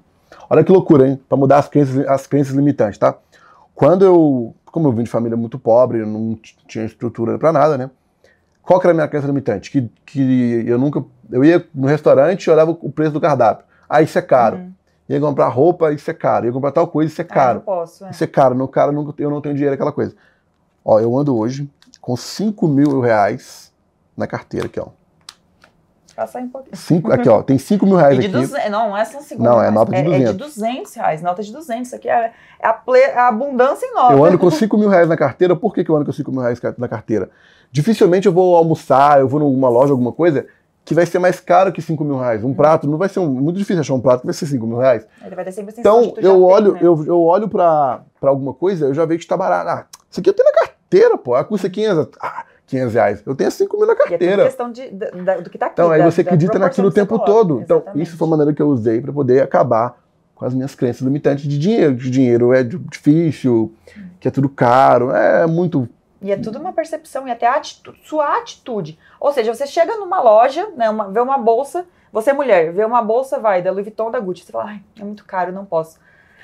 Olha 0.50 0.62
que 0.62 0.70
loucura, 0.70 1.08
hein? 1.08 1.18
Para 1.26 1.38
mudar 1.38 1.56
as 1.56 1.68
crenças, 1.68 2.06
as 2.06 2.26
crenças 2.26 2.54
limitantes, 2.54 2.98
tá? 2.98 3.16
Quando 3.74 4.04
eu, 4.04 4.54
como 4.66 4.88
eu 4.88 4.92
vim 4.92 5.04
de 5.04 5.08
família 5.08 5.34
muito 5.34 5.58
pobre, 5.58 6.00
eu 6.00 6.06
não 6.06 6.38
tinha 6.68 6.84
estrutura 6.84 7.38
para 7.38 7.52
nada, 7.52 7.78
né? 7.78 7.90
Qual 8.62 8.78
que 8.78 8.86
era 8.86 8.92
a 8.92 8.94
minha 8.94 9.08
crença 9.08 9.26
limitante? 9.26 9.70
Que, 9.70 9.90
que 10.04 10.64
eu 10.66 10.78
nunca, 10.78 11.02
eu 11.32 11.42
ia 11.42 11.66
no 11.74 11.86
restaurante 11.86 12.44
e 12.44 12.50
olhava 12.50 12.72
o 12.72 12.92
preço 12.92 13.12
do 13.12 13.20
cardápio. 13.20 13.64
Ah, 13.88 14.02
isso 14.02 14.18
é 14.18 14.22
caro. 14.22 14.58
Uhum. 14.58 14.72
Ia 15.08 15.20
comprar 15.20 15.48
roupa, 15.48 15.90
isso 15.90 16.10
é 16.10 16.14
caro. 16.14 16.44
Ia 16.44 16.52
comprar 16.52 16.70
tal 16.70 16.86
coisa, 16.86 17.10
isso 17.10 17.22
é 17.22 17.24
ah, 17.24 17.34
caro. 17.34 17.58
Ah, 17.60 17.62
posso, 17.62 18.04
é. 18.04 18.10
Isso 18.10 18.22
é 18.22 18.26
caro. 18.26 18.54
No 18.54 18.68
cara, 18.68 18.92
eu 19.18 19.30
não 19.30 19.40
tenho 19.40 19.54
dinheiro, 19.54 19.74
aquela 19.74 19.90
coisa. 19.90 20.14
Ó, 20.84 21.00
eu 21.00 21.16
ando 21.16 21.36
hoje 21.36 21.68
com 22.00 22.16
5 22.16 22.66
mil 22.66 23.00
reais 23.00 23.72
na 24.16 24.26
carteira 24.26 24.66
aqui, 24.66 24.80
ó. 24.80 24.88
Passar 26.20 26.42
em 26.42 26.48
pouquinho. 26.48 26.76
Cinco, 26.76 27.10
aqui, 27.10 27.28
ó, 27.28 27.42
tem 27.42 27.56
5 27.56 27.86
mil 27.86 27.96
reais 27.96 28.18
aqui. 28.18 28.28
Duze... 28.28 28.52
Não, 28.68 28.90
não 28.90 28.96
é 28.96 29.04
só 29.06 29.20
5 29.20 29.42
Não, 29.42 29.62
é 29.62 29.70
nota 29.70 29.90
de 29.90 30.02
200. 30.02 30.20
É, 30.20 30.28
é 30.28 30.32
de 30.32 30.38
200 30.38 30.94
reais, 30.94 31.22
nota 31.22 31.42
de 31.42 31.52
200. 31.52 31.86
Isso 31.86 31.96
aqui 31.96 32.10
é, 32.10 32.32
é 32.60 32.66
a, 32.66 32.74
ple... 32.74 33.02
a, 33.04 33.28
abundância 33.28 33.86
em 33.86 33.94
nota. 33.94 34.12
Eu 34.12 34.24
ando 34.24 34.38
com 34.38 34.50
5 34.52 34.76
mil 34.76 34.88
reais 34.90 35.08
na 35.08 35.16
carteira. 35.16 35.56
Por 35.56 35.72
que, 35.72 35.82
que 35.82 35.90
eu 35.90 35.96
ando 35.96 36.04
com 36.04 36.12
5 36.12 36.30
mil 36.30 36.42
reais 36.42 36.60
na 36.76 36.88
carteira? 36.88 37.30
Dificilmente 37.72 38.26
eu 38.26 38.32
vou 38.32 38.54
almoçar, 38.54 39.20
eu 39.20 39.28
vou 39.28 39.40
numa 39.40 39.68
loja, 39.68 39.92
alguma 39.92 40.12
coisa, 40.12 40.46
que 40.84 40.94
vai 40.94 41.06
ser 41.06 41.18
mais 41.18 41.40
caro 41.40 41.72
que 41.72 41.80
5 41.80 42.04
mil 42.04 42.18
reais. 42.18 42.42
Um 42.42 42.52
prato 42.52 42.88
não 42.88 42.98
vai 42.98 43.08
ser 43.08 43.20
um, 43.20 43.28
muito 43.28 43.56
difícil 43.56 43.80
achar 43.80 43.94
um 43.94 44.00
prato 44.00 44.20
que 44.20 44.26
vai 44.26 44.34
ser 44.34 44.46
5 44.46 44.66
mil 44.66 44.76
reais. 44.76 45.06
Ele 45.24 45.34
vai 45.34 45.44
ter 45.44 45.52
sempre 45.52 45.74
Então 45.78 46.02
eu 46.02 46.12
tem, 46.12 46.30
olho, 46.30 46.72
né? 46.72 46.80
eu, 46.82 47.04
eu 47.06 47.22
olho 47.22 47.48
pra, 47.48 48.02
pra 48.20 48.30
alguma 48.30 48.52
coisa, 48.52 48.86
eu 48.86 48.94
já 48.94 49.04
vejo 49.04 49.20
que 49.20 49.24
está 49.24 49.36
barato. 49.36 49.70
Ah, 49.70 49.86
isso 50.10 50.20
aqui 50.20 50.28
eu 50.28 50.34
tenho 50.34 50.46
na 50.46 50.52
carteira, 50.52 50.69
pô. 51.18 51.34
A 51.34 51.44
custa 51.44 51.70
500, 51.70 52.08
ah, 52.20 52.44
500 52.66 52.94
reais. 52.94 53.22
Eu 53.24 53.34
tenho 53.34 53.50
5 53.50 53.76
mil 53.76 53.86
na 53.86 53.92
é 53.92 53.96
carteira. 53.96 54.44
questão 54.44 54.70
de, 54.72 54.88
da- 54.90 55.38
do 55.38 55.48
que 55.48 55.56
tá 55.58 55.66
aqui. 55.66 55.74
Então, 55.74 55.90
aí 55.90 56.02
você 56.02 56.22
da 56.22 56.30
acredita 56.30 56.58
naquilo 56.58 56.88
o 56.88 56.92
tempo 56.92 57.18
coloca. 57.18 57.30
todo. 57.30 57.60
Então, 57.60 57.76
Exatamente. 57.78 58.08
isso 58.08 58.16
foi 58.16 58.26
a 58.26 58.30
maneira 58.30 58.52
que 58.52 58.60
eu 58.60 58.68
usei 58.68 59.00
para 59.00 59.12
poder 59.12 59.42
acabar 59.42 59.98
com 60.34 60.44
as 60.44 60.52
minhas 60.54 60.74
crenças 60.74 61.02
limitantes 61.02 61.44
de 61.48 61.58
dinheiro. 61.58 61.96
Que 61.96 62.10
dinheiro 62.10 62.52
é 62.52 62.62
di- 62.62 62.78
difícil, 62.78 63.72
que 64.18 64.26
é 64.28 64.30
tudo 64.30 64.48
caro, 64.48 65.10
é 65.12 65.46
muito. 65.46 65.88
E 66.22 66.30
é 66.32 66.36
tudo 66.36 66.58
uma 66.58 66.72
percepção 66.72 67.26
e 67.26 67.30
até 67.30 67.46
a 67.46 67.54
atitu- 67.54 67.94
sua 68.04 68.36
atitude. 68.38 68.98
Ou 69.18 69.32
seja, 69.32 69.54
você 69.54 69.66
chega 69.66 69.96
numa 69.96 70.20
loja, 70.20 70.68
né, 70.76 70.90
uma- 70.90 71.10
vê 71.10 71.18
uma 71.20 71.38
bolsa, 71.38 71.86
você 72.12 72.32
mulher, 72.32 72.72
vê 72.72 72.84
uma 72.84 73.00
bolsa, 73.00 73.38
vai, 73.38 73.62
da 73.62 73.70
Louis 73.70 73.84
Vuitton, 73.86 74.10
da 74.10 74.20
Gucci, 74.20 74.44
você 74.44 74.52
fala, 74.52 74.64
ai, 74.66 74.80
é 75.00 75.04
muito 75.04 75.24
caro, 75.24 75.50
não 75.52 75.64
posso. 75.64 75.98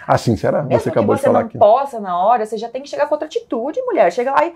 Assim, 0.06 0.36
será? 0.36 0.62
Mesmo 0.62 0.80
você 0.80 0.90
que 0.90 0.98
acabou 0.98 1.14
de 1.14 1.20
você 1.20 1.26
falar 1.26 1.40
não 1.40 1.46
aqui. 1.46 1.58
possa 1.58 1.98
na 2.00 2.18
hora, 2.18 2.46
você 2.46 2.56
já 2.56 2.68
tem 2.68 2.82
que 2.82 2.88
chegar 2.88 3.06
com 3.06 3.14
outra 3.14 3.26
atitude, 3.26 3.80
mulher. 3.82 4.10
Chega 4.12 4.30
lá 4.32 4.44
e, 4.44 4.54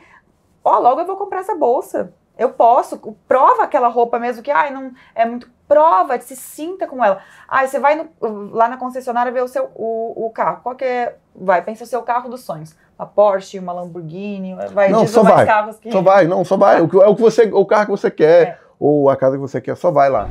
ó, 0.65 0.79
logo 0.79 1.01
eu 1.01 1.07
vou 1.07 1.17
comprar 1.17 1.41
essa 1.41 1.55
bolsa. 1.55 2.13
Eu 2.39 2.51
posso, 2.51 2.99
prova 3.29 3.65
aquela 3.65 3.89
roupa 3.89 4.19
mesmo 4.19 4.43
que, 4.43 4.51
ai, 4.51 4.71
não 4.73 4.93
é 5.15 5.27
muito. 5.27 5.51
Prova, 5.69 6.19
se 6.21 6.35
sinta 6.35 6.87
com 6.87 7.05
ela. 7.05 7.21
Ai, 7.49 7.69
você 7.69 7.79
vai 7.79 7.95
no- 7.95 8.51
lá 8.53 8.67
na 8.69 8.77
concessionária 8.77 9.31
ver 9.31 9.43
o 9.43 9.49
seu 9.49 9.71
o, 9.75 10.27
o 10.27 10.31
carro. 10.31 10.61
Qual 10.63 10.75
que 10.75 10.85
é? 10.85 11.17
Vai, 11.37 11.63
pensa 11.63 11.85
o 11.85 11.87
seu 11.87 12.03
carro 12.03 12.29
dos 12.29 12.41
sonhos. 12.41 12.75
Uma 12.99 13.07
Porsche, 13.07 13.59
uma 13.59 13.73
Lamborghini, 13.73 14.55
vai, 14.73 14.89
Não, 14.89 15.07
só 15.07 15.23
vai. 15.23 15.47
carros 15.47 15.79
que. 15.79 15.93
Só 15.93 16.03
vai, 16.03 16.27
não, 16.27 16.45
só 16.45 16.57
vai. 16.57 16.81
O, 16.81 16.89
que- 16.89 17.01
é 17.01 17.07
o 17.07 17.15
que 17.15 17.21
você, 17.23 17.45
o 17.53 17.65
carro 17.67 17.85
que 17.87 17.91
você 17.93 18.11
quer, 18.11 18.43
É. 18.43 18.59
ou 18.81 19.09
a 19.11 19.17
casa 19.17 19.37
que 19.37 19.41
você 19.41 19.61
quer, 19.61 19.77
só 19.77 19.91
vai 19.91 20.09
lá. 20.11 20.29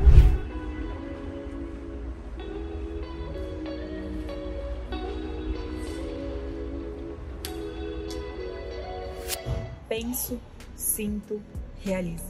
Penso, 9.90 10.38
sinto, 10.76 11.42
realizo. 11.80 12.22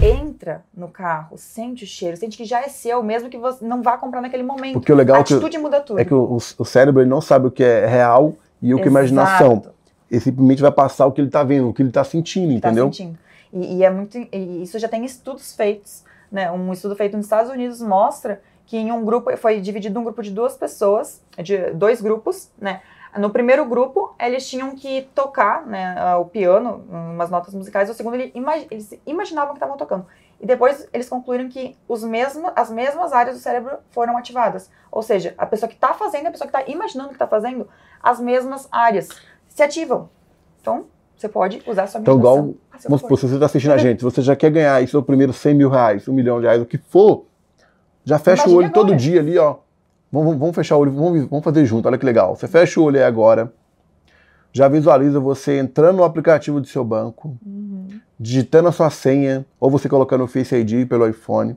Entra 0.00 0.64
no 0.74 0.88
carro, 0.88 1.36
sente 1.36 1.84
o 1.84 1.86
cheiro, 1.86 2.16
sente 2.16 2.38
que 2.38 2.46
já 2.46 2.62
é 2.62 2.68
seu, 2.70 3.02
mesmo 3.02 3.28
que 3.28 3.36
você 3.36 3.62
não 3.62 3.82
vá 3.82 3.98
comprar 3.98 4.22
naquele 4.22 4.42
momento. 4.42 4.80
Porque 4.80 4.90
o 4.90 4.96
legal 4.96 5.18
a 5.18 5.20
é 5.20 5.24
que, 5.24 5.34
atitude 5.34 5.58
muda 5.58 5.82
tudo. 5.82 6.00
é 6.00 6.06
que 6.06 6.14
o, 6.14 6.36
o 6.36 6.64
cérebro 6.64 7.02
ele 7.02 7.10
não 7.10 7.20
sabe 7.20 7.48
o 7.48 7.50
que 7.50 7.62
é 7.62 7.84
real 7.84 8.34
e 8.62 8.72
o 8.72 8.78
que 8.78 8.84
é 8.84 8.86
imaginação. 8.86 9.62
Ele 10.10 10.20
simplesmente 10.22 10.62
vai 10.62 10.72
passar 10.72 11.04
o 11.04 11.12
que 11.12 11.20
ele 11.20 11.28
tá 11.28 11.44
vendo, 11.44 11.68
o 11.68 11.74
que 11.74 11.82
ele 11.82 11.92
tá 11.92 12.02
sentindo, 12.02 12.58
tá 12.58 12.70
entendeu? 12.70 12.86
sentindo. 12.86 13.18
E, 13.52 13.76
e 13.76 13.84
é 13.84 13.90
muito, 13.90 14.16
e 14.16 14.62
isso 14.62 14.78
já 14.78 14.88
tem 14.88 15.04
estudos 15.04 15.54
feitos, 15.54 16.02
né? 16.30 16.50
Um 16.50 16.72
estudo 16.72 16.96
feito 16.96 17.16
nos 17.16 17.26
Estados 17.26 17.50
Unidos 17.50 17.80
mostra 17.80 18.42
que 18.66 18.76
em 18.76 18.90
um 18.90 19.04
grupo 19.04 19.34
foi 19.36 19.60
dividido 19.60 19.98
um 19.98 20.04
grupo 20.04 20.22
de 20.22 20.30
duas 20.30 20.56
pessoas, 20.56 21.22
de 21.38 21.70
dois 21.70 22.00
grupos, 22.00 22.50
né? 22.58 22.82
No 23.16 23.30
primeiro 23.30 23.64
grupo, 23.64 24.14
eles 24.20 24.46
tinham 24.48 24.74
que 24.74 25.08
tocar 25.14 25.66
né, 25.66 26.16
o 26.16 26.26
piano, 26.26 26.84
umas 26.90 27.30
notas 27.30 27.54
musicais. 27.54 27.88
No 27.88 27.94
segundo, 27.94 28.14
eles 28.14 28.92
imaginavam 29.06 29.54
que 29.54 29.56
estavam 29.56 29.76
tocando. 29.76 30.06
E 30.38 30.44
depois, 30.44 30.86
eles 30.92 31.08
concluíram 31.08 31.48
que 31.48 31.78
os 31.88 32.04
mesmos, 32.04 32.52
as 32.54 32.70
mesmas 32.70 33.14
áreas 33.14 33.36
do 33.36 33.42
cérebro 33.42 33.78
foram 33.90 34.18
ativadas. 34.18 34.70
Ou 34.90 35.02
seja, 35.02 35.34
a 35.38 35.46
pessoa 35.46 35.66
que 35.68 35.76
está 35.76 35.94
fazendo 35.94 36.26
a 36.26 36.30
pessoa 36.30 36.50
que 36.50 36.54
está 36.54 36.70
imaginando 36.70 37.08
que 37.08 37.14
está 37.14 37.26
fazendo, 37.26 37.66
as 38.02 38.20
mesmas 38.20 38.68
áreas 38.70 39.08
se 39.48 39.62
ativam. 39.62 40.10
Então, 40.60 40.86
você 41.16 41.28
pode 41.28 41.62
usar 41.66 41.84
a 41.84 41.86
sua 41.86 42.00
Então, 42.00 42.16
igual, 42.16 42.36
seu 42.78 42.90
Vamos 42.90 43.00
supor, 43.00 43.18
se 43.18 43.26
você 43.26 43.34
está 43.34 43.46
assistindo 43.46 43.72
a 43.72 43.78
gente, 43.78 43.98
se 44.00 44.04
você 44.04 44.20
já 44.22 44.36
quer 44.36 44.50
ganhar 44.50 44.82
isso, 44.82 44.98
o 44.98 45.02
primeiro 45.02 45.32
100 45.32 45.54
mil 45.54 45.70
reais, 45.70 46.06
um 46.08 46.12
milhão 46.12 46.38
de 46.40 46.46
reais, 46.46 46.60
o 46.60 46.66
que 46.66 46.76
for, 46.78 47.24
já 48.04 48.18
fecha 48.18 48.48
o 48.48 48.54
olho 48.54 48.70
todo 48.70 48.86
agora. 48.88 48.98
dia 48.98 49.20
ali, 49.20 49.38
ó. 49.38 49.56
Vamos, 50.12 50.36
vamos 50.36 50.54
fechar 50.54 50.76
o 50.76 50.80
olho, 50.80 50.92
vamos, 50.92 51.24
vamos 51.26 51.44
fazer 51.44 51.64
junto, 51.64 51.86
olha 51.88 51.98
que 51.98 52.04
legal. 52.06 52.36
Você 52.36 52.46
fecha 52.46 52.78
o 52.80 52.84
olho 52.84 52.98
aí 52.98 53.04
agora, 53.04 53.52
já 54.52 54.68
visualiza 54.68 55.18
você 55.18 55.58
entrando 55.58 55.96
no 55.96 56.04
aplicativo 56.04 56.60
do 56.60 56.66
seu 56.66 56.84
banco, 56.84 57.36
Uhum. 57.44 57.88
digitando 58.18 58.68
a 58.68 58.72
sua 58.72 58.90
senha, 58.90 59.44
ou 59.58 59.70
você 59.70 59.88
colocando 59.88 60.24
o 60.24 60.26
Face 60.26 60.54
ID 60.54 60.86
pelo 60.88 61.06
iPhone, 61.08 61.56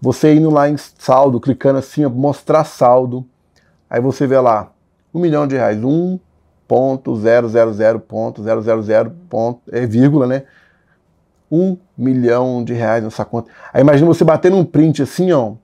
você 0.00 0.34
indo 0.34 0.50
lá 0.50 0.68
em 0.68 0.76
saldo, 0.76 1.40
clicando 1.40 1.78
assim, 1.78 2.04
ó, 2.04 2.10
mostrar 2.10 2.64
saldo, 2.64 3.24
aí 3.88 4.00
você 4.00 4.26
vê 4.26 4.38
lá, 4.38 4.72
um 5.12 5.20
milhão 5.20 5.46
de 5.46 5.56
reais, 5.56 5.76
1.000.000. 5.78 6.20
ponto, 6.70 7.16
É 9.72 9.86
vírgula, 9.86 10.26
né? 10.26 10.44
Um 11.50 11.76
milhão 11.98 12.62
de 12.62 12.72
reais 12.72 13.02
nessa 13.02 13.24
conta. 13.24 13.50
Aí 13.72 13.80
imagina 13.80 14.06
você 14.06 14.22
batendo 14.22 14.56
um 14.56 14.64
print 14.64 15.02
assim, 15.02 15.32
ó, 15.32 15.54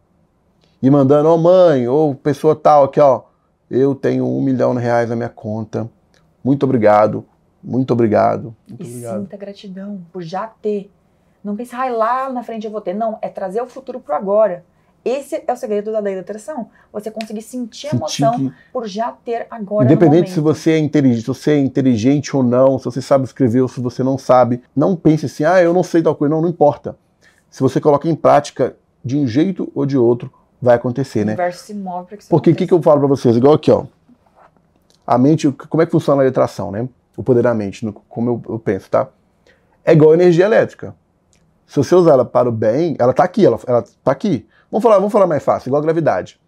e 0.83 0.91
mandando, 0.91 1.29
ó 1.29 1.37
mãe, 1.37 1.87
ou 1.87 2.13
pessoa 2.13 2.57
tal, 2.57 2.85
aqui, 2.85 2.99
ó, 2.99 3.23
eu 3.71 3.95
tenho 3.95 4.27
um 4.27 4.43
milhão 4.43 4.75
de 4.75 4.81
reais 4.81 5.09
na 5.09 5.15
minha 5.15 5.29
conta. 5.29 5.89
Muito 6.43 6.65
obrigado, 6.65 7.25
muito 7.63 7.93
obrigado, 7.93 8.55
muito 8.69 8.83
E 8.83 8.89
obrigado. 8.89 9.21
sinta 9.21 9.37
gratidão 9.37 10.01
por 10.13 10.23
já 10.23 10.49
ter. 10.49 10.91
Não 11.43 11.55
pense, 11.55 11.75
ai, 11.77 11.93
lá 11.93 12.29
na 12.33 12.43
frente 12.43 12.67
eu 12.67 12.73
vou 12.73 12.81
ter. 12.81 12.95
Não, 12.95 13.17
é 13.23 13.29
trazer 13.29 13.61
o 13.61 13.67
futuro 13.67 14.01
pro 14.01 14.15
agora. 14.15 14.65
Esse 15.09 15.41
é 15.47 15.53
o 15.53 15.57
segredo 15.57 15.93
da 15.93 16.01
lei 16.01 16.17
da 16.17 16.23
atração. 16.23 16.69
Você 16.93 17.13
conseguir 17.13 17.41
sentir 17.43 17.87
a 17.87 17.91
Sentir 17.91 18.25
emoção 18.25 18.33
que- 18.33 18.53
por 18.73 18.89
já 18.89 19.13
ter 19.13 19.47
agora 19.49 19.85
Independente 19.85 20.31
se 20.33 20.41
você 20.41 20.73
é 20.73 20.79
inteligente, 20.79 21.21
se 21.21 21.27
você 21.29 21.53
é 21.53 21.59
inteligente 21.61 22.37
ou 22.37 22.43
não, 22.43 22.77
se 22.77 22.87
você 22.87 23.01
sabe 23.01 23.25
escrever 23.25 23.61
ou 23.61 23.69
se 23.69 23.81
você 23.81 24.03
não 24.03 24.19
sabe, 24.19 24.61
não 24.75 24.97
pense 24.97 25.27
assim, 25.27 25.45
ah, 25.45 25.63
eu 25.63 25.73
não 25.73 25.85
sei 25.85 26.03
tal 26.03 26.17
coisa, 26.17 26.35
não, 26.35 26.43
não 26.43 26.49
importa. 26.49 26.97
Se 27.49 27.61
você 27.63 27.81
coloca 27.81 28.09
em 28.09 28.17
prática 28.17 28.75
de 29.05 29.17
um 29.17 29.29
jeito 29.29 29.71
ou 29.77 29.87
de 29.87 29.97
outro, 29.97 30.29
vai 30.61 30.75
acontecer, 30.75 31.21
O 31.23 31.27
né? 31.27 31.33
universo 31.35 31.65
se 31.67 31.75
move 31.75 32.09
para 32.09 32.17
que 32.17 32.23
isso 32.25 32.31
Porque 32.31 32.51
o 32.51 32.57
que, 32.57 32.67
que 32.67 32.75
eu 32.75 32.83
falo 32.83 32.99
pra 32.99 33.09
vocês? 33.09 33.37
Igual 33.37 33.55
aqui, 33.55 33.71
ó. 33.71 33.85
A 35.07 35.17
mente, 35.17 35.49
como 35.53 35.83
é 35.85 35.87
que 35.87 35.93
funciona 35.93 36.21
a 36.21 36.25
lei 36.25 36.33
da 36.33 36.43
atração, 36.43 36.73
né? 36.73 36.89
O 37.17 37.23
poder 37.23 37.45
da 37.45 37.55
mente, 37.55 37.87
como 38.09 38.29
eu, 38.31 38.43
eu 38.55 38.59
penso, 38.59 38.91
tá? 38.91 39.07
É 39.85 39.93
igual 39.93 40.13
energia 40.15 40.47
elétrica. 40.47 40.97
Se 41.65 41.77
você 41.77 41.95
usar 41.95 42.15
ela 42.15 42.25
para 42.25 42.49
o 42.49 42.53
bem, 42.53 42.97
ela 42.99 43.13
tá 43.13 43.23
aqui, 43.23 43.47
ela, 43.47 43.57
ela 43.69 43.85
tá 44.03 44.11
aqui. 44.11 44.47
Vamos 44.71 44.83
falar, 44.83 44.97
vamos 44.97 45.13
falar 45.13 45.27
mais 45.27 45.43
fácil, 45.43 45.69
igual 45.69 45.81
a 45.81 45.85
gravidade. 45.85 46.41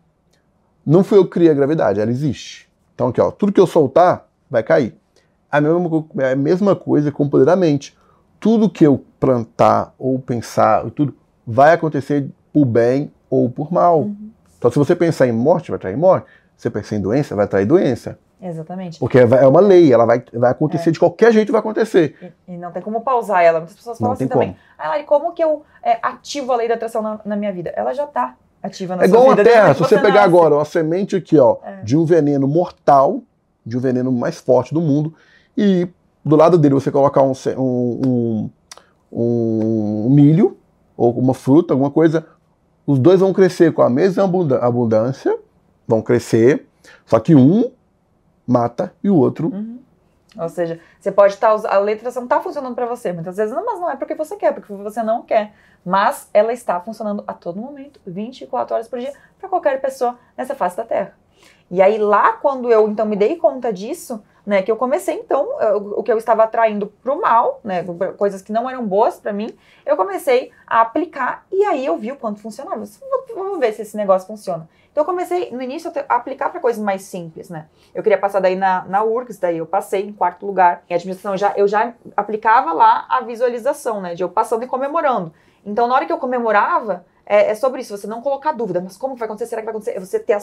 Não 0.85 1.05
fui 1.05 1.19
eu 1.19 1.25
que 1.25 1.31
criei 1.31 1.51
a 1.51 1.55
gravidade, 1.55 2.01
ela 2.01 2.11
existe. 2.11 2.69
Então 2.95 3.09
aqui, 3.09 3.21
ó, 3.21 3.31
tudo 3.31 3.53
que 3.53 3.61
eu 3.61 3.67
soltar 3.67 4.27
vai 4.51 4.63
cair. 4.63 4.97
A 5.51 5.61
mesma, 5.61 6.07
é 6.19 6.33
a 6.33 6.37
mesma 6.37 6.75
coisa 6.75 7.13
com 7.13 7.25
o 7.25 7.31
poder 7.31 7.45
da 7.45 7.57
mente. 7.57 7.97
Tudo 8.41 8.71
que 8.71 8.85
eu 8.85 9.05
plantar 9.19 9.95
ou 9.99 10.19
pensar, 10.19 10.89
tudo 10.91 11.15
vai 11.47 11.73
acontecer 11.73 12.31
por 12.53 12.65
bem 12.65 13.13
ou 13.31 13.49
por 13.51 13.73
mal. 13.73 14.01
Uhum. 14.01 14.31
Então, 14.59 14.71
se 14.71 14.79
você 14.79 14.95
pensar 14.97 15.27
em 15.27 15.33
morte, 15.33 15.71
vai 15.71 15.79
trair 15.79 15.97
morte. 15.97 16.27
Se 16.57 16.63
você 16.63 16.71
pensar 16.71 16.97
em 16.97 17.01
doença, 17.01 17.37
vai 17.37 17.47
trair 17.47 17.67
doença. 17.67 18.19
Exatamente. 18.41 18.99
Porque 19.01 19.19
é 19.19 19.25
uma 19.47 19.61
lei, 19.61 19.93
ela 19.93 20.05
vai, 20.07 20.23
vai 20.33 20.51
acontecer 20.53 20.91
de 20.93 20.99
qualquer 20.99 21.33
jeito, 21.33 21.51
vai 21.51 21.59
acontecer. 21.61 22.33
E, 22.47 22.55
e 22.55 22.57
não 22.57 22.71
tem 22.71 22.81
como 22.81 23.01
pausar 23.01 23.43
ela. 23.43 23.59
Muitas 23.59 23.77
pessoas 23.77 23.99
falam 23.99 24.11
Não 24.11 24.15
assim 24.15 24.29
também. 24.29 24.51
como. 24.51 24.61
Ah, 24.79 24.89
Lari, 24.91 25.05
como 25.05 25.33
que 25.33 25.43
eu 25.43 25.63
é, 25.83 25.99
ativo 26.03 26.53
a 26.53 26.57
lei 26.57 26.69
da 26.69 26.75
atração 26.75 27.03
na, 27.03 27.21
na 27.25 27.37
minha 27.37 27.53
vida? 27.53 27.73
Ela 27.77 27.93
já 27.93 28.07
tá 28.07 28.37
ativa 28.63 28.95
na 28.97 29.03
É 29.03 29.07
igual 29.07 29.23
vida. 29.31 29.35
uma 29.35 29.45
terra, 29.45 29.65
desde 29.67 29.83
se 29.85 29.89
que 29.89 29.95
você 29.97 30.01
pegar 30.01 30.23
agora 30.23 30.55
uma 30.55 30.65
semente 30.65 31.17
aqui, 31.17 31.37
ó, 31.39 31.57
É. 31.65 31.83
de 31.83 31.97
um 31.97 32.05
veneno 32.05 32.47
mortal, 32.47 33.23
de 33.67 33.77
um 33.77 33.81
veneno 33.81 34.13
mais 34.13 34.39
forte 34.41 34.73
do 34.73 34.81
mundo, 34.81 35.13
e 35.57 35.89
do 36.25 36.37
lado 36.37 36.57
dele 36.59 36.75
você 36.75 36.91
colocar 36.93 37.23
um, 37.23 37.33
um, 37.57 38.51
um- 39.11 40.07
um 40.07 40.11
milho, 40.11 40.57
ou 40.97 41.13
uma 41.19 41.35
fruta, 41.35 41.75
alguma 41.75 41.91
coisa, 41.91 42.27
os 42.87 42.99
dois 42.99 43.21
vão 43.21 43.33
crescer 43.33 43.73
com 43.73 43.83
a 43.83 43.91
mesma 43.91 44.25
abundância, 44.63 45.37
vão 45.87 46.03
crescer, 46.03 46.67
só 47.07 47.19
que 47.21 47.35
um 47.35 47.71
mata 48.49 48.95
e 49.05 49.11
o 49.11 49.17
outro 49.17 49.49
Uhum. 49.49 49.79
Ou 50.37 50.49
seja, 50.49 50.79
você 51.01 51.11
pode 51.11 51.35
estar. 51.35 51.51
a 51.51 51.79
lei 51.79 51.95
da 51.95 52.01
atração 52.01 52.25
está 52.25 52.41
funcionando 52.41 52.75
para 52.75 52.87
você. 52.87 53.13
Muitas 53.13 53.37
vezes 53.37 53.55
não, 53.55 53.65
mas 53.65 53.81
não 53.81 53.91
é 53.91 53.97
porque 53.97 54.15
você 54.15 54.37
quer, 54.37 54.53
porque 54.53 54.73
você 54.73 55.03
não 55.03 55.23
quer. 55.23 55.55
Mas 55.85 56.29
ela 56.35 56.53
está 56.53 56.79
funcionando 56.81 57.25
a 57.27 57.33
todo 57.33 57.59
momento, 57.59 57.99
24 58.07 58.75
horas 58.75 58.89
por 58.89 58.99
dia, 58.99 59.13
para 59.39 59.49
qualquer 59.49 59.81
pessoa 59.81 60.19
nessa 60.37 60.55
face 60.55 60.77
da 60.77 60.85
Terra. 60.85 61.15
E 61.71 61.81
aí, 61.83 61.99
lá, 61.99 62.33
quando 62.33 62.71
eu 62.71 62.89
então 62.89 63.07
me 63.07 63.17
dei 63.17 63.37
conta 63.37 63.73
disso, 63.73 64.23
né, 64.49 64.63
que 64.63 64.73
eu 64.73 64.77
comecei 64.77 65.15
então, 65.15 65.61
eu- 65.61 65.93
o 65.99 66.03
que 66.03 66.11
eu 66.11 66.17
estava 66.17 66.43
atraindo 66.45 66.87
para 66.87 67.13
o 67.13 67.21
mal, 67.21 67.61
né, 67.63 67.85
coisas 68.17 68.41
que 68.41 68.51
não 68.51 68.69
eram 68.69 68.83
boas 68.87 69.21
para 69.21 69.31
mim, 69.31 69.55
eu 69.85 69.95
comecei 69.95 70.51
a 70.67 70.81
aplicar 70.81 71.45
e 71.53 71.63
aí 71.67 71.85
eu 71.85 71.99
vi 71.99 72.11
o 72.13 72.17
quanto 72.17 72.41
funcionava. 72.41 72.83
Vamos- 73.35 73.59
ver 73.59 73.73
se 73.75 73.83
esse 73.83 73.95
negócio 73.97 74.27
funciona. 74.27 74.67
Então 74.91 75.03
eu 75.03 75.05
comecei 75.05 75.51
no 75.51 75.61
início 75.61 75.93
a 76.09 76.15
aplicar 76.15 76.49
para 76.49 76.61
coisas 76.61 76.83
mais 76.83 77.03
simples, 77.03 77.51
né? 77.51 77.67
Eu 77.95 78.03
queria 78.03 78.17
passar 78.17 78.41
daí 78.41 78.57
na, 78.57 78.85
na 78.87 79.03
URGS, 79.05 79.39
daí 79.39 79.59
eu 79.59 79.67
passei 79.67 80.07
em 80.07 80.13
quarto 80.13 80.47
lugar. 80.47 80.83
Em 80.89 80.95
administração 80.95 81.37
já, 81.37 81.53
eu 81.57 81.69
já 81.69 81.93
aplicava 82.17 82.73
lá 82.73 83.05
a 83.09 83.21
visualização, 83.21 84.01
né? 84.01 84.15
De 84.15 84.23
eu 84.23 84.29
passando 84.31 84.63
e 84.63 84.67
comemorando. 84.67 85.33
Então 85.65 85.87
na 85.87 85.95
hora 85.95 86.07
que 86.07 86.13
eu 86.13 86.19
comemorava, 86.19 87.05
é, 87.27 87.51
é 87.51 87.55
sobre 87.55 87.81
isso, 87.83 87.97
você 87.97 88.07
não 88.07 88.23
colocar 88.23 88.53
dúvida, 88.53 88.81
mas 88.81 88.97
como 88.97 89.15
vai 89.15 89.27
acontecer? 89.27 89.51
Será 89.51 89.61
que 89.61 89.67
vai 89.67 89.73
acontecer? 89.73 89.97
É 89.97 90.01
você 90.01 90.19
ter 90.19 90.33
a 90.33 90.39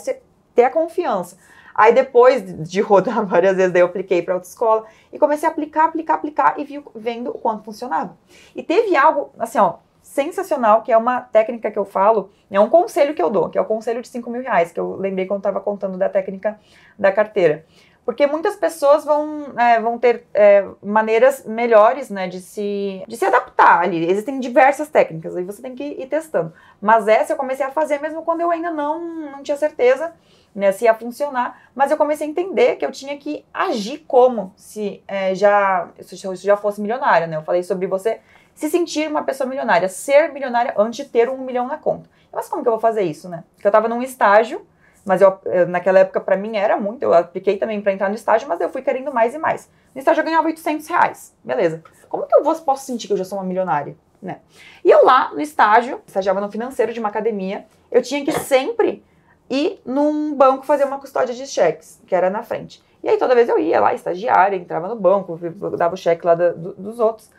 ter 0.54 0.64
a 0.64 0.70
confiança. 0.70 1.38
Aí 1.76 1.94
depois 1.94 2.42
de 2.68 2.80
rodar 2.80 3.24
várias 3.28 3.58
vezes, 3.58 3.74
daí 3.74 3.82
eu 3.82 3.88
apliquei 3.88 4.22
para 4.22 4.36
outra 4.36 4.50
escola 4.50 4.86
e 5.12 5.20
comecei 5.20 5.48
a 5.48 5.52
aplicar, 5.52 5.86
aplicar, 5.86 6.14
aplicar 6.14 6.54
e 6.58 6.64
vi 6.64 6.82
vendo 6.96 7.32
o 7.32 7.38
quanto 7.38 7.66
funcionava. 7.66 8.18
E 8.56 8.64
teve 8.64 8.96
algo, 8.96 9.32
assim, 9.38 9.60
ó, 9.60 9.76
sensacional, 10.02 10.84
que 10.84 10.92
é 10.92 10.98
uma 10.98 11.20
técnica 11.20 11.70
que 11.70 11.78
eu 11.78 11.84
falo, 11.84 12.30
é 12.50 12.60
um 12.60 12.70
conselho 12.70 13.14
que 13.14 13.22
eu 13.22 13.30
dou, 13.30 13.50
que 13.50 13.58
é 13.58 13.62
o 13.62 13.66
conselho 13.66 14.02
de 14.02 14.08
5 14.08 14.30
mil 14.30 14.42
reais, 14.42 14.72
que 14.72 14.80
eu 14.80 14.96
lembrei 14.96 15.26
quando 15.26 15.40
estava 15.40 15.60
contando 15.60 15.98
da 15.98 16.08
técnica 16.08 16.58
da 16.98 17.12
carteira. 17.12 17.66
Porque 18.06 18.28
muitas 18.28 18.56
pessoas 18.56 19.04
vão, 19.04 19.60
é, 19.60 19.80
vão 19.80 19.98
ter 19.98 20.28
é, 20.32 20.64
maneiras 20.82 21.44
melhores 21.44 22.12
né, 22.12 22.28
de, 22.28 22.40
se, 22.40 23.04
de 23.08 23.18
se 23.18 23.26
adaptar 23.26 23.82
ali. 23.82 24.08
Existem 24.08 24.40
diversas 24.40 24.90
técnicas, 24.90 25.36
aí 25.36 25.44
você 25.44 25.60
tem 25.60 25.74
que 25.74 25.84
ir 25.84 26.06
testando. 26.06 26.54
Mas 26.80 27.08
essa 27.08 27.34
eu 27.34 27.38
comecei 27.38 27.66
a 27.66 27.72
fazer 27.72 28.00
mesmo 28.00 28.22
quando 28.22 28.42
eu 28.42 28.52
ainda 28.52 28.70
não, 28.70 29.32
não 29.32 29.42
tinha 29.42 29.58
certeza 29.58 30.14
né, 30.54 30.72
se 30.72 30.86
ia 30.86 30.94
funcionar. 30.94 31.60
Mas 31.74 31.90
eu 31.90 31.98
comecei 31.98 32.28
a 32.28 32.30
entender 32.30 32.76
que 32.76 32.86
eu 32.86 32.92
tinha 32.92 33.18
que 33.18 33.44
agir 33.52 34.06
como 34.08 34.54
se 34.56 35.04
é, 35.08 35.34
já, 35.34 35.90
se 36.00 36.16
já 36.36 36.56
fosse 36.56 36.80
milionária. 36.80 37.26
Né? 37.26 37.38
Eu 37.38 37.44
falei 37.44 37.64
sobre 37.64 37.88
você 37.88 38.20
se 38.54 38.70
sentir 38.70 39.10
uma 39.10 39.24
pessoa 39.24 39.50
milionária, 39.50 39.90
ser 39.90 40.32
milionária 40.32 40.76
antes 40.78 41.04
de 41.04 41.12
ter 41.12 41.28
um 41.28 41.40
milhão 41.40 41.68
na 41.68 41.78
conta. 41.78 42.08
Mas 42.32 42.48
como 42.48 42.62
que 42.62 42.68
eu 42.68 42.74
vou 42.74 42.80
fazer 42.80 43.02
isso, 43.02 43.30
né? 43.30 43.44
Porque 43.56 43.66
eu 43.66 43.70
estava 43.70 43.88
num 43.88 44.02
estágio 44.02 44.66
mas 45.06 45.22
eu, 45.22 45.38
eu 45.46 45.68
naquela 45.68 46.00
época, 46.00 46.20
para 46.20 46.36
mim, 46.36 46.58
era 46.58 46.76
muito. 46.76 47.04
Eu 47.04 47.14
apliquei 47.14 47.58
também 47.58 47.80
para 47.80 47.94
entrar 47.94 48.10
no 48.10 48.16
estágio, 48.16 48.50
mas 48.50 48.60
eu 48.60 48.70
fui 48.70 48.82
querendo 48.82 49.14
mais 49.14 49.36
e 49.36 49.38
mais. 49.38 49.70
No 49.94 50.00
estágio 50.00 50.22
eu 50.22 50.26
ganhava 50.26 50.48
800 50.48 50.88
reais. 50.88 51.34
Beleza. 51.44 51.84
Como 52.10 52.26
que 52.26 52.36
eu 52.36 52.44
vou, 52.44 52.56
posso 52.56 52.86
sentir 52.86 53.08
que 53.08 53.14
eu 53.14 53.18
já 53.18 53.24
sou 53.24 53.38
uma 53.38 53.44
milionária? 53.44 53.96
Né? 54.22 54.40
E 54.84 54.90
eu 54.90 55.06
lá 55.06 55.32
no 55.32 55.40
estágio, 55.40 56.02
estagiava 56.08 56.42
no 56.42 56.52
financeiro 56.52 56.92
de 56.92 57.00
uma 57.00 57.10
academia, 57.10 57.66
eu 57.92 58.02
tinha 58.02 58.26
que 58.26 58.32
sempre 58.32 59.04
ir 59.48 59.80
num 59.86 60.34
banco 60.34 60.66
fazer 60.66 60.86
uma 60.86 61.00
custódia 61.00 61.36
de 61.36 61.46
cheques, 61.46 62.02
que 62.08 62.16
era 62.16 62.30
na 62.30 62.42
frente. 62.42 62.84
E 63.04 63.10
aí 63.10 63.18
toda 63.18 63.36
vez 63.36 63.48
eu 63.48 63.60
ia 63.60 63.80
lá, 63.80 63.94
estagiária, 63.94 64.56
entrava 64.56 64.88
no 64.88 64.96
banco, 64.96 65.40
dava 65.78 65.94
o 65.94 65.98
cheque 65.98 66.26
lá 66.26 66.34
do, 66.34 66.74
dos 66.74 67.00
outros. 67.00 67.30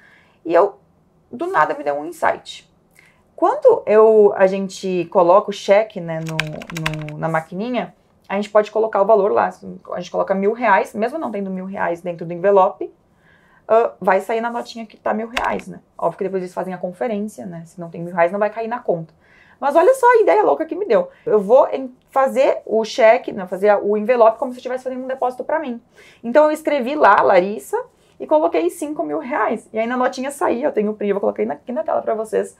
E 0.44 0.54
eu, 0.54 0.78
do 1.32 1.48
nada, 1.48 1.74
me 1.74 1.82
deu 1.82 1.96
um 1.96 2.06
insight. 2.06 2.65
Quando 3.36 3.82
eu, 3.84 4.32
a 4.34 4.46
gente 4.46 5.06
coloca 5.12 5.50
o 5.50 5.52
cheque 5.52 6.00
né, 6.00 6.20
no, 6.20 7.12
no, 7.12 7.18
na 7.18 7.28
maquininha, 7.28 7.94
a 8.26 8.36
gente 8.36 8.48
pode 8.48 8.70
colocar 8.70 9.02
o 9.02 9.04
valor 9.04 9.30
lá. 9.30 9.50
A 9.92 10.00
gente 10.00 10.10
coloca 10.10 10.34
mil 10.34 10.54
reais, 10.54 10.94
mesmo 10.94 11.18
não 11.18 11.30
tendo 11.30 11.50
mil 11.50 11.66
reais 11.66 12.00
dentro 12.00 12.24
do 12.24 12.32
envelope, 12.32 12.86
uh, 12.86 13.92
vai 14.00 14.22
sair 14.22 14.40
na 14.40 14.50
notinha 14.50 14.86
que 14.86 14.96
tá 14.96 15.12
mil 15.12 15.28
reais, 15.28 15.68
né? 15.68 15.80
Óbvio 15.98 16.16
que 16.16 16.24
depois 16.24 16.42
eles 16.42 16.54
fazem 16.54 16.72
a 16.72 16.78
conferência, 16.78 17.44
né? 17.44 17.62
Se 17.66 17.78
não 17.78 17.90
tem 17.90 18.02
mil 18.02 18.14
reais, 18.14 18.32
não 18.32 18.38
vai 18.38 18.48
cair 18.48 18.68
na 18.68 18.80
conta. 18.80 19.12
Mas 19.60 19.76
olha 19.76 19.94
só 19.94 20.06
a 20.14 20.22
ideia 20.22 20.42
louca 20.42 20.64
que 20.64 20.74
me 20.74 20.86
deu. 20.86 21.10
Eu 21.24 21.38
vou 21.38 21.68
fazer 22.10 22.62
o 22.64 22.84
cheque, 22.84 23.32
né, 23.32 23.46
fazer 23.46 23.74
o 23.82 23.96
envelope 23.96 24.38
como 24.38 24.52
se 24.52 24.56
eu 24.56 24.60
estivesse 24.60 24.84
fazendo 24.84 25.04
um 25.04 25.06
depósito 25.06 25.44
para 25.44 25.58
mim. 25.58 25.80
Então 26.22 26.44
eu 26.44 26.50
escrevi 26.50 26.94
lá, 26.94 27.22
Larissa, 27.22 27.82
e 28.20 28.26
coloquei 28.26 28.68
5 28.68 29.02
mil 29.02 29.18
reais. 29.18 29.68
E 29.72 29.78
aí 29.78 29.86
na 29.86 29.96
notinha 29.96 30.30
saía, 30.30 30.66
eu 30.66 30.72
tenho 30.72 30.90
o 30.90 30.94
print, 30.94 31.10
eu 31.10 31.20
coloquei 31.20 31.48
aqui 31.50 31.72
na 31.72 31.82
tela 31.82 32.02
para 32.02 32.14
vocês 32.14 32.56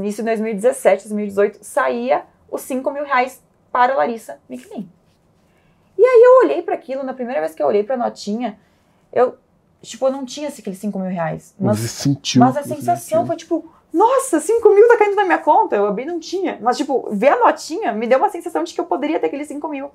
início 0.00 0.22
de 0.22 0.30
2017, 0.30 1.04
2018, 1.04 1.58
saía 1.62 2.24
os 2.50 2.62
5 2.62 2.90
mil 2.90 3.04
reais 3.04 3.42
para 3.70 3.94
Larissa 3.94 4.38
Michelin. 4.48 4.88
E 5.96 6.04
aí 6.04 6.22
eu 6.24 6.46
olhei 6.46 6.62
para 6.62 6.74
aquilo, 6.74 7.02
na 7.02 7.12
primeira 7.12 7.40
vez 7.40 7.54
que 7.54 7.62
eu 7.62 7.66
olhei 7.66 7.82
para 7.82 7.96
a 7.96 7.98
notinha, 7.98 8.58
eu, 9.12 9.36
tipo, 9.82 10.06
eu 10.06 10.12
não 10.12 10.24
tinha 10.24 10.48
aqueles 10.48 10.78
5 10.78 10.98
mil 10.98 11.10
reais. 11.10 11.54
Mas, 11.58 11.80
você 11.80 11.88
sentiu, 11.88 12.40
mas 12.40 12.56
a 12.56 12.62
sensação 12.62 13.20
sentiu. 13.20 13.26
foi 13.26 13.36
tipo, 13.36 13.72
nossa, 13.92 14.38
5 14.38 14.68
mil 14.74 14.86
tá 14.88 14.96
caindo 14.96 15.16
na 15.16 15.24
minha 15.24 15.38
conta. 15.38 15.76
Eu 15.76 15.86
abri 15.86 16.04
não 16.04 16.20
tinha. 16.20 16.58
Mas, 16.60 16.76
tipo, 16.76 17.08
ver 17.10 17.30
a 17.30 17.40
notinha 17.40 17.92
me 17.92 18.06
deu 18.06 18.18
uma 18.18 18.28
sensação 18.28 18.62
de 18.62 18.74
que 18.74 18.80
eu 18.80 18.84
poderia 18.84 19.18
ter 19.18 19.26
aqueles 19.26 19.48
5 19.48 19.66
mil. 19.68 19.90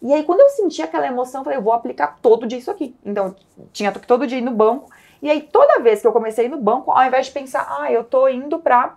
E 0.00 0.12
aí, 0.12 0.24
quando 0.24 0.40
eu 0.40 0.48
senti 0.48 0.82
aquela 0.82 1.06
emoção, 1.06 1.42
eu 1.42 1.44
falei, 1.44 1.58
eu 1.58 1.62
vou 1.62 1.72
aplicar 1.72 2.18
todo 2.20 2.46
dia 2.46 2.58
isso 2.58 2.70
aqui. 2.70 2.96
Então, 3.04 3.36
tinha 3.72 3.92
todo 3.92 4.26
dia 4.26 4.38
ir 4.38 4.42
no 4.42 4.50
banco. 4.50 4.90
E 5.20 5.30
aí, 5.30 5.40
toda 5.40 5.80
vez 5.80 6.00
que 6.00 6.06
eu 6.06 6.12
comecei 6.12 6.44
a 6.44 6.48
ir 6.48 6.50
no 6.50 6.60
banco, 6.60 6.90
ao 6.90 7.04
invés 7.04 7.26
de 7.26 7.32
pensar, 7.32 7.68
ah, 7.78 7.92
eu 7.92 8.02
tô 8.02 8.26
indo 8.26 8.58
pra 8.58 8.96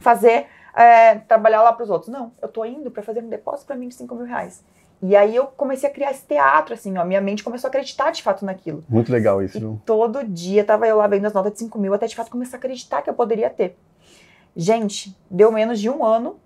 fazer, 0.00 0.46
é, 0.74 1.16
trabalhar 1.16 1.62
lá 1.62 1.72
para 1.72 1.84
os 1.84 1.90
outros. 1.90 2.12
Não, 2.12 2.32
eu 2.42 2.48
tô 2.48 2.64
indo 2.64 2.90
para 2.90 3.02
fazer 3.02 3.22
um 3.22 3.28
depósito 3.28 3.66
para 3.66 3.76
mim 3.76 3.88
de 3.88 3.94
5 3.94 4.14
mil 4.14 4.26
reais. 4.26 4.64
E 5.02 5.16
aí 5.16 5.34
eu 5.34 5.46
comecei 5.46 5.88
a 5.88 5.92
criar 5.92 6.10
esse 6.10 6.26
teatro, 6.26 6.74
assim, 6.74 6.98
ó. 6.98 7.04
Minha 7.04 7.20
mente 7.20 7.42
começou 7.42 7.68
a 7.68 7.70
acreditar 7.70 8.10
de 8.10 8.22
fato 8.22 8.44
naquilo. 8.44 8.84
Muito 8.88 9.10
legal 9.10 9.42
isso, 9.42 9.56
e 9.56 9.60
viu? 9.60 9.80
Todo 9.86 10.22
dia 10.24 10.62
tava 10.62 10.86
eu 10.86 10.96
lá 10.96 11.06
vendo 11.06 11.24
as 11.24 11.32
notas 11.32 11.52
de 11.52 11.60
5 11.60 11.78
mil, 11.78 11.94
até 11.94 12.06
de 12.06 12.14
fato 12.14 12.30
começar 12.30 12.56
a 12.56 12.58
acreditar 12.58 13.00
que 13.00 13.08
eu 13.08 13.14
poderia 13.14 13.48
ter. 13.48 13.78
Gente, 14.54 15.16
deu 15.30 15.50
menos 15.50 15.80
de 15.80 15.88
um 15.88 16.04
ano, 16.04 16.38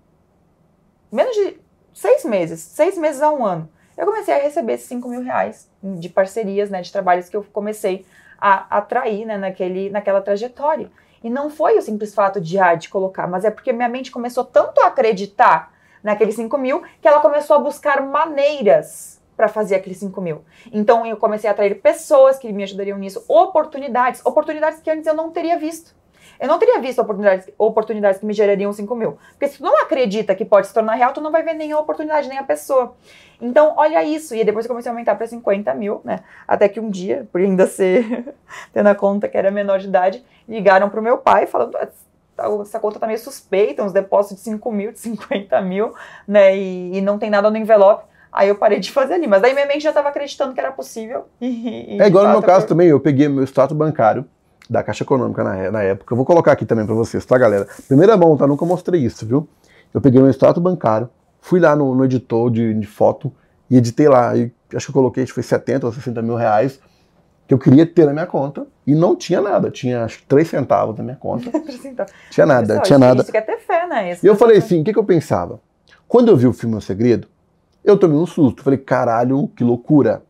menos 1.11 1.35
de 1.35 1.59
seis 1.93 2.23
meses, 2.23 2.59
seis 2.59 2.97
meses 2.97 3.21
a 3.21 3.31
um 3.31 3.45
ano. 3.45 3.69
Eu 3.97 4.05
comecei 4.05 4.33
a 4.33 4.41
receber 4.41 4.73
esses 4.73 4.87
5 4.87 5.07
mil 5.07 5.21
reais 5.21 5.69
de 5.81 6.09
parcerias, 6.09 6.69
né, 6.69 6.81
de 6.81 6.91
trabalhos 6.91 7.29
que 7.29 7.35
eu 7.35 7.43
comecei 7.43 8.05
a 8.37 8.77
atrair, 8.77 9.25
né, 9.25 9.37
naquele, 9.37 9.89
naquela 9.89 10.21
trajetória. 10.21 10.91
E 11.25 11.29
não 11.31 11.49
foi 11.49 11.75
o 11.75 11.81
simples 11.81 12.13
fato 12.13 12.39
de, 12.39 12.59
ah, 12.59 12.75
de 12.75 12.87
colocar, 12.87 13.25
mas 13.25 13.43
é 13.43 13.49
porque 13.49 13.73
minha 13.73 13.89
mente 13.89 14.11
começou 14.11 14.43
tanto 14.43 14.79
a 14.81 14.85
acreditar 14.85 15.73
naqueles 16.03 16.35
5 16.35 16.55
mil 16.55 16.83
que 17.01 17.07
ela 17.07 17.19
começou 17.19 17.55
a 17.55 17.59
buscar 17.59 17.99
maneiras 17.99 19.19
para 19.35 19.47
fazer 19.47 19.73
aqueles 19.73 19.97
5 19.97 20.21
mil. 20.21 20.45
Então 20.71 21.03
eu 21.03 21.17
comecei 21.17 21.49
a 21.49 21.53
atrair 21.53 21.81
pessoas 21.81 22.37
que 22.37 22.53
me 22.53 22.61
ajudariam 22.61 22.99
nisso, 22.99 23.25
oportunidades, 23.27 24.23
oportunidades 24.23 24.81
que 24.81 24.91
antes 24.91 25.07
eu 25.07 25.15
não 25.15 25.31
teria 25.31 25.57
visto. 25.57 25.95
Eu 26.39 26.47
não 26.47 26.59
teria 26.59 26.79
visto 26.79 26.99
oportunidades, 27.01 27.49
oportunidades 27.57 28.19
que 28.19 28.25
me 28.25 28.33
gerariam 28.33 28.71
5 28.71 28.95
mil. 28.95 29.17
Porque 29.31 29.47
se 29.47 29.57
tu 29.57 29.63
não 29.63 29.81
acredita 29.81 30.35
que 30.35 30.45
pode 30.45 30.67
se 30.67 30.73
tornar 30.73 30.95
real, 30.95 31.13
tu 31.13 31.21
não 31.21 31.31
vai 31.31 31.43
ver 31.43 31.53
nem 31.53 31.71
a 31.71 31.79
oportunidade, 31.79 32.27
nem 32.27 32.37
a 32.37 32.43
pessoa. 32.43 32.95
Então, 33.41 33.73
olha 33.77 34.03
isso. 34.03 34.35
E 34.35 34.43
depois 34.43 34.65
eu 34.65 34.69
comecei 34.69 34.89
a 34.89 34.93
aumentar 34.93 35.15
para 35.15 35.27
50 35.27 35.73
mil, 35.73 36.01
né? 36.03 36.21
Até 36.47 36.67
que 36.67 36.79
um 36.79 36.89
dia, 36.89 37.27
por 37.31 37.41
ainda 37.41 37.67
ser, 37.67 38.35
tendo 38.73 38.87
a 38.87 38.95
conta 38.95 39.27
que 39.27 39.37
era 39.37 39.51
menor 39.51 39.79
de 39.79 39.87
idade, 39.87 40.23
ligaram 40.47 40.89
pro 40.89 41.01
meu 41.01 41.17
pai 41.17 41.45
falando 41.45 41.75
ah, 41.77 41.87
tá, 42.35 42.45
essa 42.61 42.79
conta 42.79 42.99
tá 42.99 43.07
meio 43.07 43.19
suspeita, 43.19 43.83
uns 43.83 43.93
depósitos 43.93 44.37
de 44.37 44.43
5 44.43 44.71
mil, 44.71 44.91
de 44.91 44.99
50 44.99 45.61
mil, 45.61 45.93
né? 46.27 46.55
E, 46.55 46.97
e, 46.97 47.01
não 47.01 47.17
tem 47.17 47.29
nada 47.29 47.49
no 47.49 47.57
envelope. 47.57 48.05
Aí 48.31 48.49
eu 48.49 48.55
parei 48.55 48.79
de 48.79 48.91
fazer 48.91 49.13
ali. 49.13 49.27
Mas 49.27 49.41
daí 49.41 49.53
minha 49.53 49.65
mente 49.65 49.81
já 49.81 49.89
estava 49.89 50.09
acreditando 50.09 50.53
que 50.53 50.59
era 50.59 50.71
possível. 50.71 51.25
E, 51.41 51.97
e 51.97 52.01
é 52.01 52.07
igual 52.07 52.25
no 52.25 52.31
meu 52.31 52.41
caso 52.43 52.67
também, 52.67 52.87
eu 52.87 52.99
peguei 52.99 53.29
meu 53.29 53.43
extrato 53.43 53.73
bancário 53.73 54.25
da 54.69 54.83
Caixa 54.83 55.03
Econômica 55.03 55.43
na, 55.43 55.71
na 55.71 55.83
época. 55.83 56.13
Eu 56.13 56.17
vou 56.17 56.25
colocar 56.25 56.51
aqui 56.51 56.65
também 56.65 56.85
para 56.85 56.95
vocês, 56.95 57.25
tá, 57.25 57.37
galera? 57.37 57.67
Primeira 57.87 58.17
mão, 58.17 58.35
tá? 58.35 58.47
Nunca 58.47 58.65
mostrei 58.65 59.01
isso, 59.01 59.25
viu? 59.25 59.47
Eu 59.93 60.01
peguei 60.01 60.19
meu 60.19 60.29
extrato 60.29 60.59
bancário, 60.59 61.09
fui 61.39 61.59
lá 61.59 61.75
no, 61.75 61.95
no 61.95 62.03
editor 62.03 62.51
de, 62.51 62.73
de, 62.73 62.87
foto 62.87 63.31
e 63.69 63.77
editei 63.77 64.09
lá. 64.09 64.35
E 64.35 64.51
acho 64.73 64.87
que 64.87 64.89
eu 64.89 64.93
coloquei, 64.93 65.23
acho 65.23 65.31
que 65.31 65.41
foi 65.41 65.43
70 65.43 65.85
ou 65.85 65.93
60 65.93 66.21
mil 66.21 66.35
reais 66.35 66.79
que 67.47 67.53
eu 67.53 67.59
queria 67.59 67.85
ter 67.85 68.05
na 68.05 68.11
minha 68.11 68.25
conta 68.25 68.65
e 68.85 68.95
não 68.95 69.15
tinha 69.15 69.39
nada. 69.39 69.69
Tinha 69.69 70.03
acho 70.03 70.19
que 70.19 70.25
3 70.25 70.47
centavos 70.47 70.97
na 70.97 71.03
minha 71.03 71.15
conta. 71.15 71.51
tinha 72.31 72.45
nada, 72.45 72.67
Pessoal, 72.67 72.83
tinha 72.83 72.99
nada. 72.99 73.21
Isso 73.21 73.31
quer 73.31 73.45
ter 73.45 73.59
fé, 73.59 73.87
né? 73.87 74.11
Isso 74.11 74.25
e 74.25 74.27
eu 74.27 74.35
falei 74.35 74.57
assim, 74.57 74.81
o 74.81 74.83
que, 74.83 74.91
que 74.91 74.99
eu 74.99 75.03
pensava? 75.03 75.59
Quando 76.07 76.29
eu 76.29 76.35
vi 76.35 76.47
o 76.47 76.53
filme 76.53 76.75
O 76.75 76.81
Segredo, 76.81 77.27
eu 77.83 77.97
tomei 77.97 78.17
um 78.17 78.25
susto. 78.25 78.63
Falei, 78.63 78.79
caralho, 78.79 79.47
que 79.55 79.63
loucura. 79.63 80.23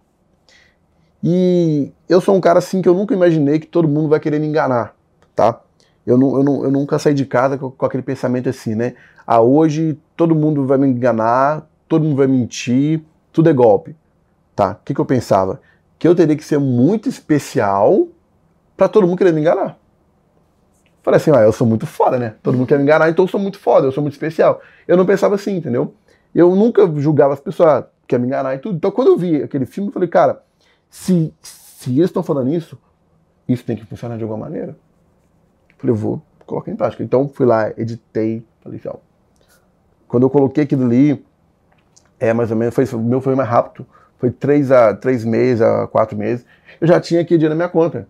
E 1.27 1.91
eu 2.07 2.21
sou 2.21 2.35
um 2.35 2.39
cara 2.39 2.59
assim 2.59 2.83
que 2.83 2.87
eu 2.87 2.93
nunca 2.93 3.11
imaginei 3.11 3.57
que 3.57 3.65
todo 3.65 3.87
mundo 3.87 4.07
vai 4.07 4.19
querer 4.19 4.39
me 4.39 4.45
enganar, 4.45 4.95
tá? 5.35 5.59
Eu, 6.05 6.21
eu, 6.21 6.65
eu 6.65 6.69
nunca 6.71 6.99
saí 6.99 7.15
de 7.15 7.25
casa 7.25 7.57
com, 7.57 7.71
com, 7.71 7.83
aquele 7.83 8.03
pensamento 8.03 8.47
assim, 8.47 8.75
né? 8.75 8.93
Ah, 9.25 9.41
hoje 9.41 9.97
todo 10.15 10.35
mundo 10.35 10.67
vai 10.67 10.77
me 10.77 10.85
enganar, 10.85 11.67
todo 11.89 12.03
mundo 12.03 12.17
vai 12.17 12.27
mentir, 12.27 13.01
tudo 13.33 13.49
é 13.49 13.53
golpe, 13.53 13.95
tá? 14.55 14.73
O 14.79 14.85
que, 14.85 14.93
que 14.93 15.01
eu 15.01 15.05
pensava? 15.05 15.59
Que 15.97 16.07
eu 16.07 16.13
teria 16.13 16.35
que 16.35 16.45
ser 16.45 16.59
muito 16.59 17.09
especial 17.09 18.07
para 18.77 18.87
todo 18.87 19.07
mundo 19.07 19.17
querer 19.17 19.33
me 19.33 19.41
enganar. 19.41 19.79
Falei 21.01 21.17
assim, 21.17 21.31
ah, 21.31 21.41
eu 21.41 21.51
sou 21.51 21.65
muito 21.65 21.87
foda, 21.87 22.19
né? 22.19 22.35
Todo 22.43 22.55
mundo 22.55 22.67
quer 22.67 22.77
me 22.77 22.83
enganar, 22.83 23.09
então 23.09 23.25
eu 23.25 23.29
sou 23.29 23.39
muito 23.39 23.57
foda, 23.57 23.87
eu 23.87 23.91
sou 23.91 24.03
muito 24.03 24.13
especial. 24.13 24.61
Eu 24.87 24.95
não 24.95 25.07
pensava 25.07 25.33
assim, 25.33 25.55
entendeu? 25.55 25.95
Eu 26.35 26.55
nunca 26.55 26.85
julgava 26.97 27.33
as 27.33 27.39
pessoas, 27.39 27.67
ah, 27.67 27.87
quer 28.07 28.19
me 28.19 28.27
enganar 28.27 28.53
e 28.53 28.59
tudo. 28.59 28.75
Então 28.75 28.91
quando 28.91 29.07
eu 29.07 29.17
vi 29.17 29.41
aquele 29.41 29.65
filme, 29.65 29.89
eu 29.89 29.93
falei, 29.93 30.07
cara, 30.07 30.45
se, 30.95 31.33
se 31.41 31.91
eles 31.91 32.05
estão 32.05 32.23
falando 32.23 32.53
isso, 32.53 32.79
isso 33.47 33.65
tem 33.65 33.75
que 33.75 33.85
funcionar 33.85 34.15
de 34.15 34.23
alguma 34.23 34.45
maneira. 34.45 34.77
Falei, 35.77 35.91
eu 35.93 35.97
vou 35.97 36.21
colocar 36.45 36.71
em 36.71 36.75
prática. 36.75 37.03
Então 37.03 37.27
fui 37.27 37.45
lá, 37.45 37.69
editei, 37.77 38.45
falei, 38.61 38.79
ó. 38.87 38.95
Quando 40.07 40.23
eu 40.23 40.29
coloquei 40.29 40.63
aquilo 40.63 40.85
ali, 40.85 41.23
é 42.17 42.31
mais 42.31 42.49
ou 42.49 42.55
menos, 42.55 42.73
foi, 42.73 42.85
o 42.85 42.99
meu 42.99 43.19
foi 43.19 43.35
mais 43.35 43.49
rápido. 43.49 43.85
Foi 44.17 44.31
três 44.31 44.71
a 44.71 44.95
três 44.95 45.25
meses, 45.25 45.61
a 45.61 45.85
quatro 45.85 46.17
meses. 46.17 46.45
Eu 46.79 46.87
já 46.87 46.99
tinha 46.99 47.19
aqui 47.19 47.35
dinheiro 47.35 47.49
na 47.49 47.55
minha 47.55 47.69
conta. 47.69 48.07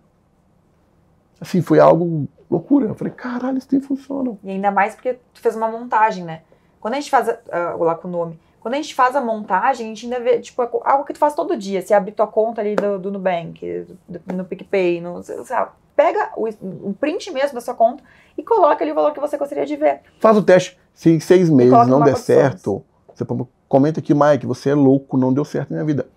Assim, 1.41 1.63
foi 1.63 1.79
algo 1.79 2.27
loucura. 2.49 2.85
Eu 2.85 2.95
falei, 2.95 3.11
caralho, 3.11 3.57
isso 3.57 3.67
tem 3.67 3.81
funciona. 3.81 4.37
E 4.43 4.51
ainda 4.51 4.69
mais 4.69 4.93
porque 4.93 5.17
tu 5.33 5.41
fez 5.41 5.55
uma 5.55 5.67
montagem, 5.67 6.23
né? 6.23 6.43
Quando 6.79 6.93
a 6.93 6.99
gente 6.99 7.09
faz 7.09 7.27
uh, 7.27 7.83
lá 7.83 7.95
com 7.95 8.07
o 8.07 8.11
nome, 8.11 8.39
quando 8.65 8.73
a 8.73 8.77
gente 8.77 8.95
faz 8.95 9.15
a 9.15 9.21
montagem, 9.21 9.85
a 9.85 9.89
gente 9.89 10.07
ainda 10.07 10.19
vê, 10.19 10.39
tipo, 10.39 10.59
algo 10.83 11.05
que 11.05 11.13
tu 11.13 11.19
faz 11.19 11.35
todo 11.35 11.55
dia. 11.55 11.83
Você 11.83 11.93
abre 11.93 12.11
tua 12.11 12.25
conta 12.25 12.61
ali 12.61 12.75
do, 12.75 12.97
do 12.97 13.11
Nubank, 13.11 13.85
do, 14.09 14.35
no 14.35 14.43
PicPay, 14.43 14.99
no, 14.99 15.21
sabe? 15.21 15.69
pega 15.95 16.31
o, 16.35 16.49
o, 16.89 16.95
print 16.99 17.31
mesmo 17.31 17.53
da 17.53 17.61
sua 17.61 17.75
conta 17.75 18.03
e 18.35 18.41
coloca 18.41 18.83
ali 18.83 18.91
o 18.91 18.95
valor 18.95 19.13
que 19.13 19.19
você 19.19 19.37
gostaria 19.37 19.67
de 19.67 19.75
ver. 19.75 20.01
Faz 20.19 20.35
o 20.35 20.41
teste. 20.41 20.79
Se 20.95 21.11
em 21.11 21.19
seis 21.19 21.47
meses 21.47 21.87
não 21.87 22.01
der 22.01 22.17
certo, 22.17 22.83
você 23.13 23.23
comenta 23.69 23.99
aqui, 23.99 24.15
Mike, 24.15 24.47
você 24.47 24.71
é 24.71 24.73
louco, 24.73 25.15
não 25.15 25.31
deu 25.31 25.45
certo 25.45 25.69
na 25.69 25.75
minha 25.75 25.85
vida. 25.85 26.07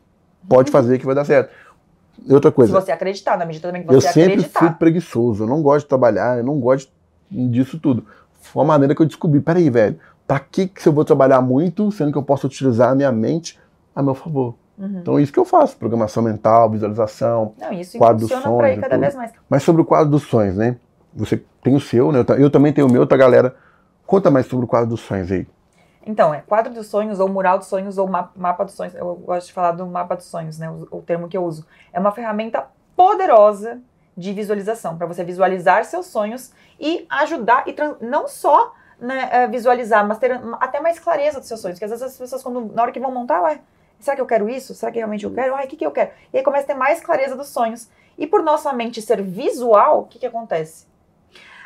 Pode 0.48 0.70
fazer 0.70 0.98
que 0.98 1.04
vai 1.04 1.14
dar 1.14 1.26
certo. 1.26 1.52
E 2.26 2.32
outra 2.32 2.50
coisa. 2.50 2.72
Se 2.72 2.80
você 2.86 2.90
acreditar, 2.90 3.36
na 3.36 3.44
medida 3.44 3.68
também 3.68 3.82
que 3.82 3.90
eu 3.92 4.00
você 4.00 4.08
sempre 4.08 4.32
acreditar. 4.32 4.60
fui 4.60 4.70
preguiçoso, 4.70 5.44
eu 5.44 5.46
não 5.46 5.60
gosto 5.60 5.84
de 5.84 5.88
trabalhar, 5.90 6.38
eu 6.38 6.44
não 6.44 6.58
gosto 6.58 6.90
disso 7.30 7.78
tudo. 7.78 8.06
Foi 8.40 8.62
uma 8.62 8.68
maneira 8.68 8.94
que 8.94 9.02
eu 9.02 9.06
descobri, 9.06 9.38
peraí, 9.38 9.68
velho, 9.68 10.00
pra 10.28 10.38
que, 10.38 10.68
eu 10.86 10.92
vou 10.92 11.04
trabalhar 11.06 11.40
muito, 11.40 11.90
sendo 11.90 12.12
que 12.12 12.18
eu 12.18 12.22
posso 12.22 12.46
utilizar 12.46 12.90
a 12.90 12.94
minha 12.94 13.10
mente 13.10 13.58
a 13.96 14.02
meu 14.02 14.14
favor? 14.14 14.54
Uhum. 14.78 14.98
Então 15.00 15.18
é 15.18 15.22
isso 15.22 15.32
que 15.32 15.38
eu 15.40 15.44
faço, 15.44 15.76
programação 15.76 16.22
mental, 16.22 16.70
visualização, 16.70 17.54
Não, 17.58 17.72
isso 17.72 17.98
quadro 17.98 18.26
dos 18.26 18.30
sonhos 18.30 18.78
cada 18.78 18.98
vez 18.98 19.14
mais. 19.16 19.32
Mas 19.48 19.62
sobre 19.62 19.80
o 19.82 19.84
quadro 19.84 20.10
dos 20.10 20.22
sonhos, 20.24 20.54
né? 20.54 20.76
Você 21.14 21.42
tem 21.64 21.74
o 21.74 21.80
seu, 21.80 22.12
né? 22.12 22.20
Eu 22.20 22.24
ta- 22.24 22.36
Eu 22.36 22.50
também 22.50 22.72
tenho 22.72 22.86
o 22.86 22.92
meu, 22.92 23.06
tá, 23.06 23.16
galera? 23.16 23.56
Conta 24.06 24.30
mais 24.30 24.46
sobre 24.46 24.66
o 24.66 24.68
quadro 24.68 24.90
dos 24.90 25.00
sonhos 25.00 25.32
aí. 25.32 25.48
Então, 26.06 26.32
é 26.32 26.40
quadro 26.42 26.72
dos 26.72 26.86
sonhos, 26.86 27.18
ou 27.18 27.28
mural 27.28 27.58
dos 27.58 27.66
sonhos, 27.66 27.98
ou 27.98 28.06
ma- 28.06 28.30
mapa 28.36 28.64
dos 28.64 28.74
sonhos. 28.74 28.94
Eu 28.94 29.14
gosto 29.16 29.46
de 29.48 29.52
falar 29.52 29.72
do 29.72 29.84
mapa 29.86 30.14
dos 30.14 30.26
sonhos, 30.26 30.58
né? 30.58 30.70
O, 30.70 30.98
o 30.98 31.02
termo 31.02 31.26
que 31.28 31.36
eu 31.36 31.44
uso. 31.44 31.66
É 31.92 31.98
uma 31.98 32.12
ferramenta 32.12 32.64
poderosa 32.94 33.80
de 34.16 34.32
visualização, 34.32 34.96
para 34.96 35.06
você 35.06 35.22
visualizar 35.24 35.84
seus 35.84 36.06
sonhos 36.06 36.52
e 36.78 37.06
ajudar, 37.08 37.64
e 37.68 37.74
não 38.04 38.26
só 38.28 38.74
né, 39.00 39.28
é, 39.32 39.46
visualizar, 39.46 40.06
mas 40.06 40.18
ter 40.18 40.40
até 40.60 40.80
mais 40.80 40.98
clareza 40.98 41.38
dos 41.38 41.48
seus 41.48 41.60
sonhos. 41.60 41.76
Porque 41.78 41.84
às 41.84 41.90
vezes 41.90 42.04
as 42.04 42.16
pessoas, 42.18 42.42
quando, 42.42 42.72
na 42.74 42.82
hora 42.82 42.92
que 42.92 43.00
vão 43.00 43.10
montar, 43.12 43.42
ué, 43.42 43.60
será 44.00 44.14
que 44.14 44.22
eu 44.22 44.26
quero 44.26 44.48
isso? 44.48 44.74
Será 44.74 44.90
que 44.92 44.98
realmente 44.98 45.24
eu 45.24 45.32
quero? 45.32 45.54
Ai, 45.54 45.66
o 45.66 45.68
que, 45.68 45.76
que 45.76 45.86
eu 45.86 45.90
quero? 45.90 46.10
E 46.32 46.38
aí 46.38 46.42
começa 46.42 46.64
a 46.64 46.66
ter 46.68 46.74
mais 46.74 47.00
clareza 47.00 47.36
dos 47.36 47.48
sonhos. 47.48 47.88
E 48.16 48.26
por 48.26 48.42
nossa 48.42 48.72
mente 48.72 49.00
ser 49.00 49.22
visual, 49.22 50.00
o 50.00 50.04
que, 50.06 50.18
que 50.18 50.26
acontece? 50.26 50.86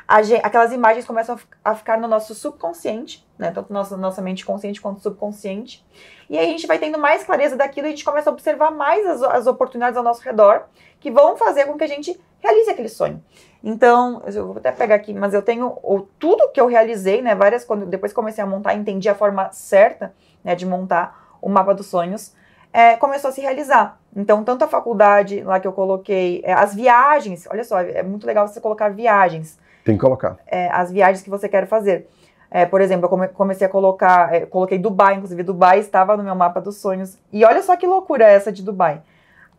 a 0.07 0.21
gen- 0.21 0.41
aquelas 0.43 0.73
imagens 0.73 1.07
começam 1.07 1.39
a 1.65 1.75
ficar 1.75 1.99
no 1.99 2.09
nosso 2.09 2.35
subconsciente, 2.35 3.27
né? 3.39 3.51
Tanto 3.51 3.73
nossa, 3.73 3.97
nossa 3.97 4.21
mente 4.21 4.45
consciente 4.45 4.81
quanto 4.81 5.01
subconsciente. 5.01 5.83
E 6.29 6.37
aí 6.37 6.47
a 6.47 6.51
gente 6.51 6.67
vai 6.67 6.79
tendo 6.79 6.99
mais 6.99 7.25
clareza 7.25 7.57
daquilo 7.57 7.87
e 7.87 7.89
a 7.89 7.91
gente 7.91 8.05
começa 8.05 8.29
a 8.29 8.33
observar 8.33 8.71
mais 8.71 9.07
as, 9.07 9.23
as 9.23 9.47
oportunidades 9.47 9.97
ao 9.97 10.03
nosso 10.03 10.21
redor 10.23 10.65
que 11.01 11.11
vão 11.11 11.37
fazer 11.37 11.67
com 11.67 11.79
que 11.79 11.85
a 11.85 11.89
gente 11.89 12.21
realize 12.41 12.69
aquele 12.69 12.89
sonho. 12.89 13.23
Então, 13.65 14.23
eu 14.27 14.47
vou 14.49 14.57
até 14.57 14.73
pegar 14.73 14.97
aqui, 14.97 15.15
mas 15.15 15.33
eu 15.35 15.43
tenho 15.43 15.67
o, 15.83 16.01
tudo 16.19 16.51
que 16.51 16.61
eu 16.61 16.67
realizei, 16.67 17.23
né? 17.23 17.35
Várias, 17.35 17.65
quando 17.65 17.87
depois 17.87 18.13
que 18.13 18.17
comecei 18.17 18.43
a 18.43 18.47
montar, 18.47 18.75
entendi 18.75 19.09
a 19.09 19.15
forma 19.15 19.51
certa, 19.53 20.13
né, 20.43 20.55
de 20.55 20.67
montar 20.67 21.37
o 21.41 21.49
mapa 21.49 21.73
dos 21.73 21.87
sonhos, 21.87 22.35
é, 22.73 22.97
começou 22.97 23.29
a 23.31 23.33
se 23.33 23.41
realizar. 23.41 24.01
Então, 24.17 24.43
tanto 24.43 24.65
a 24.65 24.69
faculdade 24.69 25.43
lá 25.43 25.61
que 25.61 25.67
eu 25.67 25.73
coloquei, 25.73 26.43
é, 26.45 26.53
as 26.53 26.75
viagens, 26.75 27.47
olha 27.51 27.63
só, 27.65 27.81
é 27.81 28.03
muito 28.03 28.27
legal 28.27 28.49
você 28.49 28.61
colocar 28.61 28.89
viagens 28.89 29.59
Tem 29.85 29.95
que 29.97 30.01
colocar. 30.01 30.39
é, 30.47 30.69
as 30.71 30.91
viagens 30.91 31.23
que 31.23 31.31
você 31.31 31.49
quer 31.49 31.67
fazer. 31.69 32.09
É, 32.51 32.67
por 32.67 32.81
exemplo, 32.81 33.07
eu 33.07 33.09
come- 33.09 33.29
comecei 33.29 33.67
a 33.67 33.71
colocar, 33.71 34.35
é, 34.35 34.45
coloquei 34.45 34.79
Dubai, 34.79 35.15
inclusive 35.15 35.43
Dubai 35.43 35.79
estava 35.79 36.17
no 36.17 36.23
meu 36.23 36.35
mapa 36.35 36.61
dos 36.61 36.77
sonhos. 36.79 37.17
E 37.33 37.45
olha 37.45 37.63
só 37.63 37.77
que 37.77 37.87
loucura 37.87 38.25
essa 38.25 38.51
de 38.53 38.63
Dubai. 38.63 39.01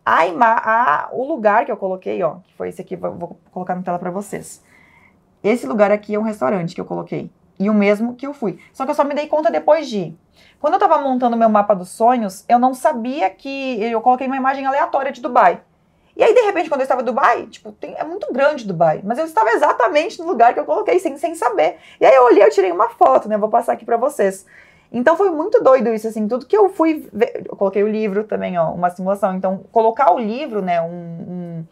A, 0.06 0.22
a- 1.06 1.10
o 1.12 1.24
lugar 1.26 1.66
que 1.66 1.72
eu 1.72 1.78
coloquei, 1.78 2.22
ó, 2.24 2.36
que 2.46 2.54
foi 2.56 2.70
esse 2.70 2.82
aqui, 2.82 2.96
vou, 2.96 3.12
vou 3.14 3.40
colocar 3.52 3.76
na 3.76 3.82
tela 3.82 4.00
para 4.00 4.12
vocês. 4.12 4.62
Esse 5.44 5.66
lugar 5.66 5.92
aqui 5.92 6.16
é 6.16 6.20
um 6.20 6.24
restaurante 6.24 6.76
que 6.76 6.82
eu 6.82 6.86
coloquei. 6.86 7.30
E 7.60 7.70
o 7.70 7.74
mesmo 7.74 8.16
que 8.16 8.26
eu 8.26 8.34
fui. 8.34 8.60
Só 8.74 8.84
que 8.86 8.92
eu 8.92 8.96
só 8.96 9.04
me 9.04 9.14
dei 9.14 9.28
conta 9.28 9.52
depois 9.52 9.88
de 9.88 9.98
ir. 9.98 10.18
Quando 10.60 10.74
eu 10.74 10.80
tava 10.80 10.98
montando 10.98 11.38
meu 11.38 11.50
mapa 11.50 11.74
dos 11.74 11.90
sonhos, 11.90 12.44
eu 12.50 12.58
não 12.58 12.74
sabia 12.74 13.30
que 13.30 13.82
eu 13.82 14.02
coloquei 14.02 14.28
uma 14.28 14.38
imagem 14.38 14.66
aleatória 14.66 15.12
de 15.12 15.22
Dubai. 15.22 15.62
E 16.16 16.24
aí, 16.24 16.34
de 16.34 16.42
repente, 16.42 16.70
quando 16.70 16.82
eu 16.82 16.84
estava 16.86 17.02
em 17.02 17.06
Dubai, 17.06 17.48
tipo, 17.48 17.72
tem- 17.72 17.96
é 17.98 18.04
muito 18.04 18.32
grande 18.32 18.66
Dubai, 18.68 19.02
mas 19.04 19.18
eu 19.18 19.26
estava 19.26 19.50
exatamente 19.52 20.20
no 20.20 20.28
lugar 20.28 20.54
que 20.54 20.60
eu 20.60 20.66
coloquei, 20.66 21.00
sem, 21.00 21.18
sem 21.18 21.36
saber. 21.36 21.78
E 22.00 22.06
aí 22.06 22.14
eu 22.16 22.24
olhei, 22.24 22.44
eu 22.44 22.50
tirei 22.52 22.72
uma 22.72 22.90
foto, 22.90 23.28
né? 23.28 23.38
Vou 23.38 23.50
passar 23.50 23.74
aqui 23.74 23.84
pra 23.86 23.98
vocês. 23.98 24.46
Então 24.94 25.18
foi 25.18 25.32
muito 25.32 25.62
doido 25.64 25.92
isso, 25.92 26.08
assim, 26.08 26.28
tudo 26.28 26.46
que 26.46 26.56
eu 26.56 26.70
fui 26.70 27.10
ver, 27.12 27.48
eu 27.50 27.56
coloquei 27.56 27.84
o 27.84 27.88
livro 27.88 28.24
também, 28.24 28.58
ó, 28.60 28.72
uma 28.72 28.92
simulação. 28.92 29.36
Então, 29.36 29.62
colocar 29.72 30.14
o 30.14 30.20
livro, 30.20 30.62
né, 30.62 30.80
um, 30.82 30.86
um, 30.88 31.66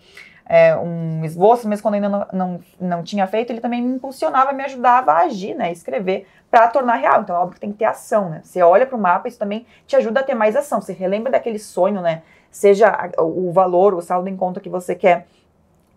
é, 0.49 0.75
um 0.75 1.23
esboço, 1.23 1.67
mesmo 1.67 1.83
quando 1.83 1.93
ainda 1.95 2.09
não, 2.09 2.27
não, 2.33 2.59
não 2.79 3.03
tinha 3.03 3.27
feito, 3.27 3.51
ele 3.51 3.61
também 3.61 3.81
me 3.81 3.93
impulsionava, 3.95 4.51
me 4.53 4.63
ajudava 4.63 5.11
a 5.11 5.17
agir, 5.19 5.53
né, 5.53 5.71
escrever 5.71 6.27
para 6.49 6.67
tornar 6.67 6.95
real. 6.95 7.21
Então, 7.21 7.35
é 7.35 7.39
óbvio 7.39 7.53
que 7.53 7.61
tem 7.61 7.71
que 7.71 7.77
ter 7.77 7.85
ação, 7.85 8.29
né? 8.29 8.41
Você 8.43 8.61
olha 8.61 8.85
para 8.85 8.97
o 8.97 8.99
mapa, 8.99 9.27
isso 9.27 9.39
também 9.39 9.65
te 9.87 9.95
ajuda 9.95 10.19
a 10.19 10.23
ter 10.23 10.33
mais 10.33 10.55
ação. 10.55 10.81
Você 10.81 10.91
relembra 10.91 11.31
daquele 11.31 11.59
sonho, 11.59 12.01
né? 12.01 12.23
Seja 12.49 13.11
o 13.19 13.51
valor, 13.53 13.93
o 13.93 14.01
saldo 14.01 14.27
em 14.27 14.35
conta 14.35 14.59
que 14.59 14.67
você 14.67 14.93
quer 14.93 15.27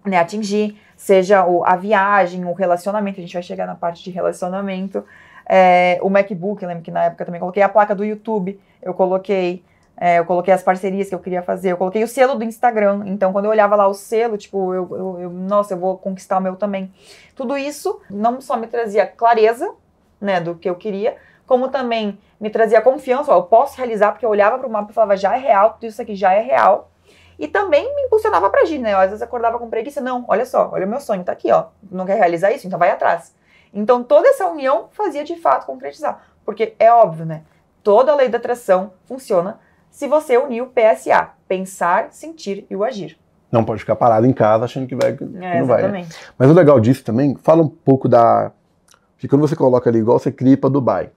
né, 0.05 0.19
atingir, 0.19 0.79
seja 0.97 1.45
o- 1.47 1.65
a 1.65 1.75
viagem, 1.77 2.45
o 2.45 2.53
relacionamento, 2.53 3.19
a 3.19 3.23
gente 3.23 3.33
vai 3.33 3.43
chegar 3.43 3.67
na 3.67 3.75
parte 3.75 4.05
de 4.05 4.11
relacionamento, 4.11 5.03
é, 5.49 5.99
o 6.03 6.09
MacBook, 6.11 6.63
eu 6.63 6.69
lembro 6.69 6.83
que 6.85 6.91
na 6.91 7.05
época 7.05 7.25
também 7.25 7.41
coloquei 7.41 7.63
a 7.63 7.69
placa 7.69 7.95
do 7.95 8.05
YouTube, 8.05 8.61
eu 8.83 8.95
coloquei, 8.95 9.65
é, 9.97 10.19
eu 10.19 10.25
coloquei 10.25 10.53
as 10.53 10.63
parcerias 10.63 11.09
que 11.09 11.15
eu 11.15 11.19
queria 11.19 11.43
fazer, 11.43 11.73
eu 11.73 11.77
coloquei 11.77 12.03
o 12.03 12.09
selo 12.09 12.35
do 12.35 12.45
Instagram, 12.45 13.03
então 13.07 13.33
quando 13.33 13.45
eu 13.47 13.51
olhava 13.51 13.77
lá 13.77 13.87
o 13.87 13.95
selo, 13.95 14.37
tipo, 14.37 14.73
eu, 14.75 14.89
eu- 14.91 15.21
eu- 15.21 15.31
nossa, 15.31 15.75
eu 15.75 15.79
vou 15.79 15.97
conquistar 15.99 16.39
o 16.39 16.41
meu 16.41 16.57
também. 16.57 16.93
Tudo 17.37 17.57
isso 17.57 18.01
não 18.11 18.41
só 18.41 18.57
me 18.57 18.67
trazia 18.67 19.07
clareza, 19.07 19.73
né, 20.21 20.41
do 20.41 20.55
que 20.55 20.69
eu 20.69 20.75
queria, 20.77 21.17
como 21.47 21.69
também 21.69 22.19
me 22.41 22.49
trazia 22.51 22.81
confiança, 22.81 23.31
ó, 23.33 23.37
eu 23.39 23.43
posso 23.43 23.77
realizar, 23.77 24.13
porque 24.13 24.25
eu 24.25 24.31
olhava 24.31 24.59
para 24.59 24.67
o 24.67 24.71
mapa 24.71 24.91
e 24.91 24.95
falava, 24.95 25.17
já 25.17 25.37
é 25.37 25.39
real, 25.39 25.75
tudo 25.75 25.87
isso 25.87 26.01
aqui 26.01 26.15
já 26.15 26.33
é 26.33 26.41
real, 26.41 26.91
e 27.39 27.49
também 27.49 27.95
me 27.95 28.03
impulsionava 28.03 28.49
pra 28.49 28.61
agir, 28.63 28.79
né? 28.79 28.93
Eu, 28.93 28.99
às 28.99 29.07
vezes 29.11 29.21
acordava 29.23 29.59
com 29.59 29.69
preguiça, 29.69 30.01
não, 30.01 30.25
olha 30.29 30.47
só, 30.47 30.71
olha 30.73 30.87
o 30.87 30.89
meu 30.89 31.01
sonho, 31.01 31.25
tá 31.25 31.33
aqui, 31.33 31.51
ó. 31.51 31.65
Não 31.91 32.07
quer 32.07 32.15
realizar 32.17 32.53
isso? 32.53 32.65
Então 32.67 32.79
vai 32.79 32.91
atrás. 32.91 33.35
Então 33.75 34.03
toda 34.05 34.29
essa 34.29 34.47
união 34.47 34.89
fazia 34.93 35.25
de 35.25 35.37
fato 35.37 35.67
concretizar. 35.67 36.23
Porque 36.45 36.75
é 36.79 36.93
óbvio, 36.93 37.27
né? 37.27 37.43
Toda 37.83 38.13
a 38.13 38.17
lei 38.17 38.29
da 38.29 38.39
atração 38.39 38.93
funciona 39.05 39.59
se 39.91 40.07
você 40.09 40.39
unir 40.39 40.63
o 40.63 40.67
PSA, 40.69 41.31
pensar, 41.47 42.09
sentir 42.13 42.67
e 42.71 42.77
o 42.77 42.85
agir. 42.85 43.19
Não 43.51 43.65
pode 43.65 43.81
ficar 43.81 43.95
parado 43.95 44.27
em 44.27 44.33
casa 44.33 44.65
achando 44.65 44.87
que 44.87 44.97
vai. 44.97 45.17
que 45.17 45.23
É, 45.23 45.61
não 45.61 45.67
vai. 45.67 45.89
né? 45.89 46.07
Mas 46.39 46.51
o 46.51 46.53
legal 46.53 46.81
disso 46.81 47.05
também, 47.05 47.37
fala 47.37 47.63
um 47.63 47.69
pouco 47.69 48.09
da. 48.09 48.51
Que 49.19 49.29
quando 49.29 49.43
você 49.43 49.55
coloca 49.55 49.89
ali, 49.89 50.01
igual 50.01 50.19
você 50.19 50.33
cria 50.33 50.57
para 50.57 50.69
Dubai, 50.71 51.11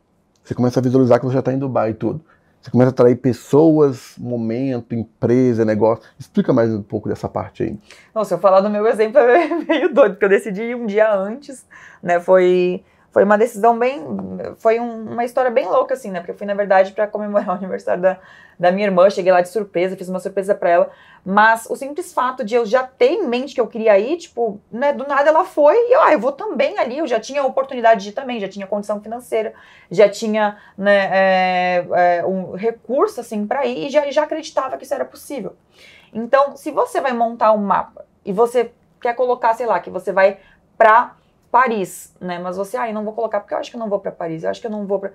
você 0.43 0.53
começa 0.53 0.79
a 0.79 0.83
visualizar 0.83 1.19
que 1.19 1.25
você 1.25 1.33
já 1.33 1.39
está 1.39 1.51
em 1.51 1.57
Dubai 1.57 1.91
e 1.91 1.93
tudo. 1.93 2.21
Você 2.67 2.71
começa 2.71 2.89
a 2.89 2.91
atrair 2.91 3.15
pessoas, 3.15 4.15
momento, 4.17 4.93
empresa, 4.93 5.63
negócio. 5.63 6.03
Explica 6.19 6.51
mais 6.51 6.69
um 6.69 6.81
pouco 6.81 7.07
dessa 7.07 7.29
parte 7.29 7.63
aí. 7.63 7.77
Nossa, 8.13 8.33
eu 8.33 8.39
falar 8.39 8.59
do 8.59 8.69
meu 8.69 8.85
exemplo 8.87 9.19
é 9.19 9.47
meio 9.47 9.93
doido, 9.93 10.15
porque 10.15 10.25
eu 10.25 10.29
decidi 10.29 10.75
um 10.75 10.85
dia 10.85 11.15
antes, 11.15 11.65
né? 12.03 12.19
Foi, 12.19 12.83
foi 13.11 13.23
uma 13.23 13.37
decisão 13.37 13.77
bem. 13.77 14.03
Foi 14.57 14.79
um- 14.79 15.11
uma 15.13 15.25
história 15.25 15.49
bem 15.49 15.67
louca, 15.67 15.93
assim, 15.93 16.11
né? 16.11 16.19
Porque 16.19 16.31
eu 16.31 16.37
fui, 16.37 16.45
na 16.45 16.53
verdade, 16.53 16.91
para 16.91 17.07
comemorar 17.07 17.49
o 17.49 17.51
aniversário 17.53 18.01
da, 18.01 18.17
da 18.59 18.71
minha 18.71 18.85
irmã. 18.87 19.09
Cheguei 19.09 19.31
lá 19.31 19.41
de 19.41 19.49
surpresa, 19.49 19.95
fiz 19.97 20.07
uma 20.09 20.19
surpresa 20.19 20.53
para 20.53 20.69
ela. 20.69 20.91
Mas 21.25 21.65
o 21.69 21.75
simples 21.75 22.13
fato 22.13 22.43
de 22.43 22.55
eu 22.55 22.65
já 22.65 22.83
ter 22.83 23.09
em 23.11 23.27
mente 23.27 23.53
que 23.55 23.59
eu 23.61 23.67
queria 23.67 23.97
ir, 23.99 24.17
tipo, 24.17 24.61
né? 24.71 24.93
Do 24.93 25.07
nada 25.07 25.29
ela 25.29 25.43
foi 25.45 25.75
e 25.75 25.93
eu, 25.93 26.01
ah, 26.01 26.13
eu 26.13 26.19
vou 26.19 26.31
também 26.31 26.77
ali. 26.77 26.99
Eu 26.99 27.07
já 27.07 27.19
tinha 27.19 27.43
oportunidade 27.43 28.03
de 28.03 28.09
ir 28.09 28.13
também, 28.13 28.39
já 28.39 28.47
tinha 28.47 28.67
condição 28.67 29.01
financeira, 29.01 29.53
já 29.89 30.07
tinha, 30.07 30.57
né? 30.77 31.09
é, 31.11 31.87
é, 32.19 32.25
um 32.25 32.53
recurso, 32.55 33.19
assim, 33.19 33.45
para 33.47 33.65
ir 33.65 33.87
e 33.87 33.89
já, 33.89 34.09
já 34.11 34.23
acreditava 34.23 34.77
que 34.77 34.83
isso 34.83 34.93
era 34.93 35.05
possível. 35.05 35.55
Então, 36.13 36.55
se 36.55 36.71
você 36.71 37.01
vai 37.01 37.13
montar 37.13 37.51
um 37.51 37.57
mapa 37.57 38.05
e 38.23 38.31
você 38.31 38.71
quer 39.01 39.13
colocar, 39.15 39.53
sei 39.53 39.65
lá, 39.65 39.79
que 39.79 39.89
você 39.89 40.11
vai 40.11 40.37
pra 40.77 41.16
Paris, 41.51 42.15
né? 42.19 42.39
Mas 42.39 42.57
você, 42.57 42.77
ah, 42.77 42.87
eu 42.87 42.93
não 42.93 43.03
vou 43.03 43.13
colocar 43.13 43.39
porque 43.39 43.53
eu 43.53 43.57
acho 43.57 43.69
que 43.69 43.75
eu 43.75 43.79
não 43.79 43.89
vou 43.89 43.99
pra 43.99 44.11
Paris, 44.11 44.43
eu 44.43 44.49
acho 44.49 44.61
que 44.61 44.67
eu 44.67 44.71
não 44.71 44.85
vou 44.85 44.99
pra. 44.99 45.11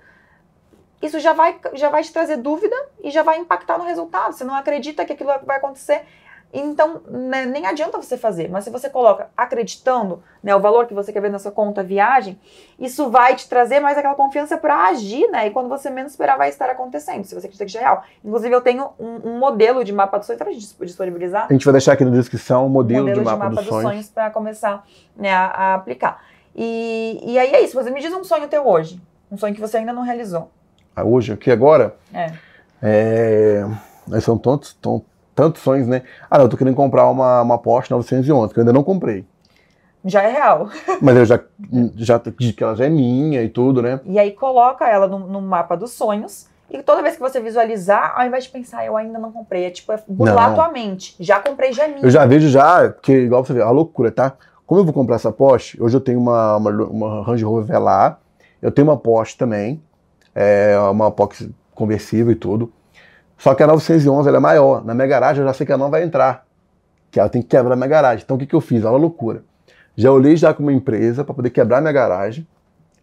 Isso 1.01 1.19
já 1.19 1.33
vai, 1.33 1.59
já 1.73 1.89
vai 1.89 2.01
te 2.01 2.13
trazer 2.13 2.37
dúvida 2.37 2.75
e 3.03 3.11
já 3.11 3.23
vai 3.23 3.37
impactar 3.37 3.77
no 3.77 3.83
resultado. 3.83 4.33
Você 4.33 4.43
não 4.43 4.55
acredita 4.55 5.03
que 5.05 5.13
aquilo 5.13 5.31
vai 5.43 5.57
acontecer. 5.57 6.05
Então, 6.53 7.01
né, 7.09 7.47
nem 7.47 7.65
adianta 7.65 7.99
você 7.99 8.15
fazer. 8.15 8.47
Mas 8.47 8.63
se 8.63 8.69
você 8.69 8.87
coloca 8.87 9.27
acreditando 9.35 10.21
né, 10.43 10.55
o 10.55 10.59
valor 10.59 10.85
que 10.85 10.93
você 10.93 11.11
quer 11.11 11.19
ver 11.19 11.31
na 11.31 11.39
sua 11.39 11.51
conta, 11.51 11.81
a 11.81 11.83
viagem, 11.83 12.39
isso 12.77 13.09
vai 13.09 13.35
te 13.35 13.49
trazer 13.49 13.79
mais 13.79 13.97
aquela 13.97 14.13
confiança 14.13 14.55
para 14.55 14.85
agir, 14.85 15.27
né? 15.31 15.47
E 15.47 15.49
quando 15.49 15.67
você 15.67 15.89
menos 15.89 16.11
esperar, 16.11 16.37
vai 16.37 16.49
estar 16.49 16.69
acontecendo, 16.69 17.23
se 17.23 17.33
você 17.33 17.47
acredita 17.47 17.65
que 17.65 17.71
já 17.71 17.79
é 17.79 17.83
real. 17.83 18.03
Inclusive, 18.23 18.53
eu 18.53 18.61
tenho 18.61 18.89
um, 18.99 19.31
um 19.31 19.39
modelo 19.39 19.83
de 19.83 19.91
mapa 19.91 20.17
dos 20.19 20.27
sonhos, 20.27 20.37
pra 20.43 20.51
gente 20.51 20.75
disponibilizar 20.81 21.47
A 21.49 21.53
gente 21.53 21.65
vai 21.65 21.71
deixar 21.71 21.93
aqui 21.93 22.05
na 22.05 22.11
descrição 22.11 22.67
o 22.67 22.69
modelo, 22.69 23.07
modelo 23.07 23.19
de 23.19 23.25
mapa, 23.25 23.49
dos, 23.49 23.65
sonhos. 23.65 24.09
para 24.09 24.29
começar 24.29 24.85
né, 25.15 25.33
a, 25.33 25.45
a 25.45 25.73
aplicar. 25.73 26.23
E, 26.55 27.19
e 27.23 27.39
aí 27.39 27.51
é 27.51 27.61
isso. 27.61 27.73
Você 27.73 27.89
me 27.89 27.99
diz 27.99 28.13
um 28.13 28.23
sonho 28.23 28.47
teu 28.47 28.67
hoje. 28.67 29.01
Um 29.31 29.37
sonho 29.37 29.55
que 29.55 29.61
você 29.61 29.77
ainda 29.77 29.91
não 29.91 30.03
realizou. 30.03 30.51
Ah, 30.95 31.03
hoje, 31.03 31.33
aqui 31.33 31.49
agora, 31.49 31.95
É. 32.13 32.31
é... 32.79 33.65
são 34.21 34.37
tantos, 34.37 34.77
tantos 35.35 35.61
sonhos, 35.61 35.87
né? 35.87 36.03
Ah, 36.29 36.37
não, 36.37 36.45
eu 36.45 36.49
tô 36.49 36.57
querendo 36.57 36.75
comprar 36.75 37.09
uma, 37.09 37.41
uma 37.41 37.57
Porsche 37.57 37.91
911, 37.91 38.53
que 38.53 38.59
eu 38.59 38.61
ainda 38.61 38.73
não 38.73 38.83
comprei. 38.83 39.25
Já 40.05 40.23
é 40.23 40.31
real. 40.31 40.69
Mas 41.01 41.17
eu 41.17 41.25
já, 41.25 41.39
já 41.95 42.19
que 42.19 42.63
ela 42.63 42.75
já 42.75 42.85
é 42.85 42.89
minha 42.89 43.41
e 43.41 43.49
tudo, 43.49 43.81
né? 43.81 43.99
E 44.05 44.19
aí 44.19 44.31
coloca 44.31 44.87
ela 44.87 45.07
no, 45.07 45.19
no 45.19 45.41
mapa 45.41 45.75
dos 45.75 45.91
sonhos. 45.91 46.47
E 46.69 46.81
toda 46.81 47.01
vez 47.01 47.15
que 47.15 47.21
você 47.21 47.39
visualizar, 47.39 48.13
ao 48.17 48.25
invés 48.25 48.45
de 48.45 48.49
pensar, 48.49 48.85
eu 48.85 48.97
ainda 48.97 49.19
não 49.19 49.31
comprei, 49.31 49.65
é 49.65 49.69
tipo, 49.69 49.91
é 49.91 50.01
burlar 50.07 50.49
Não. 50.49 50.55
tua 50.55 50.69
mente. 50.69 51.15
Já 51.19 51.39
comprei, 51.39 51.71
já 51.71 51.85
é 51.85 51.87
minha. 51.87 52.01
Eu 52.01 52.09
já 52.09 52.25
vejo 52.25 52.49
já, 52.49 52.89
porque 52.89 53.13
igual 53.13 53.45
você 53.45 53.53
vê, 53.53 53.61
a 53.61 53.69
loucura, 53.69 54.11
tá? 54.11 54.33
Como 54.65 54.81
eu 54.81 54.85
vou 54.85 54.93
comprar 54.93 55.17
essa 55.17 55.31
Porsche, 55.31 55.81
hoje 55.81 55.95
eu 55.95 56.01
tenho 56.01 56.19
uma, 56.19 56.57
uma, 56.57 56.71
uma 56.85 57.23
Range 57.23 57.43
Rover 57.43 57.63
Velar, 57.63 58.19
eu 58.61 58.71
tenho 58.71 58.87
uma 58.87 58.97
Porsche 58.97 59.37
também, 59.37 59.81
é 60.33 60.75
uma 60.89 61.11
Pox 61.11 61.47
conversível 61.75 62.31
e 62.31 62.35
tudo. 62.35 62.71
Só 63.37 63.53
que 63.53 63.63
a 63.63 63.67
911 63.67 64.27
ela 64.27 64.37
é 64.37 64.39
maior. 64.39 64.85
Na 64.85 64.93
minha 64.93 65.07
garagem 65.07 65.41
eu 65.41 65.47
já 65.47 65.53
sei 65.53 65.65
que 65.65 65.71
ela 65.71 65.83
não 65.83 65.91
vai 65.91 66.03
entrar. 66.03 66.45
Que 67.11 67.19
ela 67.19 67.29
tem 67.29 67.41
que 67.41 67.49
quebrar 67.49 67.73
a 67.73 67.75
minha 67.75 67.87
garagem. 67.87 68.23
Então 68.23 68.35
o 68.35 68.39
que, 68.39 68.45
que 68.45 68.55
eu 68.55 68.61
fiz? 68.61 68.83
Olha 68.83 68.95
a 68.95 68.99
loucura. 68.99 69.43
Já 69.95 70.11
olhei 70.11 70.35
já 70.35 70.53
com 70.53 70.63
uma 70.63 70.73
empresa 70.73 71.23
para 71.23 71.33
poder 71.33 71.49
quebrar 71.49 71.81
minha 71.81 71.93
garagem. 71.93 72.47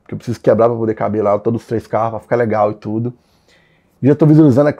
Porque 0.03 0.15
eu 0.15 0.19
preciso 0.19 0.41
quebrar 0.41 0.69
para 0.69 0.77
poder 0.77 0.95
caber 0.95 1.23
lá 1.23 1.39
todos 1.39 1.63
os 1.63 1.67
três 1.69 1.87
carros, 1.87 2.13
para 2.13 2.21
ficar 2.21 2.37
legal 2.37 2.73
e 2.73 2.75
tudo. 2.75 3.15
Já 4.03 4.15
estou 4.15 4.27
visualizando 4.27 4.71
a 4.71 4.73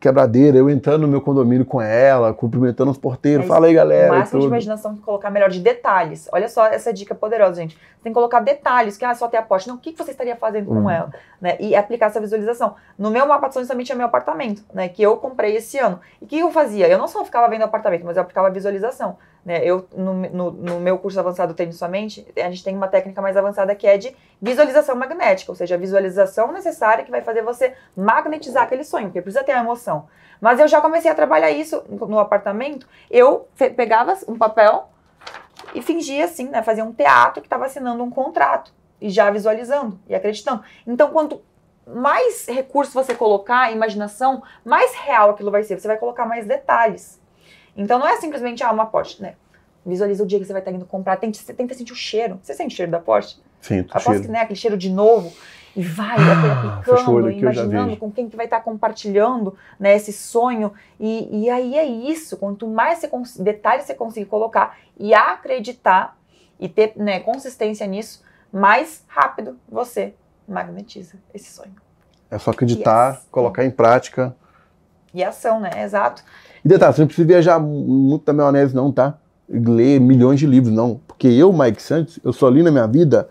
quebradeira, 0.00 0.58
eu 0.58 0.68
entrando 0.68 1.02
no 1.02 1.08
meu 1.08 1.20
condomínio 1.20 1.64
com 1.64 1.80
ela, 1.80 2.34
cumprimentando 2.34 2.90
os 2.90 2.98
porteiros. 2.98 3.44
É 3.44 3.48
Fala 3.48 3.68
aí, 3.68 3.74
galera. 3.74 4.12
O 4.12 4.16
máximo 4.16 4.40
de 4.40 4.46
imaginação 4.46 4.96
que 4.96 5.00
colocar 5.00 5.30
melhor 5.30 5.48
de 5.48 5.60
detalhes. 5.60 6.28
Olha 6.32 6.48
só 6.48 6.66
essa 6.66 6.92
dica 6.92 7.14
poderosa, 7.14 7.60
gente. 7.60 7.76
Você 7.76 8.02
tem 8.02 8.12
que 8.12 8.14
colocar 8.14 8.40
detalhes, 8.40 8.96
que 8.96 9.04
ah, 9.04 9.14
só 9.14 9.28
ter 9.28 9.36
a 9.36 9.42
poste. 9.42 9.68
Não, 9.68 9.76
o 9.76 9.78
que 9.78 9.92
você 9.96 10.10
estaria 10.10 10.34
fazendo 10.34 10.72
hum. 10.72 10.82
com 10.82 10.90
ela? 10.90 11.12
Né? 11.40 11.56
E 11.60 11.76
aplicar 11.76 12.06
essa 12.06 12.20
visualização. 12.20 12.74
No 12.98 13.12
meu 13.12 13.28
mapa 13.28 13.46
de 13.46 13.54
sonhos 13.54 13.68
também 13.68 13.86
tinha 13.86 13.94
meu 13.94 14.06
apartamento, 14.06 14.64
né? 14.74 14.88
Que 14.88 15.02
eu 15.02 15.16
comprei 15.18 15.56
esse 15.56 15.78
ano. 15.78 16.00
E 16.20 16.24
o 16.24 16.28
que 16.28 16.38
eu 16.40 16.50
fazia? 16.50 16.88
Eu 16.88 16.98
não 16.98 17.06
só 17.06 17.24
ficava 17.24 17.48
vendo 17.48 17.62
apartamento, 17.62 18.04
mas 18.04 18.16
eu 18.16 18.22
aplicava 18.22 18.50
visualização. 18.50 19.18
Né? 19.44 19.64
Eu, 19.64 19.88
no, 19.96 20.14
no, 20.14 20.50
no, 20.50 20.80
meu 20.80 20.98
curso 20.98 21.18
avançado 21.18 21.54
Treine 21.54 21.72
Sua 21.72 21.88
Mente, 21.88 22.26
a 22.36 22.50
gente 22.50 22.62
tem 22.62 22.76
uma 22.76 22.88
técnica 22.88 23.22
mais 23.22 23.36
avançada 23.36 23.74
que 23.74 23.86
é 23.86 23.96
de 23.96 24.14
visualização 24.40 24.94
magnética, 24.94 25.50
ou 25.50 25.56
seja, 25.56 25.74
a 25.74 25.78
visualização 25.78 26.52
necessária 26.52 27.04
que 27.04 27.10
vai 27.10 27.22
fazer 27.22 27.42
você 27.42 27.74
magnetizar 27.96 28.64
aquele 28.64 28.84
sonho, 28.84 29.06
porque 29.06 29.22
precisa 29.22 29.44
ter 29.44 29.52
a 29.52 29.60
emoção. 29.60 30.06
Mas 30.40 30.60
eu 30.60 30.68
já 30.68 30.80
comecei 30.80 31.10
a 31.10 31.14
trabalhar 31.14 31.50
isso 31.50 31.82
no 31.88 32.18
apartamento. 32.18 32.86
Eu 33.10 33.48
pegava 33.76 34.16
um 34.28 34.36
papel 34.36 34.88
e 35.74 35.82
fingia 35.82 36.24
assim, 36.24 36.48
né? 36.48 36.62
Fazia 36.62 36.84
um 36.84 36.92
teatro 36.92 37.40
que 37.40 37.46
estava 37.46 37.66
assinando 37.66 38.02
um 38.02 38.10
contrato 38.10 38.72
e 39.00 39.10
já 39.10 39.30
visualizando 39.30 39.98
e 40.08 40.14
acreditando. 40.14 40.62
Então, 40.86 41.10
quanto 41.10 41.42
mais 41.86 42.46
recursos 42.46 42.92
você 42.92 43.14
colocar, 43.14 43.72
imaginação, 43.72 44.42
mais 44.64 44.94
real 44.94 45.30
aquilo 45.30 45.50
vai 45.50 45.62
ser. 45.62 45.78
Você 45.78 45.88
vai 45.88 45.96
colocar 45.96 46.26
mais 46.26 46.46
detalhes. 46.46 47.17
Então 47.78 47.98
não 47.98 48.08
é 48.08 48.16
simplesmente, 48.16 48.64
ah, 48.64 48.72
uma 48.72 48.86
Porsche, 48.86 49.22
né? 49.22 49.34
Visualiza 49.86 50.24
o 50.24 50.26
dia 50.26 50.40
que 50.40 50.44
você 50.44 50.52
vai 50.52 50.60
estar 50.60 50.72
indo 50.72 50.84
comprar, 50.84 51.16
tenta, 51.16 51.38
tenta 51.54 51.74
sentir 51.74 51.92
o 51.92 51.96
cheiro. 51.96 52.38
Você 52.42 52.52
sente 52.52 52.74
o 52.74 52.76
cheiro 52.76 52.90
da 52.90 52.98
Porsche? 52.98 53.36
Sinto. 53.60 53.90
Aposto 53.92 54.10
cheiro. 54.10 54.24
que, 54.24 54.28
né, 54.28 54.40
aquele 54.40 54.58
cheiro 54.58 54.76
de 54.76 54.90
novo. 54.90 55.32
E 55.76 55.82
vai 55.82 56.16
ah, 56.18 56.80
aplicando, 56.80 57.30
imaginando 57.30 57.96
com 57.96 58.10
quem 58.10 58.28
que 58.28 58.36
vai 58.36 58.46
estar 58.46 58.60
compartilhando 58.60 59.56
né, 59.78 59.94
esse 59.94 60.12
sonho. 60.12 60.72
E, 60.98 61.44
e 61.44 61.48
aí 61.48 61.76
é 61.76 61.86
isso. 61.86 62.36
Quanto 62.36 62.66
mais 62.66 62.98
você, 62.98 63.42
detalhes 63.42 63.86
você 63.86 63.94
conseguir 63.94 64.26
colocar 64.26 64.76
e 64.98 65.14
acreditar 65.14 66.18
e 66.58 66.68
ter 66.68 66.94
né, 66.96 67.20
consistência 67.20 67.86
nisso, 67.86 68.24
mais 68.52 69.04
rápido 69.06 69.56
você 69.68 70.14
magnetiza 70.48 71.16
esse 71.32 71.52
sonho. 71.52 71.76
É 72.28 72.38
só 72.38 72.50
acreditar, 72.50 73.14
yes. 73.14 73.26
colocar 73.30 73.64
em 73.64 73.70
prática. 73.70 74.34
E 75.14 75.24
ação, 75.24 75.60
né? 75.60 75.70
Exato. 75.82 76.22
E 76.64 76.68
detalhe, 76.68 76.94
você 76.94 77.00
não 77.00 77.06
precisa 77.06 77.26
viajar 77.26 77.58
muito 77.58 78.24
da 78.24 78.32
maionese, 78.32 78.74
não, 78.74 78.92
tá? 78.92 79.14
Ler 79.48 80.00
milhões 80.00 80.38
de 80.38 80.46
livros, 80.46 80.72
não. 80.72 81.00
Porque 81.06 81.28
eu, 81.28 81.52
Mike 81.52 81.82
Santos, 81.82 82.18
eu 82.22 82.32
só 82.32 82.48
li 82.48 82.62
na 82.62 82.70
minha 82.70 82.86
vida 82.86 83.28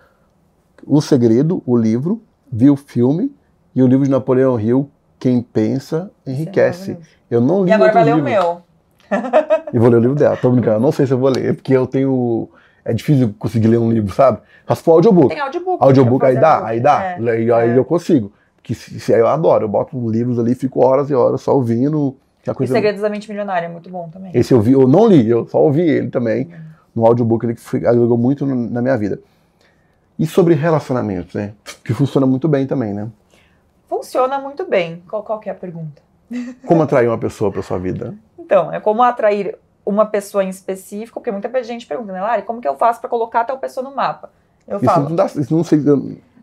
O 0.85 1.01
Segredo, 1.01 1.61
o 1.65 1.77
livro, 1.77 2.21
vi 2.51 2.69
o 2.69 2.75
filme 2.75 3.31
e 3.75 3.83
o 3.83 3.87
livro 3.87 4.05
de 4.05 4.11
Napoleão 4.11 4.59
Hill, 4.59 4.89
Quem 5.19 5.41
Pensa 5.41 6.09
Enriquece. 6.25 6.91
É 6.91 7.17
eu 7.29 7.41
não 7.41 7.63
li 7.63 7.69
E 7.69 7.73
agora 7.73 7.91
vai 7.91 8.03
ler 8.03 8.15
o 8.15 8.23
meu. 8.23 8.61
e 9.71 9.79
vou 9.79 9.89
ler 9.89 9.97
o 9.97 9.99
livro 9.99 10.15
dela. 10.15 10.35
Tô 10.37 10.49
brincando, 10.49 10.79
não 10.79 10.91
sei 10.91 11.05
se 11.05 11.13
eu 11.13 11.17
vou 11.17 11.29
ler, 11.29 11.55
porque 11.55 11.73
eu 11.73 11.85
tenho. 11.85 12.49
É 12.83 12.93
difícil 12.93 13.35
conseguir 13.37 13.67
ler 13.67 13.77
um 13.77 13.91
livro, 13.91 14.13
sabe? 14.13 14.39
Mas 14.67 14.79
for 14.79 14.93
audiobook. 14.93 15.29
Tem 15.29 15.39
audiobook. 15.39 15.83
Audiobook 15.83 16.25
aí 16.25 16.39
dá, 16.39 16.65
aí 16.65 16.79
dá. 16.79 17.03
É. 17.03 17.15
Aí, 17.15 17.51
aí 17.51 17.69
é. 17.71 17.77
eu 17.77 17.83
consigo. 17.83 18.31
Que 18.67 18.75
eu 19.13 19.27
adoro, 19.27 19.63
eu 19.63 19.69
boto 19.69 20.09
livros 20.09 20.37
ali, 20.37 20.53
fico 20.53 20.85
horas 20.85 21.09
e 21.09 21.13
horas 21.13 21.39
só 21.39 21.55
ouvindo 21.55 22.17
que 22.43 22.49
a 22.49 22.53
coisa... 22.53 22.73
E 22.73 22.75
Segredos 22.75 23.01
da 23.01 23.09
Mente 23.09 23.29
Milionária 23.29 23.67
é 23.67 23.69
muito 23.69 23.89
bom 23.89 24.09
também. 24.09 24.31
Esse 24.33 24.53
eu 24.53 24.59
vi, 24.59 24.73
eu 24.73 24.85
não 24.85 25.07
li, 25.07 25.29
eu 25.29 25.47
só 25.47 25.61
ouvi 25.61 25.81
ele 25.81 26.09
também, 26.09 26.47
uhum. 26.47 26.59
no 26.93 27.05
audiobook, 27.05 27.45
ele 27.45 27.55
que 27.55 27.87
agregou 27.87 28.17
muito 28.17 28.45
na 28.45 28.81
minha 28.81 28.97
vida. 28.97 29.21
E 30.19 30.25
sobre 30.25 30.53
relacionamentos, 30.53 31.33
né? 31.33 31.53
Que 31.81 31.93
funciona 31.93 32.27
muito 32.27 32.49
bem 32.49 32.67
também, 32.67 32.93
né? 32.93 33.07
Funciona 33.87 34.37
muito 34.37 34.67
bem. 34.67 35.01
Qual, 35.07 35.23
qual 35.23 35.39
é 35.45 35.49
a 35.49 35.55
pergunta? 35.55 36.01
Como 36.67 36.81
atrair 36.81 37.07
uma 37.07 37.17
pessoa 37.17 37.49
para 37.49 37.61
sua 37.61 37.77
vida? 37.77 38.15
Então, 38.37 38.73
é 38.73 38.81
como 38.81 39.01
atrair 39.01 39.57
uma 39.85 40.05
pessoa 40.05 40.43
em 40.43 40.49
específico, 40.49 41.21
porque 41.21 41.31
muita 41.31 41.63
gente 41.63 41.87
pergunta, 41.87 42.11
né, 42.11 42.21
Lari, 42.21 42.43
como 42.43 42.61
que 42.61 42.67
eu 42.67 42.75
faço 42.75 42.99
para 42.99 43.09
colocar 43.09 43.45
tal 43.45 43.57
pessoa 43.57 43.83
no 43.89 43.95
mapa? 43.95 44.29
Eu 44.67 44.77
isso 44.77 44.85
falo. 44.85 45.09
Não 45.09 45.15
dá, 45.15 45.25
isso 45.25 45.55
não 45.55 45.63
sei. 45.63 45.81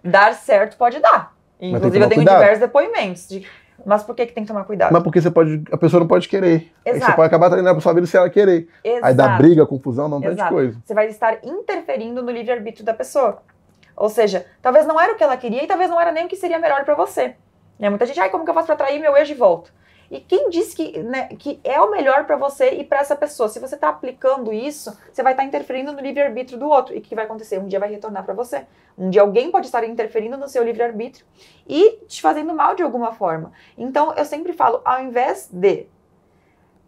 Dar 0.02 0.34
certo 0.34 0.76
pode 0.76 1.00
dar. 1.00 1.33
Inclusive, 1.60 2.04
eu 2.04 2.08
tenho 2.08 2.20
cuidado. 2.20 2.38
diversos 2.40 2.60
depoimentos 2.60 3.28
de 3.28 3.46
mas 3.84 4.02
por 4.02 4.14
que, 4.14 4.26
que 4.26 4.32
tem 4.32 4.44
que 4.44 4.48
tomar 4.48 4.64
cuidado? 4.64 4.92
Mas 4.92 5.02
porque 5.02 5.20
você 5.20 5.30
pode, 5.30 5.62
a 5.70 5.76
pessoa 5.76 6.00
não 6.00 6.06
pode 6.06 6.28
querer. 6.28 6.72
Exato. 6.84 6.94
Aí 6.94 7.00
você 7.00 7.12
pode 7.16 7.26
acabar 7.26 7.50
treinando 7.50 7.76
a 7.76 7.80
sua 7.80 7.92
vida 7.92 8.06
se 8.06 8.16
ela 8.16 8.30
querer. 8.30 8.68
Exato. 8.82 9.06
Aí 9.06 9.14
dá 9.14 9.36
briga, 9.36 9.66
confusão, 9.66 10.08
não 10.08 10.20
tem 10.20 10.36
coisa. 10.36 10.80
Você 10.84 10.94
vai 10.94 11.08
estar 11.08 11.38
interferindo 11.44 12.22
no 12.22 12.30
livre-arbítrio 12.30 12.84
da 12.84 12.94
pessoa. 12.94 13.42
Ou 13.96 14.08
seja, 14.08 14.46
talvez 14.62 14.86
não 14.86 15.00
era 15.00 15.12
o 15.12 15.16
que 15.16 15.22
ela 15.22 15.36
queria 15.36 15.62
e 15.62 15.66
talvez 15.66 15.90
não 15.90 16.00
era 16.00 16.12
nem 16.12 16.26
o 16.26 16.28
que 16.28 16.36
seria 16.36 16.58
melhor 16.58 16.84
para 16.84 16.94
você. 16.94 17.34
Né? 17.78 17.88
Muita 17.90 18.06
gente, 18.06 18.18
ai, 18.20 18.30
como 18.30 18.44
que 18.44 18.50
eu 18.50 18.54
faço 18.54 18.66
para 18.66 18.74
atrair 18.74 19.00
meu 19.00 19.16
ex 19.16 19.28
de 19.28 19.34
volta? 19.34 19.70
E 20.10 20.20
quem 20.20 20.50
disse 20.50 20.76
que, 20.76 20.98
né, 20.98 21.28
que 21.38 21.60
é 21.64 21.80
o 21.80 21.90
melhor 21.90 22.24
para 22.24 22.36
você 22.36 22.70
e 22.70 22.84
para 22.84 23.00
essa 23.00 23.16
pessoa? 23.16 23.48
Se 23.48 23.58
você 23.58 23.74
está 23.74 23.88
aplicando 23.88 24.52
isso, 24.52 24.96
você 25.12 25.22
vai 25.22 25.32
estar 25.32 25.42
tá 25.42 25.48
interferindo 25.48 25.92
no 25.92 26.00
livre-arbítrio 26.00 26.58
do 26.58 26.68
outro. 26.68 26.94
E 26.94 26.98
o 26.98 27.02
que 27.02 27.14
vai 27.14 27.24
acontecer? 27.24 27.58
Um 27.58 27.66
dia 27.66 27.80
vai 27.80 27.90
retornar 27.90 28.24
para 28.24 28.34
você. 28.34 28.66
Um 28.96 29.10
dia 29.10 29.22
alguém 29.22 29.50
pode 29.50 29.66
estar 29.66 29.84
interferindo 29.84 30.36
no 30.36 30.48
seu 30.48 30.62
livre-arbítrio 30.62 31.26
e 31.66 31.98
te 32.06 32.22
fazendo 32.22 32.54
mal 32.54 32.74
de 32.74 32.82
alguma 32.82 33.12
forma. 33.12 33.52
Então, 33.76 34.14
eu 34.14 34.24
sempre 34.24 34.52
falo, 34.52 34.80
ao 34.84 35.02
invés 35.02 35.48
de 35.52 35.86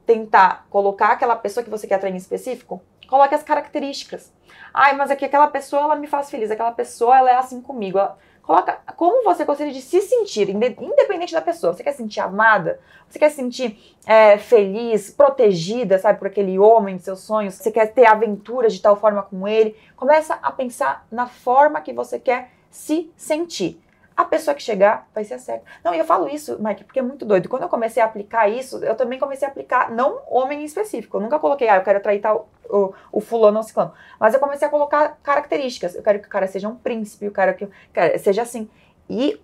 tentar 0.05 0.67
colocar 0.71 1.09
aquela 1.09 1.35
pessoa 1.35 1.65
que 1.65 1.71
você 1.71 1.87
quer 1.87 1.97
atrair 1.97 2.15
em 2.15 2.17
específico, 2.17 2.81
coloque 3.09 3.35
as 3.35 3.43
características. 3.43 4.33
Ai, 4.73 4.95
mas 4.95 5.11
é 5.11 5.17
que 5.17 5.25
aquela 5.25 5.49
pessoa, 5.49 5.83
ela 5.83 5.97
me 5.97 6.07
faz 6.07 6.31
feliz. 6.31 6.51
Aquela 6.51 6.73
pessoa, 6.73 7.19
ela 7.19 7.31
é 7.31 7.35
assim 7.35 7.61
comigo. 7.61 7.99
Ela 7.99 8.17
Coloca 8.47 8.79
como 8.97 9.25
você 9.25 9.45
gostaria 9.45 9.73
de 9.73 9.83
se 9.83 10.01
sentir, 10.01 10.49
independente 10.49 11.33
da 11.33 11.43
pessoa. 11.43 11.73
Você 11.73 11.83
quer 11.83 11.91
se 11.91 11.99
sentir 11.99 12.21
amada? 12.21 12.79
Você 13.09 13.19
quer 13.19 13.29
se 13.29 13.37
sentir 13.37 13.97
é, 14.07 14.39
feliz, 14.39 15.11
protegida, 15.11 15.99
sabe, 15.99 16.21
por 16.21 16.29
aquele 16.29 16.57
homem 16.57 16.97
de 16.97 17.03
seus 17.03 17.21
sonhos? 17.21 17.55
Você 17.55 17.73
quer 17.73 17.93
ter 17.93 18.07
aventuras 18.07 18.73
de 18.73 18.81
tal 18.81 18.95
forma 18.95 19.23
com 19.25 19.49
ele? 19.49 19.77
Começa 19.97 20.39
a 20.41 20.53
pensar 20.53 21.05
na 21.11 21.27
forma 21.27 21.81
que 21.81 21.93
você 21.93 22.21
quer 22.21 22.53
se 22.71 23.11
sentir 23.17 23.81
a 24.17 24.25
pessoa 24.25 24.55
que 24.55 24.63
chegar 24.63 25.07
vai 25.15 25.25
ser 25.25 25.39
certa. 25.39 25.65
Não, 25.85 25.95
e 25.95 25.99
eu 25.99 26.05
falo 26.05 26.27
isso, 26.27 26.57
Mike, 26.59 26.85
porque 26.85 26.99
é 26.99 27.03
muito 27.03 27.27
doido. 27.27 27.49
Quando 27.51 27.65
eu 27.65 27.69
comecei 27.69 28.03
a 28.03 28.07
aplicar 28.07 28.49
isso, 28.49 28.83
eu 28.83 28.95
também 28.95 29.19
comecei 29.19 29.47
a 29.47 29.51
aplicar, 29.51 29.91
não 29.91 30.21
homem 30.27 30.63
em 30.63 30.65
específico. 30.65 31.19
Eu 31.19 31.21
nunca 31.21 31.39
coloquei, 31.39 31.69
ah, 31.69 31.77
eu 31.77 31.83
quero 31.83 31.99
atrair 31.99 32.21
tal, 32.21 32.49
o, 32.71 32.95
o 33.13 33.21
fulano 33.21 33.59
ou 33.59 33.63
ciclano. 33.63 33.93
Mas 34.19 34.33
eu 34.33 34.41
comecei 34.41 34.67
a 34.67 34.71
colocar 34.71 35.19
características. 35.23 35.95
Eu 35.95 36.03
quero 36.03 36.21
que 36.21 36.27
o 36.27 36.31
cara 36.31 36.47
seja 36.47 36.67
um 36.67 36.75
príncipe, 36.75 37.27
eu 37.27 37.33
quero 37.33 37.55
que 37.55 37.65
o 37.67 37.71
cara 37.93 38.17
seja 38.19 38.41
assim. 38.41 38.71
E 39.09 39.39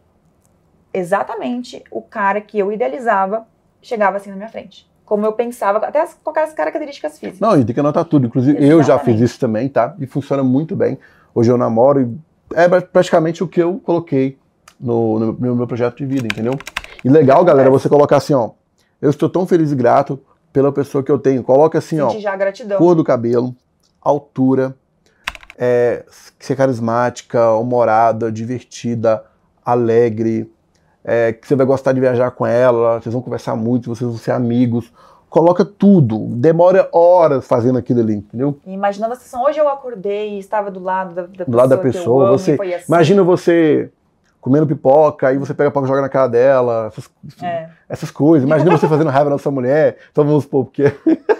exatamente 0.94 1.84
o 1.90 2.00
cara 2.00 2.40
que 2.40 2.58
eu 2.58 2.72
idealizava 2.72 3.46
chegava 3.82 4.16
assim 4.16 4.30
na 4.30 4.36
minha 4.36 4.48
frente. 4.48 4.90
Como 5.04 5.26
eu 5.26 5.34
pensava, 5.34 5.78
até 5.78 6.00
as, 6.00 6.14
qualquer 6.14 6.44
as 6.44 6.54
características 6.54 7.18
físicas. 7.18 7.40
Não, 7.40 7.60
e 7.60 7.64
tem 7.64 7.74
que 7.74 7.80
anotar 7.80 8.06
tudo. 8.06 8.26
Inclusive, 8.26 8.56
exatamente. 8.56 8.78
eu 8.78 8.82
já 8.82 8.98
fiz 8.98 9.20
isso 9.20 9.38
também, 9.38 9.68
tá? 9.68 9.94
E 9.98 10.06
funciona 10.06 10.42
muito 10.42 10.74
bem. 10.74 10.98
Hoje 11.34 11.50
eu 11.52 11.58
namoro 11.58 12.00
e 12.00 12.32
é 12.54 12.68
praticamente 12.80 13.42
o 13.42 13.48
que 13.48 13.62
eu 13.62 13.78
coloquei 13.80 14.38
no, 14.82 15.18
no, 15.18 15.32
no 15.32 15.56
meu 15.56 15.66
projeto 15.66 15.96
de 15.98 16.06
vida, 16.06 16.26
entendeu? 16.26 16.58
E 17.04 17.08
legal, 17.08 17.44
galera, 17.44 17.70
você 17.70 17.88
colocar 17.88 18.16
assim, 18.16 18.34
ó. 18.34 18.50
Eu 19.00 19.10
estou 19.10 19.28
tão 19.28 19.46
feliz 19.46 19.72
e 19.72 19.76
grato 19.76 20.20
pela 20.52 20.72
pessoa 20.72 21.02
que 21.02 21.10
eu 21.10 21.18
tenho. 21.18 21.42
Coloca 21.42 21.78
assim, 21.78 22.00
Sentir 22.00 22.16
ó. 22.18 22.20
Já 22.20 22.36
gratidão. 22.36 22.78
Cor 22.78 22.94
do 22.94 23.04
cabelo, 23.04 23.54
altura, 24.00 24.74
é, 25.56 26.04
ser 26.38 26.56
carismática, 26.56 27.52
humorada, 27.52 28.30
divertida, 28.30 29.24
alegre, 29.64 30.52
é, 31.04 31.32
que 31.32 31.46
você 31.46 31.54
vai 31.54 31.66
gostar 31.66 31.92
de 31.92 32.00
viajar 32.00 32.30
com 32.32 32.46
ela, 32.46 33.00
vocês 33.00 33.12
vão 33.12 33.22
conversar 33.22 33.56
muito, 33.56 33.94
vocês 33.94 34.08
vão 34.08 34.18
ser 34.18 34.32
amigos. 34.32 34.92
Coloca 35.28 35.64
tudo, 35.64 36.26
demora 36.36 36.88
horas 36.92 37.46
fazendo 37.46 37.78
aquilo 37.78 38.00
ali, 38.00 38.16
entendeu? 38.16 38.58
Imaginando 38.66 39.14
a 39.14 39.42
hoje 39.42 39.58
eu 39.58 39.68
acordei 39.68 40.34
e 40.34 40.38
estava 40.38 40.70
do 40.70 40.78
lado 40.78 41.14
da, 41.14 41.22
da 41.22 41.26
do 41.26 41.32
pessoa. 41.32 41.46
Do 41.48 41.56
lado 41.56 41.68
da 41.70 41.78
pessoa, 41.78 42.30
você. 42.30 42.52
Assim. 42.52 42.84
Imagina 42.86 43.22
você 43.24 43.90
comendo 44.42 44.66
pipoca, 44.66 45.28
aí 45.28 45.38
você 45.38 45.54
pega 45.54 45.68
a 45.68 45.70
pipoca 45.70 45.86
e 45.86 45.88
joga 45.88 46.02
na 46.02 46.08
cara 46.08 46.26
dela, 46.26 46.88
essas, 46.88 47.08
é. 47.40 47.68
essas 47.88 48.10
coisas. 48.10 48.44
Imagina 48.44 48.72
você 48.72 48.88
fazendo 48.88 49.08
raiva 49.08 49.30
na 49.30 49.38
sua 49.38 49.52
mulher, 49.52 49.96
então 50.10 50.24
vamos 50.24 50.42
supor, 50.42 50.66
porque. 50.66 50.92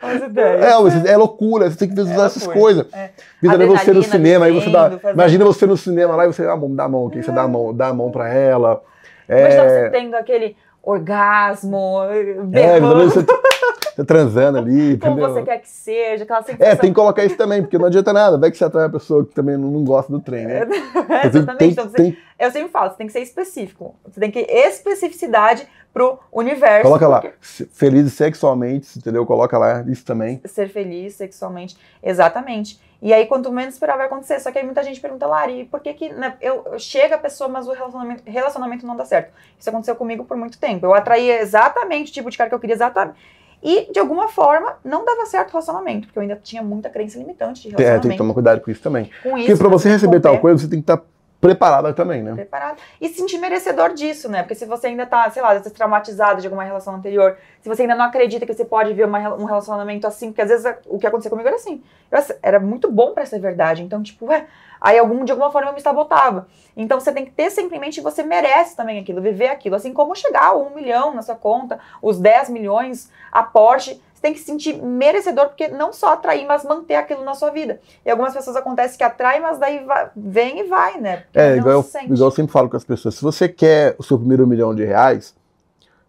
É, 0.00 1.10
é, 1.10 1.16
loucura, 1.16 1.68
você 1.68 1.76
tem 1.76 1.88
que 1.88 1.94
visualizar 1.94 2.24
é 2.24 2.26
essas 2.26 2.46
coisas. 2.46 2.86
É. 2.94 3.10
Visualiza 3.42 3.76
você 3.76 3.92
no 3.92 4.02
cinema, 4.02 4.46
aí 4.46 4.52
você 4.52 4.70
dá. 4.70 4.90
Fazendo... 4.90 5.12
Imagina 5.12 5.44
você 5.44 5.66
no 5.66 5.76
cinema 5.76 6.16
lá 6.16 6.24
e 6.24 6.28
você 6.28 6.44
ah, 6.44 6.56
dá 6.56 6.84
a 6.84 6.88
mão 6.88 7.08
aqui, 7.08 7.22
você 7.22 7.30
dá 7.30 7.42
a 7.42 7.48
mão, 7.48 7.74
dá 7.74 7.88
a 7.88 7.92
mão 7.92 8.10
pra 8.10 8.32
ela. 8.32 8.80
É... 9.28 9.40
Imagina 9.40 9.68
você 9.68 9.90
tendo 9.90 10.14
aquele 10.14 10.56
orgasmo, 10.90 12.00
berrando. 12.46 13.02
É, 13.02 13.04
você 13.04 13.24
Tá 13.98 14.04
transando 14.04 14.58
ali. 14.58 14.96
Como 14.96 15.14
entendeu? 15.14 15.34
você 15.34 15.42
quer 15.42 15.58
que 15.58 15.68
seja, 15.68 16.22
aquela 16.22 16.40
sensação. 16.40 16.66
É, 16.68 16.76
tem 16.76 16.90
que 16.90 16.94
colocar 16.94 17.24
isso 17.24 17.36
também, 17.36 17.62
porque 17.62 17.76
não 17.76 17.86
adianta 17.86 18.12
nada. 18.12 18.38
Vai 18.38 18.48
que 18.48 18.56
você 18.56 18.64
atrai 18.64 18.84
uma 18.84 18.92
pessoa 18.92 19.24
que 19.24 19.34
também 19.34 19.56
não, 19.56 19.82
gosta 19.82 20.12
do 20.12 20.20
trem, 20.20 20.46
né? 20.46 20.68
É, 21.10 21.26
exatamente. 21.26 21.58
Tem, 21.58 21.70
então, 21.70 21.84
você, 21.88 21.96
tem... 21.96 22.16
Eu 22.38 22.50
sempre 22.52 22.68
falo, 22.68 22.90
você 22.90 22.96
tem 22.96 23.06
que 23.06 23.12
ser 23.12 23.20
específico. 23.20 23.96
Você 24.06 24.20
tem 24.20 24.30
que 24.30 24.38
especificidade 24.40 25.66
pro 25.92 26.18
universo. 26.32 26.82
Coloca 26.82 27.08
lá, 27.08 27.20
porque- 27.20 27.36
se- 27.40 27.66
feliz 27.66 28.12
sexualmente, 28.12 28.98
entendeu? 28.98 29.26
Coloca 29.26 29.58
lá 29.58 29.82
isso 29.88 30.04
também. 30.04 30.40
ser 30.44 30.68
feliz 30.68 31.14
sexualmente. 31.14 31.76
Exatamente. 32.02 32.80
E 33.00 33.12
aí, 33.12 33.26
quanto 33.26 33.52
menos 33.52 33.74
esperar, 33.74 33.96
vai 33.96 34.06
acontecer. 34.06 34.40
Só 34.40 34.50
que 34.50 34.58
aí 34.58 34.64
muita 34.64 34.82
gente 34.82 35.00
pergunta, 35.00 35.26
Lari, 35.26 35.64
por 35.70 35.80
que 35.80 35.92
que... 35.94 36.08
Né, 36.10 36.34
eu, 36.40 36.64
eu- 36.72 36.78
chega 36.78 37.14
a 37.14 37.18
pessoa, 37.18 37.48
mas 37.48 37.66
o 37.68 37.72
relacionamento, 37.72 38.22
relacionamento 38.26 38.86
não 38.86 38.96
dá 38.96 39.04
certo. 39.04 39.32
Isso 39.58 39.68
aconteceu 39.68 39.94
comigo 39.96 40.24
por 40.24 40.36
muito 40.36 40.58
tempo. 40.58 40.84
Eu 40.86 40.94
atraía 40.94 41.40
exatamente 41.40 42.10
o 42.10 42.14
tipo 42.14 42.30
de 42.30 42.36
cara 42.36 42.48
que 42.50 42.54
eu 42.54 42.60
queria, 42.60 42.74
exatamente. 42.74 43.18
E, 43.62 43.90
de 43.92 43.98
alguma 43.98 44.28
forma, 44.28 44.76
não 44.84 45.04
dava 45.04 45.26
certo 45.26 45.48
o 45.48 45.52
relacionamento. 45.52 46.06
Porque 46.06 46.18
eu 46.18 46.22
ainda 46.22 46.36
tinha 46.42 46.62
muita 46.62 46.88
crença 46.90 47.18
limitante 47.18 47.62
de 47.62 47.68
É, 47.68 47.70
relacionamento. 47.70 48.02
tem 48.02 48.10
que 48.12 48.18
tomar 48.18 48.34
cuidado 48.34 48.60
com 48.60 48.70
isso 48.70 48.82
também. 48.82 49.10
Com 49.22 49.30
Porque 49.30 49.56
pra 49.56 49.68
você 49.68 49.88
receber 49.88 50.20
tal 50.20 50.38
coisa, 50.38 50.58
você 50.62 50.68
tem 50.68 50.80
que 50.80 50.90
estar 50.90 51.02
preparada 51.40 51.92
também, 51.92 52.22
né? 52.22 52.34
preparado. 52.34 52.78
E 53.00 53.08
se 53.08 53.14
sentir 53.14 53.38
merecedor 53.38 53.94
disso, 53.94 54.28
né? 54.28 54.42
Porque 54.42 54.54
se 54.54 54.66
você 54.66 54.88
ainda 54.88 55.06
tá, 55.06 55.30
sei 55.30 55.40
lá, 55.40 55.52
às 55.52 55.58
vezes 55.58 55.72
traumatizado 55.72 56.40
de 56.40 56.46
alguma 56.46 56.64
relação 56.64 56.94
anterior, 56.94 57.36
se 57.60 57.68
você 57.68 57.82
ainda 57.82 57.94
não 57.94 58.06
acredita 58.06 58.44
que 58.44 58.52
você 58.52 58.64
pode 58.64 58.92
ver 58.92 59.06
uma 59.06 59.18
um 59.34 59.44
relacionamento 59.44 60.06
assim, 60.06 60.28
porque 60.28 60.42
às 60.42 60.48
vezes 60.48 60.74
o 60.86 60.98
que 60.98 61.06
aconteceu 61.06 61.30
comigo 61.30 61.48
era 61.48 61.56
assim. 61.56 61.82
Eu, 62.10 62.18
era 62.42 62.58
muito 62.58 62.90
bom 62.90 63.12
pra 63.12 63.24
ser 63.24 63.38
verdade. 63.38 63.82
Então, 63.82 64.02
tipo, 64.02 64.26
ué, 64.26 64.46
aí 64.80 64.98
algum, 64.98 65.24
de 65.24 65.30
alguma 65.30 65.50
forma 65.50 65.70
eu 65.70 65.74
me 65.74 65.80
sabotava. 65.80 66.48
Então 66.76 66.98
você 66.98 67.12
tem 67.12 67.24
que 67.24 67.30
ter 67.30 67.50
sempre 67.50 67.76
em 67.76 67.80
mente 67.80 67.96
que 67.96 68.04
você 68.04 68.22
merece 68.22 68.76
também 68.76 68.98
aquilo, 68.98 69.20
viver 69.20 69.48
aquilo. 69.48 69.76
Assim 69.76 69.92
como 69.92 70.14
chegar 70.14 70.46
a 70.46 70.56
um 70.56 70.74
milhão 70.74 71.14
na 71.14 71.22
sua 71.22 71.36
conta, 71.36 71.78
os 72.02 72.18
10 72.18 72.50
milhões, 72.50 73.10
a 73.30 73.42
Porsche. 73.42 74.00
Você 74.18 74.22
tem 74.22 74.32
que 74.32 74.40
se 74.40 74.46
sentir 74.46 74.82
merecedor, 74.82 75.46
porque 75.46 75.68
não 75.68 75.92
só 75.92 76.14
atrair, 76.14 76.44
mas 76.44 76.64
manter 76.64 76.96
aquilo 76.96 77.24
na 77.24 77.34
sua 77.34 77.50
vida. 77.50 77.80
E 78.04 78.10
algumas 78.10 78.34
pessoas 78.34 78.56
acontece 78.56 78.98
que 78.98 79.04
atraem, 79.04 79.40
mas 79.40 79.58
daí 79.58 79.84
vai- 79.84 80.10
vem 80.16 80.58
e 80.58 80.62
vai, 80.64 81.00
né? 81.00 81.18
Porque 81.18 81.38
É, 81.38 81.56
igual 81.56 81.74
eu, 81.74 81.82
se 81.84 81.92
sente. 81.92 82.12
igual 82.12 82.28
eu 82.28 82.34
sempre 82.34 82.50
falo 82.50 82.68
com 82.68 82.76
as 82.76 82.82
pessoas, 82.82 83.14
se 83.14 83.22
você 83.22 83.48
quer 83.48 83.94
o 83.96 84.02
seu 84.02 84.18
primeiro 84.18 84.44
milhão 84.44 84.74
de 84.74 84.84
reais, 84.84 85.36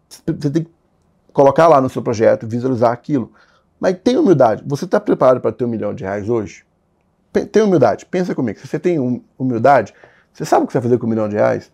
você 0.08 0.50
tem 0.50 0.64
que 0.64 0.70
colocar 1.32 1.68
lá 1.68 1.80
no 1.80 1.88
seu 1.88 2.02
projeto, 2.02 2.48
visualizar 2.48 2.90
aquilo. 2.90 3.30
Mas 3.78 3.96
tem 4.02 4.16
humildade. 4.16 4.64
Você 4.66 4.86
está 4.86 4.98
preparado 4.98 5.40
para 5.40 5.52
ter 5.52 5.64
um 5.64 5.68
milhão 5.68 5.94
de 5.94 6.02
reais 6.02 6.28
hoje? 6.28 6.64
Tem 7.52 7.62
humildade. 7.62 8.06
Pensa 8.06 8.34
comigo. 8.34 8.58
Se 8.58 8.66
você 8.66 8.80
tem 8.80 8.98
hum- 8.98 9.22
humildade, 9.38 9.94
você 10.32 10.44
sabe 10.44 10.64
o 10.64 10.66
que 10.66 10.72
você 10.72 10.78
vai 10.80 10.88
fazer 10.88 10.98
com 10.98 11.06
um 11.06 11.10
milhão 11.10 11.28
de 11.28 11.36
reais? 11.36 11.70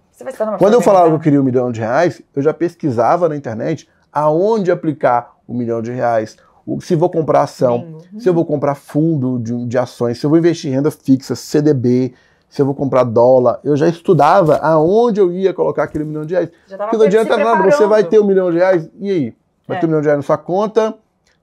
Quando 0.58 0.74
eu 0.74 0.82
falava 0.82 1.08
que 1.08 1.14
eu 1.14 1.20
queria 1.20 1.40
um 1.40 1.44
milhão 1.44 1.72
de 1.72 1.80
reais, 1.80 2.20
eu 2.34 2.42
já 2.42 2.52
pesquisava 2.52 3.26
na 3.26 3.36
internet 3.36 3.88
aonde 4.12 4.70
aplicar 4.70 5.34
um 5.48 5.54
milhão 5.54 5.80
de 5.82 5.90
reais. 5.92 6.36
O- 6.66 6.80
Se 6.80 6.94
vou 6.96 7.08
comprar 7.10 7.42
ação, 7.42 7.78
Bingo. 7.80 8.20
se 8.20 8.28
eu 8.28 8.34
vou 8.34 8.44
comprar 8.44 8.74
fundo 8.74 9.38
de, 9.38 9.66
de 9.66 9.78
ações, 9.78 10.18
se 10.18 10.26
eu 10.26 10.30
vou 10.30 10.38
investir 10.38 10.70
em 10.70 10.74
renda 10.74 10.90
fixa, 10.90 11.34
CDB, 11.36 12.12
se 12.48 12.60
eu 12.62 12.66
vou 12.66 12.74
comprar 12.74 13.04
dólar, 13.04 13.60
eu 13.64 13.76
já 13.76 13.88
estudava 13.88 14.56
aonde 14.58 15.20
eu 15.20 15.30
ia 15.32 15.52
colocar 15.52 15.84
aquele 15.84 16.04
milhão 16.04 16.24
de 16.24 16.34
reais. 16.34 16.50
Porque 16.68 16.96
não 16.96 17.04
adianta 17.06 17.36
nada, 17.36 17.62
você 17.70 17.86
vai 17.86 18.02
ter 18.04 18.18
um 18.20 18.24
milhão 18.26 18.50
de 18.50 18.58
reais, 18.58 18.88
e 19.00 19.10
aí? 19.10 19.34
Vai 19.66 19.76
É. 19.76 19.80
ter 19.80 19.86
um 19.86 19.88
milhão 19.90 20.00
de 20.00 20.06
reais 20.06 20.18
na 20.18 20.22
sua 20.22 20.38
conta, 20.38 20.94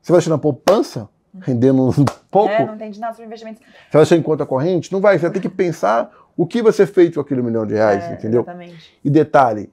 você 0.02 0.12
vai 0.12 0.20
deixar 0.20 0.32
na 0.32 0.38
poupança, 0.38 1.08
rendendo 1.42 1.90
um 1.90 1.92
pouco? 2.32 2.52
É, 2.54 2.66
não 2.66 2.76
entendi 2.76 3.00
nada 3.00 3.14
sobre 3.14 3.26
investimentos. 3.28 3.62
Você 3.62 3.92
vai 3.94 4.02
deixar 4.02 4.16
em 4.18 4.22
conta 4.22 4.46
corrente? 4.46 4.92
Não 4.92 5.00
vai, 5.02 5.18
você 5.18 5.24
vai 5.24 5.32
ter 5.32 5.40
que 5.40 5.50
pensar 5.50 6.12
o 6.36 6.46
que 6.46 6.62
vai 6.64 6.72
ser 6.72 6.88
feito 6.88 7.16
com 7.16 7.22
aquele 7.22 7.42
milhão 7.42 7.66
de 7.66 7.74
reais, 7.76 8.04
É, 8.06 8.14
entendeu? 8.14 8.42
Exatamente. 8.42 9.00
E 9.04 9.10
detalhe, 9.10 9.70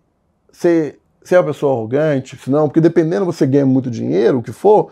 você, 0.52 0.98
você 1.22 1.34
é 1.34 1.38
uma 1.38 1.46
pessoa 1.46 1.72
arrogante, 1.72 2.36
senão, 2.36 2.68
porque 2.68 2.80
dependendo 2.80 3.24
você 3.24 3.46
ganha 3.46 3.66
muito 3.66 3.90
dinheiro, 3.90 4.38
o 4.38 4.42
que 4.42 4.52
for, 4.52 4.90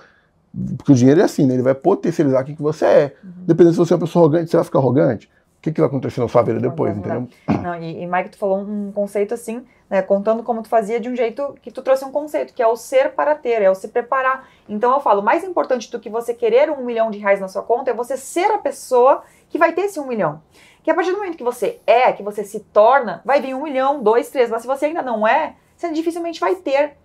porque 0.77 0.93
o 0.93 0.95
dinheiro 0.95 1.21
é 1.21 1.25
assim, 1.25 1.47
né? 1.47 1.55
Ele 1.55 1.63
vai 1.63 1.75
potencializar 1.75 2.43
o 2.43 2.45
que 2.45 2.55
que 2.55 2.63
você 2.63 2.85
é. 2.85 3.17
Uhum. 3.23 3.31
Dependendo 3.47 3.73
se 3.73 3.79
você 3.79 3.95
é 3.95 3.97
uma 3.97 4.07
pessoa 4.07 4.25
arrogante, 4.25 4.51
você 4.51 4.57
vai 4.57 4.65
ficar 4.65 4.79
arrogante. 4.79 5.31
O 5.59 5.61
que, 5.61 5.73
que 5.73 5.81
vai 5.81 5.89
acontecer 5.89 6.21
na 6.21 6.29
sua 6.29 6.43
vida 6.43 6.61
depois, 6.61 6.97
Não, 6.97 7.03
não, 7.03 7.23
entendeu? 7.23 7.63
Não, 7.63 7.75
e, 7.83 8.03
e 8.03 8.07
Mike, 8.07 8.31
tu 8.31 8.39
falou 8.39 8.61
um 8.61 8.93
conceito 8.93 9.35
assim, 9.35 9.65
né, 9.91 10.01
contando 10.03 10.45
como 10.45 10.63
tu 10.63 10.69
fazia 10.69 11.01
de 11.01 11.09
um 11.09 11.17
jeito 11.17 11.57
que 11.61 11.73
tu 11.73 11.83
trouxe 11.83 12.05
um 12.05 12.13
conceito, 12.13 12.55
que 12.55 12.63
é 12.63 12.67
o 12.67 12.77
ser 12.77 13.11
para 13.11 13.35
ter, 13.35 13.61
é 13.61 13.69
o 13.69 13.75
se 13.75 13.89
preparar. 13.89 14.49
Então 14.69 14.93
eu 14.93 15.01
falo, 15.01 15.21
mais 15.21 15.43
importante 15.43 15.91
do 15.91 15.99
que 15.99 16.09
você 16.09 16.33
querer 16.33 16.71
um 16.71 16.85
milhão 16.85 17.11
de 17.11 17.19
reais 17.19 17.41
na 17.41 17.49
sua 17.49 17.63
conta 17.63 17.91
é 17.91 17.95
você 17.95 18.17
ser 18.17 18.53
a 18.53 18.59
pessoa 18.59 19.23
que 19.49 19.59
vai 19.59 19.73
ter 19.73 19.83
esse 19.83 19.99
um 19.99 20.07
milhão. 20.07 20.41
Que 20.85 20.93
a 20.93 20.95
partir 20.95 21.11
do 21.11 21.19
momento 21.19 21.37
que 21.37 21.45
você 21.45 21.81
é, 21.85 22.13
que 22.13 22.23
você 22.23 22.45
se 22.45 22.61
torna, 22.61 23.21
vai 23.25 23.41
vir 23.41 23.55
um 23.55 23.63
milhão, 23.65 24.01
dois, 24.01 24.31
três, 24.31 24.49
mas 24.49 24.63
se 24.63 24.69
você 24.69 24.87
ainda 24.87 25.03
não 25.03 25.27
é, 25.27 25.57
você 25.79 25.93
dificilmente 25.93 26.41
vai 26.41 26.57
ter. 26.57 26.97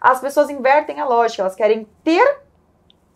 As 0.00 0.20
pessoas 0.20 0.50
invertem 0.50 0.98
a 0.98 1.04
lógica, 1.04 1.42
elas 1.42 1.54
querem 1.54 1.86
ter 2.02 2.38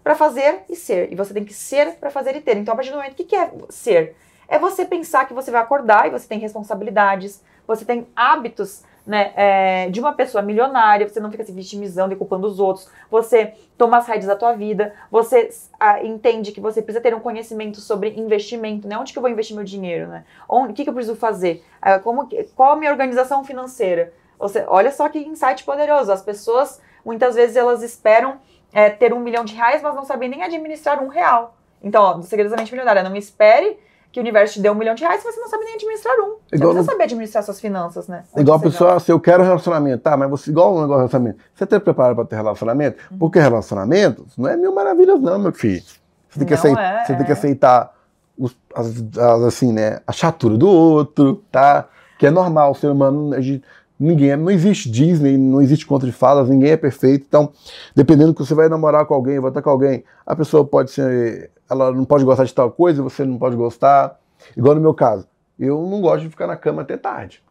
para 0.04 0.14
fazer 0.14 0.62
e 0.68 0.76
ser. 0.76 1.12
E 1.12 1.16
você 1.16 1.34
tem 1.34 1.44
que 1.44 1.54
ser 1.54 1.96
para 1.96 2.10
fazer 2.10 2.36
e 2.36 2.40
ter. 2.40 2.56
Então, 2.56 2.72
a 2.72 2.76
partir 2.76 2.90
do 2.90 2.96
momento, 2.96 3.20
o 3.20 3.24
que 3.24 3.34
é 3.34 3.50
ser? 3.70 4.14
É 4.46 4.58
você 4.58 4.84
pensar 4.84 5.26
que 5.26 5.34
você 5.34 5.50
vai 5.50 5.60
acordar 5.60 6.06
e 6.06 6.10
você 6.10 6.28
tem 6.28 6.38
responsabilidades, 6.38 7.42
você 7.66 7.84
tem 7.84 8.06
hábitos 8.14 8.84
né, 9.04 9.32
é, 9.36 9.90
de 9.90 9.98
uma 9.98 10.12
pessoa 10.12 10.42
milionária, 10.42 11.08
você 11.08 11.18
não 11.18 11.30
fica 11.30 11.44
se 11.44 11.52
vitimizando 11.52 12.12
e 12.12 12.16
culpando 12.16 12.46
os 12.46 12.58
outros, 12.58 12.88
você 13.10 13.54
toma 13.78 13.98
as 13.98 14.06
rédeas 14.06 14.26
da 14.26 14.36
tua 14.36 14.52
vida, 14.52 14.94
você 15.10 15.48
ah, 15.78 16.02
entende 16.04 16.52
que 16.52 16.60
você 16.60 16.82
precisa 16.82 17.02
ter 17.02 17.14
um 17.14 17.20
conhecimento 17.20 17.80
sobre 17.80 18.10
investimento, 18.10 18.86
né? 18.86 18.98
Onde 18.98 19.12
que 19.12 19.18
eu 19.18 19.22
vou 19.22 19.30
investir 19.30 19.56
meu 19.56 19.64
dinheiro, 19.64 20.08
né? 20.08 20.24
O 20.48 20.72
que, 20.72 20.84
que 20.84 20.90
eu 20.90 20.94
preciso 20.94 21.16
fazer? 21.16 21.64
Ah, 21.80 21.98
como, 21.98 22.28
qual 22.54 22.72
a 22.72 22.76
minha 22.76 22.90
organização 22.90 23.44
financeira? 23.44 24.12
Você, 24.38 24.64
olha 24.68 24.90
só 24.92 25.08
que 25.08 25.18
insight 25.18 25.64
poderoso. 25.64 26.12
As 26.12 26.22
pessoas, 26.22 26.80
muitas 27.04 27.34
vezes, 27.34 27.56
elas 27.56 27.82
esperam 27.82 28.36
é, 28.72 28.90
ter 28.90 29.12
um 29.12 29.20
milhão 29.20 29.44
de 29.44 29.54
reais, 29.54 29.80
mas 29.82 29.94
não 29.94 30.04
sabem 30.04 30.28
nem 30.28 30.42
administrar 30.42 31.02
um 31.02 31.08
real. 31.08 31.56
Então, 31.82 32.02
ó, 32.02 32.12
do 32.14 32.22
Segredos 32.24 32.50
da 32.50 32.56
Mente 32.58 32.72
Milionária, 32.72 33.02
não 33.02 33.14
espere 33.16 33.78
que 34.12 34.18
o 34.20 34.22
universo 34.22 34.54
te 34.54 34.60
dê 34.60 34.70
um 34.70 34.74
milhão 34.74 34.94
de 34.94 35.02
reais 35.04 35.20
se 35.20 35.30
você 35.30 35.38
não 35.38 35.48
sabe 35.48 35.64
nem 35.64 35.74
administrar 35.74 36.14
um. 36.20 36.36
Você 36.48 36.56
Igual 36.56 36.70
precisa 36.70 36.80
no- 36.80 36.84
saber 36.92 37.04
administrar 37.04 37.42
suas 37.42 37.60
finanças, 37.60 38.08
né? 38.08 38.24
Onde 38.32 38.40
Igual 38.42 38.56
a 38.56 38.58
você 38.58 38.64
pessoa, 38.70 39.00
se 39.00 39.12
eu 39.12 39.20
quero 39.20 39.42
relacionamento, 39.42 40.02
tá, 40.02 40.16
mas 40.16 40.30
você, 40.30 40.50
igual 40.50 40.72
o 40.74 40.80
negócio 40.80 40.94
de 40.94 40.98
relacionamento, 41.00 41.38
você 41.54 41.64
está 41.64 41.78
preparado 41.80 42.16
para 42.16 42.24
ter 42.24 42.36
relacionamento? 42.36 42.98
Uhum. 43.10 43.18
Porque 43.18 43.38
relacionamento 43.38 44.26
não 44.38 44.48
é 44.48 44.56
mil 44.56 44.74
maravilhas, 44.74 45.20
não, 45.20 45.38
meu 45.38 45.52
filho. 45.52 45.82
Você 46.30 46.38
tem 46.38 46.48
que, 46.48 46.54
aceitar, 46.54 46.82
é, 47.02 47.04
você 47.04 47.14
tem 47.14 47.24
que 47.26 47.30
é. 47.32 47.34
aceitar 47.34 47.94
os- 48.38 48.56
as, 48.74 48.86
as, 49.18 49.42
assim, 49.44 49.72
né, 49.72 50.00
a 50.06 50.12
chatura 50.12 50.56
do 50.56 50.68
outro, 50.68 51.42
tá? 51.52 51.86
Que 52.18 52.26
é 52.26 52.30
normal, 52.30 52.70
o 52.72 52.74
ser 52.74 52.90
humano, 52.90 53.34
a 53.34 53.40
gente- 53.40 53.64
ninguém, 53.98 54.30
é- 54.30 54.36
não 54.36 54.50
existe 54.50 54.90
Disney, 54.90 55.36
não 55.36 55.60
existe 55.62 55.86
conto 55.86 56.06
de 56.06 56.12
fadas, 56.12 56.48
ninguém 56.48 56.70
é 56.70 56.76
perfeito. 56.76 57.24
Então, 57.28 57.50
dependendo 57.94 58.34
que 58.34 58.44
você 58.44 58.54
vai 58.54 58.68
namorar 58.68 59.06
com 59.06 59.14
alguém, 59.14 59.38
vai 59.40 59.50
estar 59.50 59.62
com 59.62 59.70
alguém, 59.70 60.04
a 60.26 60.34
pessoa 60.36 60.64
pode 60.64 60.90
ser, 60.90 61.50
ela 61.70 61.92
não 61.92 62.04
pode 62.04 62.24
gostar 62.24 62.44
de 62.44 62.54
tal 62.54 62.70
coisa, 62.70 63.02
você 63.02 63.24
não 63.24 63.38
pode 63.38 63.56
gostar. 63.56 64.18
Igual 64.56 64.74
no 64.74 64.80
meu 64.80 64.94
caso, 64.94 65.26
eu 65.58 65.80
não 65.86 66.00
gosto 66.00 66.22
de 66.22 66.28
ficar 66.28 66.46
na 66.46 66.56
cama 66.56 66.82
até 66.82 66.96
tarde. 66.96 67.42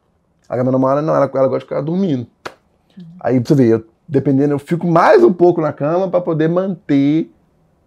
A 0.47 0.53
minha 0.55 0.71
namorada 0.71 1.01
não, 1.01 1.15
ela, 1.15 1.29
ela 1.33 1.47
gosta 1.47 1.59
de 1.59 1.65
ficar 1.65 1.81
dormindo. 1.81 2.27
Aí 3.19 3.39
você 3.39 3.55
ver, 3.55 3.67
eu, 3.67 3.85
dependendo, 4.07 4.53
eu 4.53 4.59
fico 4.59 4.87
mais 4.87 5.23
um 5.23 5.33
pouco 5.33 5.59
na 5.59 5.73
cama 5.73 6.07
para 6.09 6.21
poder 6.21 6.47
manter 6.47 7.31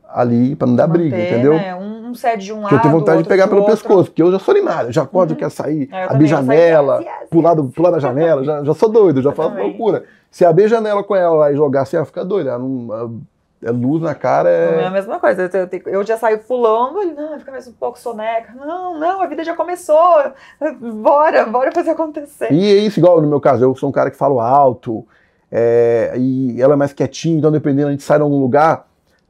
ali, 0.08 0.56
para 0.56 0.66
não 0.66 0.74
dar 0.74 0.86
briga, 0.86 1.16
manter, 1.16 1.32
entendeu? 1.34 1.54
né? 1.54 1.74
Um, 1.74 1.87
um 2.08 2.14
cede 2.14 2.46
de 2.46 2.52
um 2.52 2.62
lado, 2.62 2.74
eu 2.74 2.80
tenho 2.80 2.92
vontade 2.98 3.22
de 3.22 3.28
pegar 3.28 3.46
pelo 3.48 3.60
outro. 3.60 3.74
pescoço, 3.76 4.10
porque 4.10 4.22
eu 4.22 4.32
já 4.32 4.38
sou 4.38 4.52
animado, 4.52 4.86
eu 4.88 4.92
já 4.92 5.02
acordo, 5.02 5.30
Uhum. 5.30 5.36
eu 5.36 5.38
quero 5.38 5.50
sair, 5.50 5.88
É, 5.92 6.04
eu 6.06 6.10
abrir 6.10 6.26
janela, 6.26 6.96
yes, 6.98 7.06
yes, 7.06 7.28
pular, 7.30 7.54
do, 7.54 7.64
pular 7.64 7.90
da 7.90 7.98
janela, 7.98 8.42
já, 8.44 8.64
já 8.64 8.74
sou 8.74 8.88
doido, 8.88 9.22
já 9.22 9.30
Eu 9.30 9.34
faço 9.34 9.50
também. 9.50 9.68
loucura. 9.68 10.04
Se 10.30 10.44
abrir 10.44 10.64
a 10.64 10.68
janela 10.68 11.02
com 11.04 11.14
ela 11.16 11.34
lá 11.36 11.52
e 11.52 11.56
jogar 11.56 11.82
assim, 11.82 11.96
ela 11.96 12.04
fica 12.06 12.24
doida, 12.24 12.50
ela 12.50 12.58
não, 12.58 13.20
é 13.62 13.70
luz 13.72 14.00
na 14.02 14.14
cara, 14.14 14.48
É 14.48 14.84
a 14.84 14.88
é... 14.88 14.90
mesma 14.90 15.18
coisa. 15.18 15.50
Eu, 15.52 15.92
eu 15.92 16.04
já 16.06 16.16
saio 16.16 16.38
pulando, 16.38 17.00
ele, 17.02 17.12
não, 17.14 17.38
fica 17.38 17.50
mais 17.50 17.66
um 17.66 17.72
pouco 17.72 17.98
soneca. 17.98 18.52
Não, 18.54 18.98
não, 19.00 19.20
a 19.20 19.26
vida 19.26 19.42
já 19.42 19.56
começou. 19.56 20.22
Bora, 20.80 21.44
bora 21.46 21.72
fazer 21.72 21.90
acontecer. 21.90 22.52
E 22.52 22.64
é 22.72 22.76
isso, 22.76 22.98
igual 23.00 23.20
no 23.20 23.28
meu 23.28 23.40
caso, 23.40 23.64
eu 23.64 23.74
sou 23.74 23.88
um 23.88 23.92
cara 23.92 24.10
que 24.10 24.16
falo 24.16 24.38
alto, 24.40 25.04
é, 25.50 26.12
e 26.16 26.60
ela 26.60 26.74
é 26.74 26.76
mais 26.76 26.92
quietinha, 26.92 27.38
então 27.38 27.50
dependendo, 27.50 27.88
a 27.88 27.90
gente 27.90 28.02
sai 28.02 28.18
em 28.18 28.22
algum 28.22 28.38
lugar, 28.40 28.86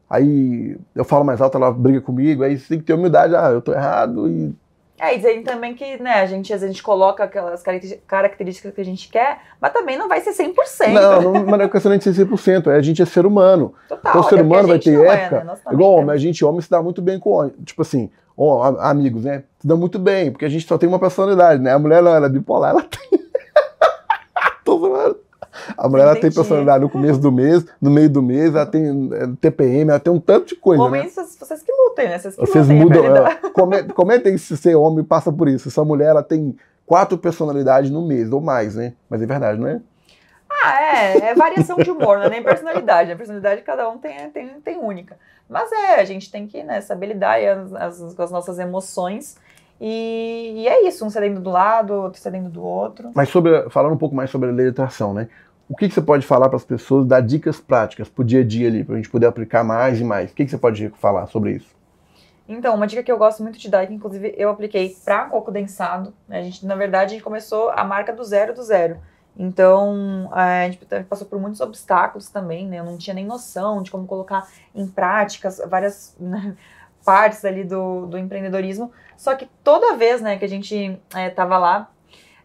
aí 0.09 0.77
eu 0.95 1.05
falo 1.05 1.25
mais 1.25 1.41
alto, 1.41 1.57
ela 1.57 1.71
briga 1.71 2.01
comigo, 2.01 2.43
aí 2.43 2.59
você 2.59 2.69
tem 2.69 2.79
que 2.79 2.85
ter 2.85 2.95
humildade, 2.95 3.35
ah, 3.37 3.51
eu 3.51 3.61
tô 3.61 3.73
errado, 3.73 4.29
e 4.29 4.55
É, 4.99 5.15
e 5.15 5.17
dizendo 5.17 5.45
também 5.45 5.75
que, 5.75 6.03
né, 6.03 6.15
a 6.15 6.27
gente, 6.27 6.53
às 6.53 6.61
vezes 6.61 6.65
a 6.65 6.73
gente 6.73 6.83
coloca 6.83 7.23
aquelas 7.25 7.63
características 8.07 8.75
que 8.75 8.81
a 8.81 8.85
gente 8.85 9.09
quer, 9.09 9.39
mas 9.61 9.73
também 9.73 9.97
não 9.97 10.09
vai 10.09 10.21
ser 10.21 10.33
100%. 10.33 10.93
Não, 10.93 11.21
não, 11.21 11.33
mas 11.45 11.59
não 11.59 11.65
é 11.67 11.69
questão 11.69 11.97
de 11.97 12.03
ser 12.03 12.27
100%, 12.27 12.67
é 12.69 12.77
a 12.77 12.83
gente 12.83 13.03
é 13.03 13.07
ser 13.07 13.27
humano. 13.27 13.75
Total. 13.89 14.11
Então 14.11 14.21
o 14.21 14.25
ser 14.25 14.39
é 14.39 14.43
humano 14.43 14.69
vai 14.69 14.79
ter 14.79 14.97
não 14.97 15.05
é, 15.05 15.25
época, 15.25 15.45
né? 15.45 15.55
Igual 15.73 15.93
homem, 15.93 16.11
a 16.11 16.19
gente 16.19 16.45
homem 16.45 16.61
se 16.61 16.71
dá 16.71 16.83
muito 16.83 17.01
bem 17.01 17.19
com 17.21 17.31
homem, 17.31 17.53
tipo 17.65 17.83
assim, 17.83 18.11
ó, 18.37 18.77
amigos, 18.81 19.25
né, 19.25 19.45
se 19.61 19.67
dá 19.67 19.77
muito 19.77 19.99
bem, 19.99 20.33
porque 20.33 20.45
a 20.45 20.49
gente 20.49 20.67
só 20.67 20.79
tem 20.79 20.89
uma 20.89 20.99
personalidade, 20.99 21.63
né, 21.63 21.73
a 21.73 21.79
mulher 21.79 22.03
não, 22.03 22.15
ela 22.15 22.27
é 22.27 22.31
bipolar, 22.31 22.71
ela 22.71 22.83
tem... 22.83 23.19
Tô 24.65 24.81
falando. 24.81 25.28
A 25.77 25.89
mulher 25.89 26.05
ela 26.05 26.17
tem 26.17 26.31
personalidade 26.33 26.83
no 26.85 26.91
começo 26.91 27.19
do 27.21 27.31
mês, 27.33 27.65
no 27.81 27.91
meio 27.91 28.09
do 28.11 28.23
mês, 28.23 28.55
ela 28.55 28.67
tem 28.67 29.11
é, 29.13 29.27
TPM, 29.41 29.91
ela 29.91 30.01
tem 30.01 30.13
um 30.13 30.21
tanto 30.21 30.47
de 30.49 30.57
coisa, 30.57 30.83
né? 30.83 30.89
Homens, 30.89 31.13
vocês, 31.13 31.37
vocês 31.39 31.63
que 31.63 31.73
lutem, 31.73 32.09
né? 32.09 32.19
Vocês 32.19 32.35
que 32.35 32.41
Vocês 32.41 32.69
lutem, 32.69 32.79
mudam. 32.83 33.05
é 33.05 33.11
verdade. 33.11 33.39
é, 33.45 33.51
come- 33.51 33.83
Comentem 33.95 34.39
se 34.39 34.57
ser 34.57 34.75
homem 34.75 35.05
passa 35.05 35.33
por 35.33 35.49
isso. 35.49 35.69
Essa 35.69 35.85
mulher 35.85 36.09
ela 36.09 36.23
tem 36.23 36.57
quatro 36.87 37.19
personalidades 37.19 37.91
no 37.91 38.07
mês, 38.07 38.31
ou 38.33 38.41
mais, 38.41 38.75
né? 38.75 38.95
Mas 39.11 39.21
é 39.23 39.27
verdade, 39.27 39.61
não 39.61 39.69
é? 39.69 39.81
Ah, 40.51 40.83
é, 40.83 41.19
é 41.31 41.35
variação 41.35 41.77
de 41.77 41.91
humor, 41.91 42.19
não 42.19 42.25
é 42.25 42.31
nem 42.31 42.43
personalidade. 42.43 43.13
A 43.13 43.17
personalidade 43.17 43.63
cada 43.63 43.89
um 43.89 43.99
tem, 43.99 44.31
tem, 44.31 44.49
tem 44.61 44.79
única. 44.79 45.17
Mas 45.49 45.71
é, 45.73 46.01
a 46.01 46.05
gente 46.05 46.31
tem 46.31 46.47
que 46.47 46.63
né, 46.63 46.81
saber 46.81 47.07
lidar 47.07 47.33
aí 47.33 47.47
as- 47.49 47.73
as- 47.75 48.15
com 48.15 48.23
as 48.23 48.31
nossas 48.31 48.59
emoções 48.59 49.37
E, 49.81 50.55
e 50.57 50.69
é 50.69 50.89
isso, 50.89 51.05
um 51.07 51.11
cedendo 51.11 51.41
do 51.41 51.51
lado, 51.51 51.93
outro 51.95 52.21
cedendo 52.21 52.49
do 52.49 52.61
outro. 52.65 53.13
Mas 53.15 53.29
sobre, 53.29 53.71
falando 53.71 53.93
um 53.95 53.97
pouco 53.99 54.13
mais 54.15 54.29
sobre 54.29 54.49
a 54.49 54.53
lei 54.53 54.65
de 54.67 54.71
atração, 54.73 55.15
né? 55.15 55.29
O 55.69 55.77
que, 55.77 55.87
que 55.87 55.95
você 55.95 56.01
pode 56.01 56.27
falar 56.27 56.49
para 56.49 56.57
as 56.57 56.65
pessoas, 56.65 57.05
dar 57.05 57.21
dicas 57.21 57.61
práticas 57.61 58.09
para 58.09 58.23
o 58.23 58.25
dia 58.25 58.41
a 58.41 58.45
dia 58.45 58.69
ali, 58.69 58.83
para 58.83 58.95
a 58.95 58.97
gente 58.97 59.11
poder 59.11 59.27
aplicar 59.27 59.63
mais 59.63 60.01
e 60.01 60.05
mais? 60.05 60.31
O 60.31 60.35
que, 60.35 60.45
que 60.45 60.51
você 60.51 60.57
pode 60.57 60.89
falar 60.99 61.27
sobre 61.27 61.53
isso? 61.53 61.77
Então, 62.49 62.75
uma 62.75 62.87
dica 62.87 63.03
que 63.03 63.13
eu 63.13 63.19
gosto 63.19 63.43
muito 63.43 63.59
de 63.59 63.69
dar, 63.69 63.87
que 63.87 63.93
inclusive 63.93 64.35
eu 64.39 64.49
apliquei 64.49 64.97
para 65.05 65.27
coco 65.27 65.51
densado, 65.51 66.15
né? 66.27 66.39
a 66.39 66.43
gente, 66.43 66.65
na 66.65 66.75
verdade, 66.75 67.11
a 67.11 67.15
gente 67.15 67.23
começou 67.23 67.69
a 67.71 67.85
marca 67.85 68.15
do 68.15 68.25
zero 68.25 68.55
do 68.55 68.63
zero. 68.63 68.99
Então, 69.37 70.31
a 70.33 70.65
gente 70.65 70.79
passou 71.05 71.27
por 71.27 71.39
muitos 71.39 71.61
obstáculos 71.61 72.31
também, 72.31 72.67
né? 72.67 72.81
Eu 72.81 72.85
não 72.85 72.97
tinha 72.97 73.15
nem 73.15 73.25
noção 73.25 73.83
de 73.83 73.91
como 73.91 74.07
colocar 74.07 74.49
em 74.75 74.87
práticas 74.87 75.63
várias 75.69 76.17
né, 76.19 76.57
partes 77.05 77.45
ali 77.45 77.63
do, 77.63 78.07
do 78.07 78.19
empreendedorismo. 78.19 78.91
Só 79.17 79.37
que 79.37 79.49
toda 79.63 79.97
vez, 79.97 80.21
né, 80.21 80.39
que 80.39 80.45
a 80.45 80.49
gente 80.49 80.99
estava 81.15 81.55
é, 81.55 81.59
lá, 81.59 81.91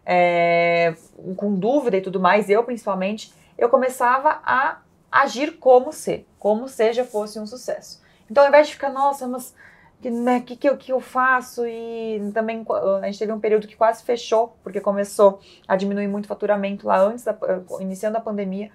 é, 0.04 0.94
com 1.36 1.54
dúvida 1.54 1.96
e 1.96 2.00
tudo 2.00 2.20
mais, 2.20 2.48
eu 2.50 2.62
principalmente, 2.64 3.32
eu 3.56 3.68
começava 3.68 4.40
a 4.44 4.78
agir 5.10 5.58
como 5.58 5.92
se, 5.92 6.26
como 6.38 6.68
se 6.68 6.92
já 6.92 7.04
fosse 7.04 7.38
um 7.38 7.46
sucesso. 7.46 8.02
Então, 8.30 8.42
ao 8.42 8.48
invés 8.48 8.66
de 8.66 8.74
ficar, 8.74 8.90
nossa, 8.90 9.26
mas 9.26 9.54
que, 10.00 10.10
né, 10.10 10.40
que, 10.40 10.56
que, 10.56 10.68
eu, 10.68 10.76
que 10.76 10.92
eu 10.92 11.00
faço? 11.00 11.66
E 11.66 12.30
também 12.34 12.64
a 13.00 13.06
gente 13.06 13.18
teve 13.18 13.32
um 13.32 13.40
período 13.40 13.66
que 13.66 13.76
quase 13.76 14.02
fechou, 14.02 14.56
porque 14.62 14.80
começou 14.80 15.40
a 15.66 15.76
diminuir 15.76 16.08
muito 16.08 16.26
o 16.26 16.28
faturamento 16.28 16.86
lá 16.86 16.98
antes, 17.00 17.24
da, 17.24 17.36
iniciando 17.80 18.18
a 18.18 18.20
pandemia. 18.20 18.70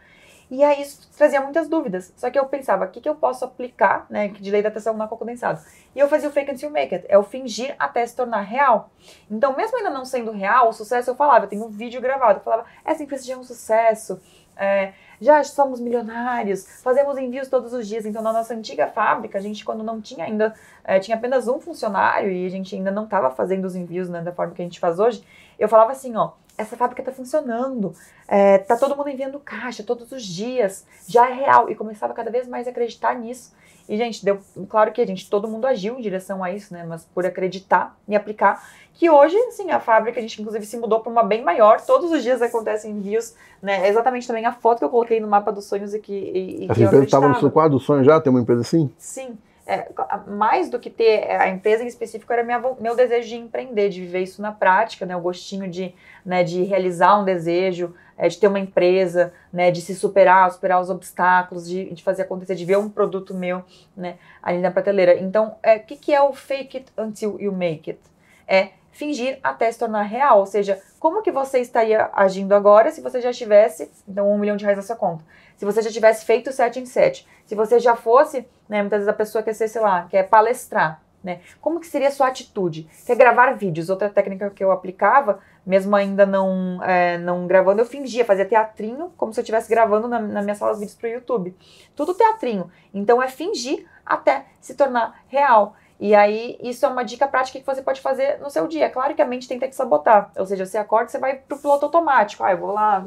E 0.50 0.64
aí 0.64 0.82
isso 0.82 1.08
trazia 1.16 1.40
muitas 1.42 1.68
dúvidas. 1.68 2.12
Só 2.18 2.30
que 2.32 2.40
eu 2.40 2.46
pensava, 2.46 2.86
o 2.86 2.90
que, 2.90 3.00
que 3.00 3.08
eu 3.08 3.16
posso 3.16 3.46
aplicar, 3.46 4.08
né, 4.10 4.30
de 4.30 4.50
lei 4.50 4.64
da 4.64 4.70
atenção 4.70 4.98
na 4.98 5.08
condensado? 5.08 5.62
E 5.96 6.00
eu 6.00 6.10
fazia 6.10 6.28
o 6.28 6.32
fake 6.32 6.52
until 6.52 6.72
make 6.72 6.94
it, 6.94 7.06
é 7.08 7.18
o 7.18 7.24
fingir 7.24 7.76
até 7.78 8.06
se 8.06 8.16
tornar 8.16 8.42
real. 8.42 8.90
Então, 9.30 9.56
mesmo 9.56 9.78
ainda 9.78 9.92
não 9.92 10.06
sendo 10.06 10.32
real, 10.32 10.70
o 10.70 10.74
sucesso 10.74 11.12
eu 11.12 11.16
falava, 11.16 11.46
eu 11.46 11.50
tenho 11.50 11.66
um 11.66 11.70
vídeo 11.70 12.02
gravado, 12.02 12.40
eu 12.40 12.44
falava, 12.44 12.66
essa 12.84 13.04
empresa 13.04 13.26
já 13.26 13.34
é 13.36 13.38
um 13.38 13.44
sucesso, 13.44 14.20
é, 14.58 14.94
já 15.22 15.44
somos 15.44 15.80
milionários, 15.80 16.82
fazemos 16.82 17.18
envios 17.18 17.48
todos 17.48 17.72
os 17.72 17.88
dias. 17.88 18.06
Então, 18.06 18.22
na 18.22 18.34
nossa 18.34 18.54
antiga 18.54 18.88
fábrica, 18.88 19.38
a 19.38 19.42
gente, 19.42 19.64
quando 19.64 19.84
não 19.84 20.02
tinha 20.02 20.26
ainda, 20.26 20.54
é, 20.84 21.00
tinha 21.00 21.16
apenas 21.16 21.48
um 21.48 21.60
funcionário 21.60 22.32
e 22.32 22.46
a 22.46 22.50
gente 22.50 22.76
ainda 22.76 22.90
não 22.90 23.04
estava 23.04 23.30
fazendo 23.30 23.66
os 23.66 23.76
envios 23.76 24.10
né, 24.10 24.22
da 24.22 24.32
forma 24.32 24.54
que 24.54 24.62
a 24.62 24.66
gente 24.66 24.80
faz 24.80 25.00
hoje, 25.00 25.24
eu 25.60 25.68
falava 25.70 25.92
assim, 25.92 26.16
ó, 26.16 26.32
essa 26.60 26.76
fábrica 26.76 27.02
está 27.02 27.12
funcionando, 27.12 27.94
é, 28.28 28.58
tá 28.58 28.76
todo 28.76 28.96
mundo 28.96 29.10
enviando 29.10 29.40
caixa 29.40 29.82
todos 29.82 30.12
os 30.12 30.24
dias, 30.24 30.86
já 31.08 31.30
é 31.30 31.34
real. 31.34 31.70
E 31.70 31.76
começava 31.76 32.14
cada 32.14 32.30
vez 32.30 32.48
mais 32.48 32.68
a 32.68 32.72
acreditar 32.72 33.16
nisso. 33.16 33.54
E, 33.88 33.98
gente, 33.98 34.24
deu 34.24 34.40
claro 34.68 34.92
que 34.92 35.02
a 35.02 35.08
gente, 35.08 35.28
todo 35.30 35.48
mundo 35.48 35.66
agiu 35.66 35.98
em 35.98 36.02
direção 36.02 36.44
a 36.44 36.52
isso, 36.52 36.74
né? 36.74 36.86
Mas 36.88 37.06
por 37.06 37.26
acreditar 37.26 37.98
e 38.08 38.16
aplicar. 38.16 38.64
Que 38.94 39.10
hoje, 39.10 39.36
assim, 39.48 39.72
a 39.72 39.80
fábrica, 39.80 40.20
a 40.20 40.22
gente 40.22 40.40
inclusive 40.40 40.66
se 40.66 40.78
mudou 40.78 41.00
para 41.00 41.12
uma 41.12 41.24
bem 41.24 41.42
maior. 41.42 41.80
Todos 41.82 42.12
os 42.12 42.22
dias 42.22 42.42
acontecem 42.42 42.92
envios, 42.92 43.34
né? 43.62 43.88
Exatamente 43.88 44.28
também 44.28 44.46
a 44.46 44.52
foto 44.52 44.80
que 44.80 44.86
eu 44.86 44.90
coloquei 44.90 45.20
no 45.20 45.28
mapa 45.28 45.52
dos 45.52 45.66
sonhos 45.66 45.94
e 45.94 46.00
que. 46.00 46.14
E, 46.14 46.66
e 46.66 46.68
Essa 46.70 46.84
empresa 46.84 47.04
estava 47.06 47.30
no 47.30 47.40
seu 47.40 47.50
quadro 47.50 47.80
do 47.80 47.84
sonho 47.84 48.04
já? 48.04 48.20
Tem 48.20 48.30
uma 48.30 48.42
empresa 48.42 48.62
assim? 48.62 48.92
Sim 48.98 49.38
é, 49.70 49.88
mais 50.28 50.70
do 50.70 50.80
que 50.80 50.90
ter 50.90 51.30
a 51.30 51.48
empresa 51.48 51.84
em 51.84 51.88
específico, 51.88 52.34
era 52.34 52.44
minha, 52.44 52.60
meu 52.80 52.96
desejo 52.96 53.30
de 53.30 53.36
empreender, 53.36 53.90
de 53.90 54.02
viver 54.02 54.22
isso 54.22 54.42
na 54.42 54.52
prática, 54.52 55.06
né? 55.06 55.16
O 55.16 55.22
gostinho 55.22 55.70
de, 55.70 55.94
né, 56.26 56.44
de 56.44 56.64
realizar 56.64 57.20
um 57.20 57.24
desejo, 57.24 57.94
é, 58.18 58.28
de 58.28 58.38
ter 58.38 58.48
uma 58.48 58.60
empresa, 58.60 59.32
né, 59.54 59.70
de 59.70 59.80
se 59.80 59.96
superar, 59.96 60.52
superar 60.52 60.82
os 60.82 60.90
obstáculos, 60.90 61.70
de, 61.70 61.94
de 61.94 62.04
fazer 62.04 62.24
acontecer, 62.24 62.56
de 62.56 62.66
ver 62.66 62.78
um 62.78 62.90
produto 62.90 63.34
meu 63.34 63.64
né, 63.96 64.18
ali 64.42 64.58
na 64.58 64.72
prateleira. 64.72 65.20
Então, 65.20 65.50
o 65.50 65.56
é, 65.62 65.78
que, 65.78 65.96
que 65.96 66.14
é 66.14 66.22
o 66.22 66.34
fake 66.34 66.78
it 66.78 66.92
until 66.98 67.40
you 67.40 67.54
make 67.54 67.92
it? 67.92 68.02
É 68.48 68.79
fingir 69.00 69.40
até 69.42 69.72
se 69.72 69.80
tornar 69.80 70.04
real, 70.04 70.40
ou 70.40 70.46
seja, 70.46 70.78
como 71.00 71.22
que 71.22 71.32
você 71.32 71.60
estaria 71.60 72.10
agindo 72.12 72.54
agora 72.54 72.92
se 72.92 73.00
você 73.00 73.22
já 73.22 73.32
tivesse, 73.32 73.90
então, 74.06 74.30
um 74.30 74.38
milhão 74.38 74.58
de 74.58 74.66
reais 74.66 74.78
na 74.78 74.84
sua 74.84 74.98
conta? 74.98 75.24
Se 75.56 75.64
você 75.64 75.82
já 75.82 75.90
tivesse 75.90 76.26
feito 76.26 76.52
7 76.52 76.82
em 76.82 76.86
7, 76.86 77.26
se 77.46 77.56
você 77.56 77.80
já 77.80 77.96
fosse, 77.96 78.46
né, 78.68 78.82
muitas 78.82 79.00
vezes 79.00 79.08
a 79.08 79.14
pessoa 79.14 79.42
quer 79.42 79.54
ser, 79.54 79.70
sei 79.70 79.82
lá, 79.82 80.06
quer 80.10 80.28
palestrar, 80.28 81.02
né? 81.24 81.40
Como 81.62 81.80
que 81.80 81.88
seria 81.88 82.10
a 82.10 82.12
sua 82.12 82.28
atitude? 82.28 82.90
Quer 83.06 83.16
gravar 83.16 83.54
vídeos? 83.54 83.90
Outra 83.90 84.10
técnica 84.10 84.50
que 84.50 84.64
eu 84.64 84.72
aplicava, 84.72 85.40
mesmo 85.66 85.96
ainda 85.96 86.26
não, 86.26 86.82
é, 86.84 87.18
não 87.18 87.48
gravando, 87.48 87.82
eu 87.82 87.86
fingia, 87.86 88.24
fazia 88.24 88.46
teatrinho, 88.46 89.12
como 89.18 89.34
se 89.34 89.40
eu 89.40 89.44
estivesse 89.44 89.70
gravando 89.70 90.08
na, 90.08 90.20
na 90.20 90.42
minha 90.42 90.56
sala 90.56 90.74
de 90.74 90.80
vídeos 90.80 90.98
para 90.98 91.10
o 91.10 91.14
YouTube. 91.14 91.56
Tudo 91.96 92.14
teatrinho. 92.14 92.70
Então 92.94 93.22
é 93.22 93.28
fingir 93.28 93.86
até 94.06 94.46
se 94.60 94.76
tornar 94.76 95.24
real. 95.28 95.76
E 96.00 96.16
aí, 96.16 96.58
isso 96.62 96.86
é 96.86 96.90
uma 96.90 97.04
dica 97.04 97.28
prática 97.28 97.60
que 97.60 97.66
você 97.66 97.82
pode 97.82 98.00
fazer 98.00 98.40
no 98.40 98.50
seu 98.50 98.66
dia. 98.68 98.90
Claro 98.90 99.14
que 99.14 99.22
a 99.22 99.26
mente 99.26 99.50
tenta 99.50 99.68
te 99.68 99.76
sabotar. 99.76 100.32
Ou 100.38 100.46
seja, 100.46 100.66
você 100.66 100.78
acorda, 100.78 101.10
você 101.10 101.20
vai 101.20 101.36
pro 101.36 101.60
piloto 101.60 101.86
automático. 101.86 102.42
Ah, 102.42 102.52
eu 102.52 102.58
vou 102.58 102.72
lá. 102.72 103.04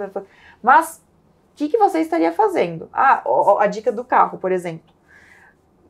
Mas, 0.63 1.03
o 1.53 1.57
que, 1.57 1.71
que 1.71 1.79
você 1.79 2.01
estaria 2.01 2.31
fazendo? 2.33 2.91
Ah, 2.93 3.23
a 3.61 3.67
dica 3.67 3.91
do 3.91 4.05
carro, 4.05 4.37
por 4.37 4.53
exemplo. 4.53 4.93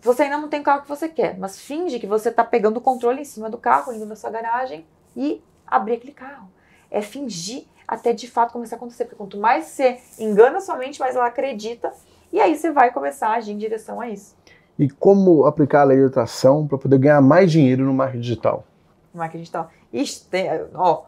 Você 0.00 0.22
ainda 0.22 0.38
não 0.38 0.48
tem 0.48 0.60
o 0.60 0.64
carro 0.64 0.82
que 0.82 0.88
você 0.88 1.08
quer, 1.08 1.36
mas 1.38 1.60
finge 1.60 1.98
que 1.98 2.06
você 2.06 2.28
está 2.28 2.44
pegando 2.44 2.76
o 2.76 2.80
controle 2.80 3.20
em 3.20 3.24
cima 3.24 3.50
do 3.50 3.58
carro, 3.58 3.92
indo 3.92 4.06
na 4.06 4.16
sua 4.16 4.30
garagem 4.30 4.86
e 5.16 5.42
abrir 5.66 5.94
aquele 5.94 6.12
carro. 6.12 6.48
É 6.88 7.00
fingir 7.00 7.64
até 7.86 8.12
de 8.12 8.30
fato 8.30 8.52
começar 8.52 8.76
a 8.76 8.78
acontecer. 8.78 9.04
Porque 9.06 9.16
quanto 9.16 9.38
mais 9.38 9.66
você 9.66 10.00
engana 10.20 10.60
sua 10.60 10.76
mente, 10.76 11.00
mais 11.00 11.16
ela 11.16 11.26
acredita. 11.26 11.92
E 12.32 12.40
aí 12.40 12.56
você 12.56 12.70
vai 12.70 12.92
começar 12.92 13.28
a 13.28 13.34
agir 13.34 13.52
em 13.52 13.58
direção 13.58 14.00
a 14.00 14.08
isso 14.08 14.40
e 14.82 14.90
como 14.90 15.46
aplicar 15.46 15.82
a 15.82 15.84
lei 15.84 15.98
de 15.98 16.06
atração 16.06 16.66
para 16.66 16.76
poder 16.76 16.98
ganhar 16.98 17.20
mais 17.20 17.52
dinheiro 17.52 17.84
no 17.84 17.94
marketing 17.94 18.20
digital. 18.20 18.64
Marketing 19.14 19.38
digital. 19.38 19.70
Ixi, 19.92 20.24
tem, 20.28 20.48
ó, 20.74 21.04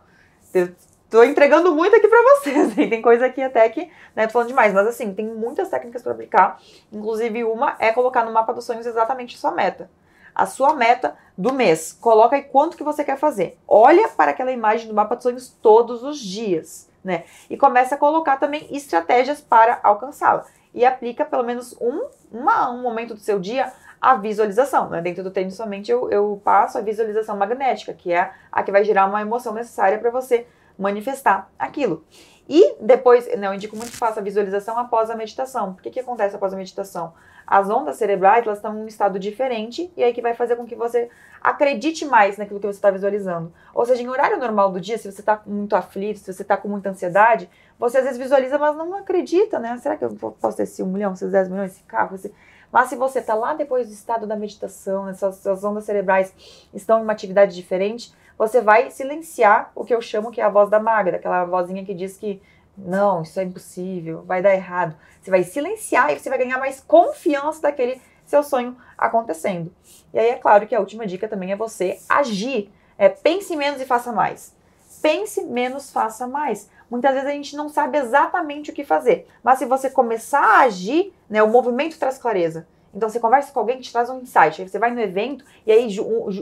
tô 1.11 1.25
entregando 1.25 1.75
muito 1.75 1.97
aqui 1.97 2.07
para 2.07 2.23
vocês. 2.23 2.75
Tem 2.75 3.03
coisa 3.03 3.27
aqui 3.27 3.43
até 3.43 3.69
que, 3.69 3.91
né, 4.15 4.29
tô 4.29 4.35
falando 4.35 4.49
demais, 4.49 4.73
mas 4.73 4.87
assim, 4.87 5.13
tem 5.13 5.27
muitas 5.27 5.69
técnicas 5.71 6.03
para 6.03 6.13
aplicar. 6.13 6.61
Inclusive, 6.93 7.43
uma 7.43 7.75
é 7.81 7.91
colocar 7.91 8.25
no 8.25 8.33
mapa 8.33 8.53
dos 8.53 8.65
sonhos 8.65 8.87
exatamente 8.87 9.35
a 9.35 9.39
sua 9.39 9.51
meta. 9.51 9.91
A 10.33 10.47
sua 10.47 10.75
meta 10.75 11.17
do 11.37 11.53
mês. 11.53 11.93
Coloca 11.93 12.37
aí 12.37 12.43
quanto 12.43 12.77
que 12.77 12.85
você 12.85 13.03
quer 13.03 13.19
fazer. 13.19 13.59
Olha 13.67 14.09
para 14.09 14.31
aquela 14.31 14.53
imagem 14.53 14.87
do 14.87 14.95
mapa 14.95 15.17
dos 15.17 15.25
sonhos 15.25 15.49
todos 15.61 16.05
os 16.05 16.19
dias, 16.19 16.89
né? 17.03 17.25
E 17.51 17.57
começa 17.57 17.97
a 17.97 17.99
colocar 17.99 18.37
também 18.37 18.69
estratégias 18.71 19.41
para 19.41 19.81
alcançá-la 19.83 20.45
e 20.75 20.85
aplica 20.85 21.25
pelo 21.25 21.45
menos 21.45 21.77
um, 21.81 22.09
uma, 22.35 22.71
um 22.71 22.83
momento 22.83 23.15
do 23.15 23.21
seu 23.21 23.39
dia 23.39 23.73
a 24.01 24.17
visualização. 24.17 24.91
Né? 24.91 25.01
Dentro 25.01 25.23
do 25.23 25.31
treino 25.31 25.51
somente 25.51 25.91
eu, 25.91 26.11
eu 26.11 26.41
passo 26.45 26.77
a 26.77 26.81
visualização 26.83 27.37
magnética, 27.37 27.95
que 27.95 28.13
é 28.13 28.33
a 28.53 28.63
que 28.63 28.71
vai 28.71 28.85
gerar 28.85 29.07
uma 29.07 29.23
emoção 29.23 29.55
necessária 29.55 29.99
para 29.99 30.11
você 30.11 30.47
manifestar 30.79 31.51
aquilo. 31.59 32.05
E 32.47 32.77
depois, 32.81 33.27
né, 33.39 33.47
eu 33.47 33.55
indico 33.55 33.75
muito 33.75 33.93
que 33.93 33.97
faça 33.97 34.21
a 34.21 34.23
visualização 34.23 34.79
após 34.79 35.09
a 35.09 35.17
meditação. 35.17 35.71
O 35.71 35.75
que, 35.77 35.91
que 35.91 36.01
acontece 36.01 36.37
após 36.37 36.53
a 36.53 36.57
meditação? 36.57 37.15
As 37.47 37.71
ondas 37.71 37.97
cerebrais 37.97 38.45
elas 38.45 38.59
estão 38.59 38.77
em 38.77 38.83
um 38.83 38.87
estado 38.87 39.19
diferente 39.19 39.91
e 39.97 40.05
aí 40.05 40.13
que 40.13 40.21
vai 40.21 40.35
fazer 40.35 40.57
com 40.57 40.67
que 40.67 40.75
você 40.75 41.11
acredite 41.43 42.05
mais 42.05 42.37
naquilo 42.37 42.61
que 42.61 42.67
você 42.67 42.79
está 42.79 42.91
visualizando. 42.91 43.53
Ou 43.75 43.85
seja, 43.87 44.03
em 44.03 44.09
horário 44.09 44.39
normal 44.39 44.71
do 44.71 44.81
dia, 44.81 44.99
se 44.99 45.11
você 45.11 45.21
está 45.21 45.41
muito 45.47 45.75
aflito, 45.77 46.19
se 46.19 46.33
você 46.33 46.43
está 46.43 46.57
com 46.57 46.69
muita 46.69 46.91
ansiedade, 46.91 47.49
você 47.79 47.99
às 47.99 48.05
vezes 48.05 48.19
visualiza, 48.19 48.59
mas 48.59 48.77
não 48.77 48.95
acredita, 48.95 49.59
né? 49.59 49.77
Será 49.79 49.97
que 49.97 50.05
eu 50.05 50.15
posso 50.15 50.57
ter 50.57 50.63
esse 50.65 50.83
um 50.83 50.87
milhão, 50.87 51.13
esses 51.13 51.31
10 51.31 51.49
milhões, 51.49 51.73
esse 51.73 51.83
carro? 51.85 52.15
Esse... 52.15 52.33
Mas 52.73 52.89
se 52.89 52.97
você 52.97 53.19
está 53.19 53.35
lá 53.35 53.55
depois 53.55 53.89
do 53.89 53.93
estado 53.93 54.27
da 54.27 54.37
meditação, 54.37 55.09
essas, 55.09 55.39
essas 55.39 55.65
ondas 55.65 55.85
cerebrais 55.85 56.33
estão 56.73 56.99
em 56.99 57.03
uma 57.03 57.13
atividade 57.13 57.55
diferente, 57.55 58.13
você 58.37 58.61
vai 58.61 58.91
silenciar 58.91 59.71
o 59.75 59.85
que 59.85 59.95
eu 59.95 60.01
chamo 60.01 60.31
que 60.31 60.41
é 60.41 60.45
a 60.45 60.49
voz 60.49 60.69
da 60.69 60.81
magra, 60.81 61.17
aquela 61.17 61.45
vozinha 61.45 61.85
que 61.85 61.95
diz 61.95 62.17
que 62.17 62.43
não, 62.77 63.23
isso 63.23 63.39
é 63.39 63.45
impossível, 63.45 64.23
vai 64.25 64.43
dar 64.43 64.53
errado. 64.53 64.97
Você 65.23 65.31
vai 65.31 65.45
silenciar 65.45 66.11
e 66.11 66.19
você 66.19 66.29
vai 66.29 66.39
ganhar 66.39 66.59
mais 66.59 66.81
confiança 66.81 67.63
daquele 67.63 68.01
seu 68.27 68.43
sonho 68.43 68.77
acontecendo. 68.99 69.73
E 70.13 70.19
aí 70.19 70.29
é 70.31 70.37
claro 70.37 70.67
que 70.67 70.75
a 70.75 70.81
última 70.81 71.07
dica 71.07 71.29
também 71.29 71.53
é 71.53 71.57
você 71.57 71.99
agir. 72.09 72.73
É, 72.99 73.09
pense 73.09 73.55
menos 73.57 73.81
e 73.81 73.87
faça 73.87 74.13
mais. 74.13 74.55
Pense 75.01 75.45
menos, 75.45 75.93
faça 75.93 76.27
mais. 76.27 76.69
Muitas 76.95 77.13
vezes 77.13 77.29
a 77.29 77.33
gente 77.33 77.57
não 77.57 77.69
sabe 77.69 77.99
exatamente 77.99 78.71
o 78.71 78.73
que 78.73 78.85
fazer, 78.85 79.27
mas 79.43 79.59
se 79.59 79.67
você 79.67 79.91
começar 79.91 80.41
a 80.41 80.61
agir, 80.61 81.13
né, 81.29 81.43
o 81.43 81.49
movimento 81.49 81.99
traz 81.99 82.19
clareza. 82.19 82.69
Então 82.95 83.09
você 83.09 83.19
conversa 83.19 83.53
com 83.53 83.59
alguém 83.59 83.79
que 83.79 83.83
te 83.83 83.91
traz 83.91 84.09
um 84.09 84.21
insight. 84.21 84.63
Aí 84.63 84.69
você 84.69 84.79
vai 84.79 84.93
no 84.93 85.01
evento 85.01 85.45
e 85.67 85.73
aí 85.73 85.89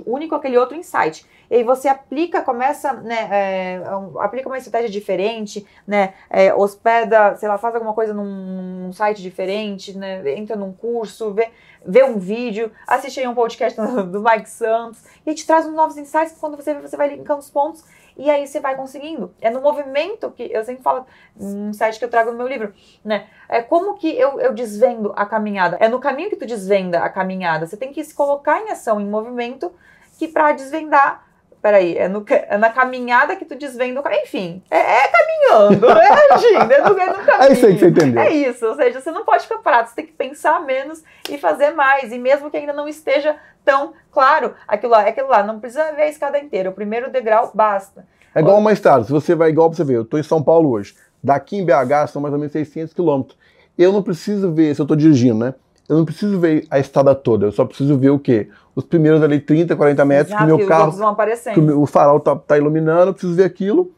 une 0.07 0.29
com 0.29 0.35
aquele 0.35 0.59
outro 0.59 0.77
insight. 0.77 1.27
E 1.51 1.55
aí 1.57 1.65
você 1.65 1.89
aplica, 1.89 2.43
começa, 2.43 2.93
né, 2.93 3.29
é, 3.31 3.83
aplica 4.21 4.47
uma 4.47 4.59
estratégia 4.59 4.91
diferente, 4.91 5.67
né, 5.87 6.13
é, 6.29 6.53
hospeda, 6.53 7.35
sei 7.37 7.49
lá, 7.49 7.57
faz 7.57 7.75
alguma 7.75 7.95
coisa 7.95 8.13
num, 8.13 8.83
num, 8.85 8.93
site 8.93 9.23
diferente, 9.23 9.97
né, 9.97 10.37
entra 10.37 10.55
num 10.55 10.75
curso, 10.75 11.33
vê, 11.33 11.49
vê 11.83 12.05
um 12.05 12.19
vídeo, 12.19 12.71
assiste 12.87 13.21
aí 13.21 13.27
um 13.27 13.35
podcast 13.35 13.81
do, 13.81 14.05
do 14.13 14.23
Mike 14.23 14.51
Santos 14.51 15.03
e 15.25 15.33
te 15.33 15.47
traz 15.47 15.67
uns 15.67 15.75
novos 15.75 15.97
insights 15.97 16.33
que 16.33 16.41
quando 16.41 16.57
você 16.57 16.75
vê, 16.75 16.81
você 16.83 16.97
vai 16.99 17.09
linkando 17.09 17.41
os 17.41 17.49
pontos 17.49 17.83
e 18.17 18.31
aí 18.31 18.47
você 18.47 18.61
vai 18.61 18.77
conseguindo. 18.77 19.35
É 19.41 19.51
no 19.51 19.61
movimento 19.61 20.31
que 20.31 20.51
eu 20.53 20.65
sempre 20.65 20.83
falo, 20.83 21.07
um 21.39 21.73
site 21.73 21.99
que 21.99 22.05
eu 22.05 22.11
trago 22.11 22.31
no 22.31 22.39
meu 22.39 22.47
livro, 22.47 22.73
né? 23.05 23.29
É 23.49 23.63
como 23.63 23.95
que 23.95 24.09
eu, 24.09 24.41
eu 24.41 24.53
desvendo 24.53 25.13
a 25.17 25.27
caminhada. 25.27 25.77
É 25.81 25.89
no 25.89 26.01
caminho 26.01 26.31
que 26.31 26.37
tu 26.37 26.47
desvenda 26.47 27.01
a 27.01 27.09
caminhada. 27.09 27.67
Você 27.67 27.77
tem 27.77 27.93
que 27.93 28.03
se 28.05 28.15
colocar 28.15 28.61
em 28.61 28.71
ação, 28.71 29.01
em 29.01 29.09
movimento, 29.09 29.73
que 30.19 30.29
para 30.29 30.53
desvendar 30.53 31.27
peraí, 31.63 31.97
é, 31.97 32.09
no, 32.09 32.25
é 32.29 32.59
na 32.59 32.69
caminhada 32.69 33.37
que 33.37 33.45
tu 33.45 33.55
desvenda 33.55 34.01
o. 34.01 34.13
Enfim, 34.25 34.63
é, 34.69 34.79
é 34.79 35.09
caminhando, 35.09 35.89
é 35.97 36.35
agindo, 36.35 36.73
é 36.73 36.81
no, 36.83 36.99
é 36.99 37.07
no 37.07 37.25
caminho. 37.25 37.43
É 37.43 37.53
isso 37.53 37.67
aí 37.67 37.75
que 37.75 37.79
você 37.79 37.89
entendeu. 37.89 38.21
É 38.21 38.31
isso, 38.31 38.67
ou 38.67 38.75
seja, 38.75 39.01
você 39.01 39.11
não 39.13 39.25
pode 39.25 39.45
ficar 39.45 39.59
parado, 39.59 39.89
você 39.89 39.95
tem 39.95 40.07
que 40.07 40.13
pensar 40.13 40.61
menos 40.61 41.03
e 41.31 41.39
fazer 41.39 41.71
mais. 41.71 42.13
E 42.13 42.19
mesmo 42.19 42.51
que 42.51 42.57
ainda 42.57 42.73
não 42.73 42.89
esteja 42.89 43.37
tão 43.65 43.95
claro, 44.11 44.55
aquilo 44.67 44.93
lá, 44.93 45.07
é 45.07 45.11
aquilo 45.11 45.29
lá, 45.29 45.43
não 45.45 45.61
precisa 45.61 45.93
ver 45.93 46.03
a 46.03 46.09
escada 46.09 46.39
inteira. 46.39 46.69
O 46.69 46.75
primeiro 46.75 47.11
degrau 47.11 47.53
basta. 47.55 48.05
É 48.35 48.41
igual 48.41 48.59
uma 48.59 48.73
estrada, 48.73 49.05
se 49.05 49.13
você 49.13 49.35
vai 49.35 49.51
igual 49.51 49.69
pra 49.69 49.77
você 49.77 49.85
ver, 49.85 49.97
eu 49.97 50.05
tô 50.05 50.19
em 50.19 50.23
São 50.23 50.43
Paulo 50.43 50.71
hoje. 50.71 50.97
Daqui 51.23 51.59
em 51.59 51.65
BH 51.65 52.09
são 52.09 52.21
mais 52.21 52.33
ou 52.33 52.41
menos 52.41 52.53
600 52.53 52.93
quilômetros. 52.93 53.39
Eu 53.79 53.93
não 53.93 54.03
preciso 54.03 54.53
ver, 54.53 54.75
se 54.75 54.83
eu 54.83 54.87
tô 54.87 54.97
dirigindo, 54.97 55.39
né? 55.39 55.55
Eu 55.93 55.99
não 55.99 56.05
preciso 56.07 56.41
ver 56.41 56.67
a 56.71 56.79
estrada 56.79 57.15
toda, 57.15 57.47
eu 57.47 57.53
só 57.53 57.67
preciso 57.67 57.99
ver 57.99 58.09
o 58.09 58.19
quê? 58.19 58.49
Os 58.75 58.83
primeiros 58.83 59.23
ali 59.23 59.39
30, 59.39 59.77
40 59.77 60.05
metros 60.07 60.29
Exato, 60.29 60.39
que 60.39 60.45
o 60.51 60.57
meu 60.57 60.65
os 60.65 60.67
carro, 60.67 60.83
outros 60.85 60.99
vão 60.99 61.09
aparecendo. 61.11 61.55
que 61.55 61.61
o, 61.61 61.83
o 61.83 61.87
farol 61.87 62.19
tá, 62.19 62.35
tá 62.35 62.57
iluminando, 62.57 63.11
eu 63.11 63.13
preciso 63.13 63.35
ver 63.35 63.45
aquilo. 63.45 63.93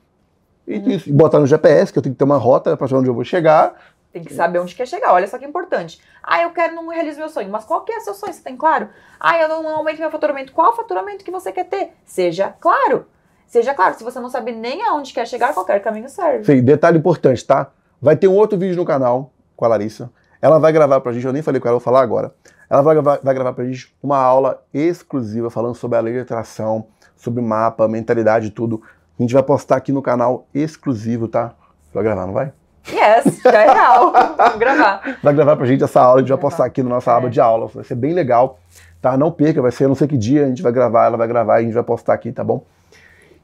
E, 0.66 0.96
isso, 0.96 1.08
e 1.08 1.12
botar 1.12 1.38
no 1.38 1.46
GPS, 1.46 1.92
que 1.92 1.98
eu 2.00 2.02
tenho 2.02 2.12
que 2.12 2.18
ter 2.18 2.24
uma 2.24 2.36
rota 2.36 2.76
para 2.76 2.98
onde 2.98 3.08
eu 3.08 3.14
vou 3.14 3.22
chegar. 3.22 3.74
Tem 4.12 4.24
que 4.24 4.34
saber 4.34 4.58
onde 4.58 4.74
quer 4.74 4.88
chegar. 4.88 5.12
Olha 5.12 5.28
só 5.28 5.38
que 5.38 5.44
importante. 5.44 6.00
Ah, 6.20 6.42
eu 6.42 6.50
quero 6.50 6.74
não 6.74 6.88
realizar 6.88 7.20
meu 7.20 7.28
sonho. 7.28 7.48
Mas 7.48 7.64
qual 7.64 7.82
que 7.82 7.92
é 7.92 8.00
seu 8.00 8.14
sonho? 8.14 8.32
Você 8.32 8.42
tem 8.42 8.56
claro? 8.56 8.88
Ah, 9.20 9.38
eu 9.40 9.48
não 9.48 9.68
aumento 9.68 10.00
meu 10.00 10.10
faturamento. 10.10 10.52
Qual 10.52 10.72
o 10.72 10.76
faturamento 10.76 11.24
que 11.24 11.30
você 11.30 11.52
quer 11.52 11.64
ter? 11.64 11.92
Seja 12.04 12.52
claro. 12.60 13.06
Seja 13.46 13.72
claro. 13.72 13.94
Se 13.96 14.02
você 14.02 14.18
não 14.18 14.30
sabe 14.30 14.50
nem 14.50 14.82
aonde 14.82 15.12
quer 15.12 15.28
chegar, 15.28 15.54
qualquer 15.54 15.80
caminho 15.80 16.08
serve. 16.08 16.44
Sei, 16.44 16.60
detalhe 16.60 16.98
importante, 16.98 17.44
tá? 17.44 17.70
Vai 18.00 18.16
ter 18.16 18.26
um 18.26 18.34
outro 18.34 18.58
vídeo 18.58 18.76
no 18.76 18.84
canal 18.84 19.32
com 19.56 19.64
a 19.64 19.68
Larissa. 19.68 20.10
Ela 20.44 20.58
vai 20.58 20.70
gravar 20.74 21.00
pra 21.00 21.10
gente, 21.10 21.24
eu 21.24 21.32
nem 21.32 21.40
falei 21.40 21.58
com 21.58 21.66
ela, 21.66 21.78
vou 21.78 21.80
falar 21.80 22.02
agora. 22.02 22.30
Ela 22.68 22.82
vai 22.82 22.94
gravar, 22.94 23.18
vai 23.22 23.32
gravar 23.32 23.54
pra 23.54 23.64
gente 23.64 23.96
uma 24.02 24.18
aula 24.18 24.62
exclusiva 24.74 25.48
falando 25.48 25.74
sobre 25.74 25.96
a 25.96 26.02
lei 26.02 26.12
de 26.12 26.20
atração, 26.20 26.84
sobre 27.16 27.40
mapa, 27.40 27.88
mentalidade 27.88 28.48
e 28.48 28.50
tudo. 28.50 28.82
A 29.18 29.22
gente 29.22 29.32
vai 29.32 29.42
postar 29.42 29.76
aqui 29.76 29.90
no 29.90 30.02
canal 30.02 30.46
exclusivo, 30.52 31.28
tá? 31.28 31.54
Vai 31.94 32.04
gravar, 32.04 32.26
não 32.26 32.34
vai? 32.34 32.52
Yes, 32.92 33.40
já 33.42 33.62
é 33.62 33.72
real. 33.72 34.12
Vamos 34.36 34.58
gravar. 34.58 35.16
Vai 35.22 35.32
gravar 35.32 35.56
pra 35.56 35.64
gente 35.64 35.82
essa 35.82 36.02
aula, 36.02 36.18
a 36.18 36.20
gente 36.20 36.28
vai 36.28 36.36
postar 36.38 36.66
aqui 36.66 36.82
na 36.82 36.90
nossa 36.90 37.10
É. 37.10 37.14
aba 37.14 37.30
de 37.30 37.40
aula. 37.40 37.68
Vai 37.68 37.84
ser 37.84 37.94
bem 37.94 38.12
legal, 38.12 38.58
tá? 39.00 39.16
Não 39.16 39.32
perca, 39.32 39.62
vai 39.62 39.72
ser 39.72 39.88
não 39.88 39.94
sei 39.94 40.06
que 40.06 40.18
dia, 40.18 40.44
a 40.44 40.48
gente 40.48 40.60
vai 40.62 40.72
gravar, 40.72 41.06
ela 41.06 41.16
vai 41.16 41.26
gravar 41.26 41.60
e 41.60 41.62
a 41.62 41.64
gente 41.64 41.72
vai 41.74 41.82
postar 41.82 42.12
aqui, 42.12 42.30
tá 42.30 42.44
bom? 42.44 42.62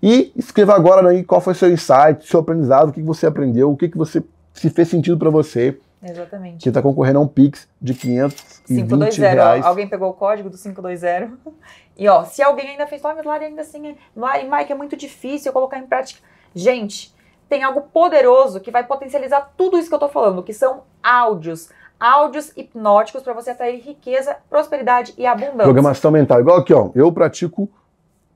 E 0.03 0.33
escreva 0.37 0.75
agora 0.75 1.09
aí 1.09 1.25
qual 1.25 1.41
foi 1.41 1.55
seu 1.55 1.71
insight, 1.73 2.27
seu 2.29 2.41
aprendizado, 2.41 2.91
o 2.91 2.93
que 2.93 3.01
você 3.01 3.27
aprendeu, 3.27 3.71
o 3.73 3.77
que 3.79 3.89
que 3.89 3.97
você 3.97 4.23
se 4.53 4.69
fez 4.69 4.89
sentido 4.89 5.17
pra 5.17 5.31
você. 5.31 5.79
Exatamente. 6.03 6.63
que 6.63 6.71
tá 6.73 6.81
concorrendo 6.81 7.19
a 7.19 7.23
um 7.23 7.29
Pix 7.29 7.69
de 7.81 7.93
520 7.95 8.63
520, 8.67 9.19
ó. 9.21 9.23
reais. 9.45 9.65
Alguém 9.67 9.89
pegou 9.89 10.11
o 10.11 10.15
código 10.15 10.49
do 10.51 10.57
520. 10.57 11.33
E 11.97 12.09
ó, 12.09 12.25
se 12.25 12.43
alguém 12.43 12.71
ainda 12.71 12.87
fez, 12.87 13.05
"Ah, 13.05 13.15
mas 13.15 13.27
Lari 13.27 13.45
ainda 13.45 13.61
assim, 13.61 13.89
é- 13.89 13.95
Lari, 14.17 14.49
Mike, 14.49 14.73
é 14.73 14.75
muito 14.75 14.97
difícil 14.97 15.51
eu 15.51 15.53
colocar 15.53 15.77
em 15.79 15.87
prática. 15.87 16.19
Gente, 16.55 17.15
tem 17.47 17.63
algo 17.63 17.83
poderoso 17.93 18.59
que 18.61 18.71
vai 18.71 18.85
potencializar 18.87 19.53
tudo 19.55 19.77
isso 19.79 19.89
que 19.91 19.95
eu 19.95 19.99
tô 19.99 20.09
falando, 20.09 20.43
que 20.43 20.55
são 20.55 20.85
áudios. 21.03 21.69
Áudios 21.99 22.57
hipnóticos 22.57 23.23
para 23.23 23.35
você 23.35 23.51
atrair 23.51 23.81
riqueza, 23.83 24.35
prosperidade 24.49 25.13
e 25.19 25.27
abundância. 25.27 25.65
Programação 25.65 26.11
mental. 26.11 26.41
Igual 26.41 26.57
aqui, 26.61 26.73
ó. 26.73 26.89
Eu 26.95 27.13
pratico, 27.13 27.69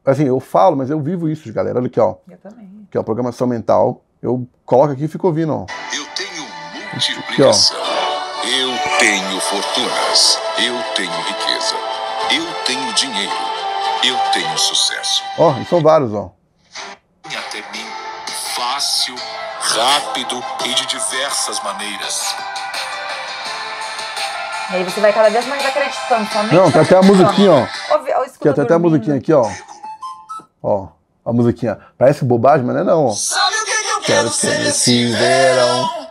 assim, 0.05 0.25
eu 0.25 0.39
falo, 0.41 0.77
mas 0.77 0.91
eu 0.91 1.01
vivo 1.01 1.27
isso, 1.27 1.51
galera. 1.51 1.79
Olha 1.79 1.87
aqui, 1.87 1.99
ó. 2.01 2.17
Eu 2.29 2.37
também. 2.37 2.69
Aqui, 2.89 2.99
ó, 2.99 3.03
programação 3.03 3.47
mental. 3.47 4.03
Eu 4.21 4.47
coloco 4.67 4.93
aqui 4.93 5.05
e 5.05 5.09
fico 5.09 5.27
ouvindo, 5.27 5.55
ó. 5.55 5.67
Eu 5.97 6.05
tenho 6.15 6.24
multiplicação. 6.95 7.77
Eu 8.45 8.99
tenho 8.99 9.41
fortunas. 9.41 10.39
Eu 10.59 10.83
tenho 10.95 11.21
riqueza. 11.23 11.75
Eu 12.31 12.47
tenho 12.65 12.93
dinheiro. 12.95 13.33
Eu 14.05 14.17
tenho 14.33 14.57
sucesso. 14.59 15.23
Ó, 15.39 15.55
e 15.59 15.65
são 15.65 15.81
vários, 15.81 16.13
ó. 16.13 16.31
Até 17.27 17.59
mim 17.73 17.87
fácil, 18.55 19.15
rápido 19.61 20.43
e 20.65 20.75
de 20.75 20.87
diversas 20.87 21.61
maneiras. 21.63 22.35
E 24.71 24.77
aí 24.77 24.85
você 24.85 25.01
vai 25.01 25.13
cada 25.13 25.29
vez 25.31 25.47
mais 25.47 25.65
acreditando. 25.65 26.55
Não, 26.55 26.71
tem 26.71 26.81
até 26.83 26.97
a 26.97 27.03
musiquinha, 27.03 27.53
ó. 27.53 27.67
Tem 28.41 28.53
até 28.53 28.61
a 28.63 28.65
dormindo. 28.65 28.91
musiquinha 28.91 29.17
aqui, 29.17 29.33
ó. 29.33 29.51
Ó, 30.63 30.89
a 31.25 31.33
musiquinha. 31.33 31.79
Parece 31.99 32.25
bobagem, 32.25 32.65
mas 32.65 32.77
não 32.77 32.83
é 32.83 32.85
não, 32.85 33.07
ó. 33.07 33.13
Sabe 33.13 33.57
o 33.57 33.65
que, 33.65 33.83
que 33.83 33.91
eu 33.91 34.01
Quero 34.01 34.29
ser 34.31 34.61
esse 34.67 35.13
verão. 35.13 35.85
Rico, 35.85 36.04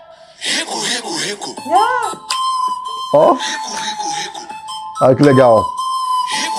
rico, 1.23 1.49
rico. 1.49 1.61
Ó, 3.15 3.33
Rico, 3.33 3.69
rico, 3.77 4.03
rico. 4.21 4.47
olha 5.01 5.15
que 5.15 5.23
legal. 5.23 5.63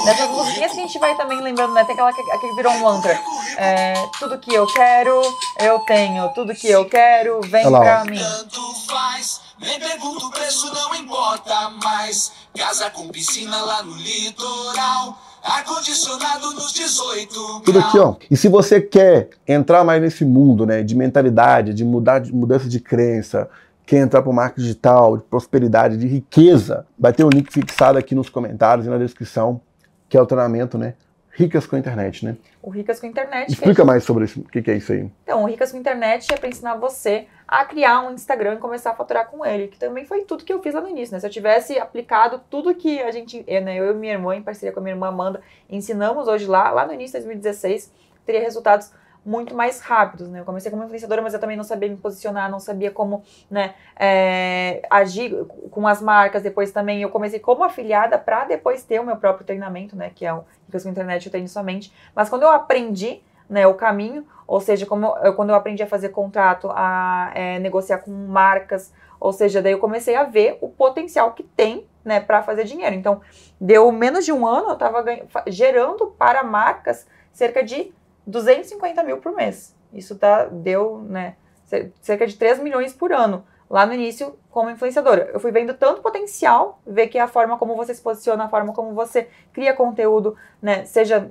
Nessas 0.05 0.29
musiquinhas 0.29 0.73
que 0.73 0.79
a 0.79 0.83
gente 0.83 0.99
vai 0.99 1.17
também 1.17 1.41
lembrando, 1.41 1.73
né? 1.73 1.83
Tem 1.85 1.95
aquela 1.95 2.13
que, 2.13 2.23
que 2.23 2.55
virou 2.55 2.73
um 2.73 2.81
mantra. 2.81 3.19
É, 3.57 3.95
tudo 4.19 4.39
que 4.39 4.53
eu 4.53 4.67
quero, 4.67 5.21
eu 5.59 5.79
tenho. 5.81 6.29
Tudo 6.35 6.55
que 6.55 6.69
eu 6.69 6.85
quero, 6.85 7.41
vem 7.41 7.67
Olha 7.67 7.71
lá, 7.71 7.81
pra 7.81 8.05
mim. 8.05 8.19
Tanto 8.19 8.61
faz, 8.87 9.41
nem 9.59 9.81
pergunta 9.81 10.27
o 10.27 10.31
preço, 10.31 10.73
não 10.73 10.95
importa 10.95 11.71
mais. 11.83 12.33
Casa 12.57 12.91
com 12.91 13.09
piscina 13.09 13.57
lá 13.63 13.83
no 13.83 13.97
litoral, 13.97 15.19
ar-condicionado 15.43 16.53
nos 16.53 16.73
18 16.73 17.63
Tudo 17.65 17.79
aqui, 17.81 17.99
ó. 17.99 18.15
E 18.31 18.37
se 18.37 18.49
você 18.49 18.81
quer 18.81 19.31
entrar 19.49 19.83
mais 19.85 20.01
nesse 20.01 20.25
mundo, 20.25 20.67
né, 20.67 20.83
de 20.83 20.95
mentalidade, 20.95 21.75
de 21.75 21.85
mudar 21.85 22.21
de 22.21 22.33
mudança 22.33 22.69
de 22.69 22.79
crença, 22.79 23.49
quer 23.87 23.99
entrar 23.99 24.23
para 24.23 24.31
o 24.31 24.35
marketing 24.35 24.63
digital, 24.63 25.17
de 25.19 25.25
prosperidade, 25.25 25.97
de 25.97 26.07
riqueza, 26.07 26.87
vai 26.99 27.13
ter 27.13 27.25
um 27.25 27.29
link 27.29 27.53
fixado 27.53 27.99
aqui 27.99 28.15
nos 28.15 28.29
comentários 28.29 28.87
e 28.87 28.91
na 28.91 28.99
descrição, 28.99 29.61
que 30.09 30.17
é 30.17 30.21
o 30.21 30.27
treinamento, 30.27 30.79
né? 30.79 30.95
Ricas 31.31 31.67
com 31.67 31.75
a 31.75 31.79
internet, 31.79 32.25
né? 32.25 32.37
O 32.63 32.71
Ricas 32.71 33.01
com 33.01 33.07
Internet. 33.07 33.47
que 33.47 33.53
Explica 33.53 33.85
mais 33.85 34.05
sobre 34.05 34.25
isso, 34.25 34.41
o 34.41 34.45
que, 34.45 34.63
que 34.63 34.71
é 34.71 34.77
isso 34.77 34.93
aí. 34.93 35.11
Então, 35.25 35.43
o 35.43 35.47
Ricas 35.47 35.73
com 35.73 35.79
Internet 35.79 36.33
é 36.33 36.37
para 36.37 36.49
ensinar 36.49 36.77
você 36.77 37.27
a 37.47 37.65
criar 37.65 38.03
um 38.03 38.13
Instagram 38.15 38.55
e 38.55 38.59
começar 38.59 38.93
a 38.93 38.95
faturar 38.95 39.29
com 39.29 39.45
ele, 39.45 39.67
que 39.67 39.77
também 39.77 40.05
foi 40.07 40.25
tudo 40.25 40.45
que 40.45 40.53
eu 40.53 40.63
fiz 40.63 40.73
lá 40.73 40.81
no 40.81 40.89
início, 40.89 41.13
né? 41.13 41.19
Se 41.19 41.27
eu 41.27 41.31
tivesse 41.31 41.77
aplicado 41.79 42.41
tudo 42.49 42.73
que 42.75 43.01
a 43.01 43.11
gente, 43.11 43.45
eu, 43.49 43.61
né, 43.63 43.77
eu 43.77 43.91
e 43.91 43.95
minha 43.95 44.13
irmã, 44.13 44.37
em 44.37 44.43
parceria 44.43 44.73
com 44.73 44.79
a 44.79 44.83
minha 44.83 44.95
irmã 44.95 45.09
Amanda, 45.09 45.43
ensinamos 45.69 46.29
hoje 46.29 46.47
lá, 46.47 46.71
lá 46.71 46.87
no 46.87 46.95
início 46.95 47.19
de 47.19 47.25
2016, 47.27 47.93
teria 48.25 48.41
resultados 48.41 48.93
muito 49.25 49.55
mais 49.55 49.81
rápidos, 49.81 50.29
né? 50.29 50.41
Eu 50.41 50.45
comecei 50.45 50.71
como 50.71 50.85
influenciadora, 50.85 51.23
mas 51.23 51.33
eu 51.33 51.41
também 51.41 51.57
não 51.57 51.65
sabia 51.65 51.89
me 51.89 51.97
posicionar, 51.97 52.51
não 52.51 52.61
sabia 52.61 52.91
como, 52.91 53.23
né, 53.51 53.75
é, 53.97 54.83
agir 54.91 55.35
com 55.71 55.87
as 55.87 56.03
marcas. 56.03 56.43
Depois 56.43 56.71
também 56.71 57.03
eu 57.03 57.09
comecei 57.09 57.41
como 57.41 57.65
afiliada 57.65 58.19
para 58.19 58.45
depois 58.45 58.85
ter 58.85 59.01
o 59.01 59.05
meu 59.05 59.17
próprio 59.17 59.47
treinamento, 59.47 59.97
né, 59.97 60.11
que 60.15 60.27
é 60.27 60.33
o 60.33 60.45
Ricas 60.67 60.83
com 60.83 60.91
Internet, 60.91 61.25
eu 61.27 61.33
tenho 61.33 61.49
somente. 61.49 61.93
Mas 62.15 62.29
quando 62.29 62.43
eu 62.43 62.51
aprendi, 62.51 63.23
né, 63.49 63.67
o 63.67 63.75
caminho, 63.75 64.27
ou 64.47 64.61
seja, 64.61 64.85
como 64.85 65.07
eu- 65.23 65.33
quando 65.35 65.51
eu 65.51 65.55
aprendi 65.57 65.83
a 65.83 65.87
fazer 65.87 66.11
contrato, 66.11 66.69
a 66.71 67.31
é, 67.35 67.59
negociar 67.59 67.99
com 67.99 68.11
marcas, 68.11 68.93
ou 69.19 69.33
seja, 69.33 69.63
daí 69.63 69.73
eu 69.73 69.79
comecei 69.79 70.17
a 70.17 70.25
ver 70.25 70.59
o 70.61 70.69
potencial 70.69 71.33
que 71.33 71.43
tem, 71.43 71.87
né, 72.05 72.21
para 72.21 72.43
fazer 72.43 72.65
dinheiro. 72.65 72.95
Então, 72.95 73.23
deu 73.59 73.91
menos 73.91 74.25
de 74.27 74.33
um 74.33 74.47
ano, 74.47 74.69
eu 74.69 74.73
estava 74.75 75.03
gerando 75.47 76.09
para 76.09 76.43
marcas 76.43 77.07
cerca 77.33 77.63
de 77.65 77.93
250 78.27 79.03
mil 79.03 79.19
por 79.19 79.33
mês. 79.35 79.75
Isso 79.93 80.17
tá, 80.17 80.45
deu, 80.47 80.99
né, 81.09 81.37
cer- 81.67 81.93
cerca 82.01 82.27
de 82.27 82.37
3 82.37 82.59
milhões 82.61 82.93
por 82.93 83.13
ano. 83.13 83.45
Lá 83.71 83.87
no 83.87 83.95
início, 83.95 84.37
como 84.51 84.71
influenciadora. 84.71 85.31
Eu 85.33 85.41
fui 85.41 85.51
vendo 85.51 85.73
tanto 85.75 86.03
potencial, 86.03 86.81
ver 86.87 87.09
que 87.09 87.19
é 87.19 87.21
a 87.23 87.27
forma 87.27 87.57
como 87.57 87.75
você 87.75 87.95
se 87.95 88.03
posiciona, 88.03 88.45
a 88.45 88.49
forma 88.49 88.73
como 88.73 88.93
você 88.93 89.29
cria 89.53 89.73
conteúdo, 89.73 90.37
né, 90.61 90.85
seja 90.85 91.31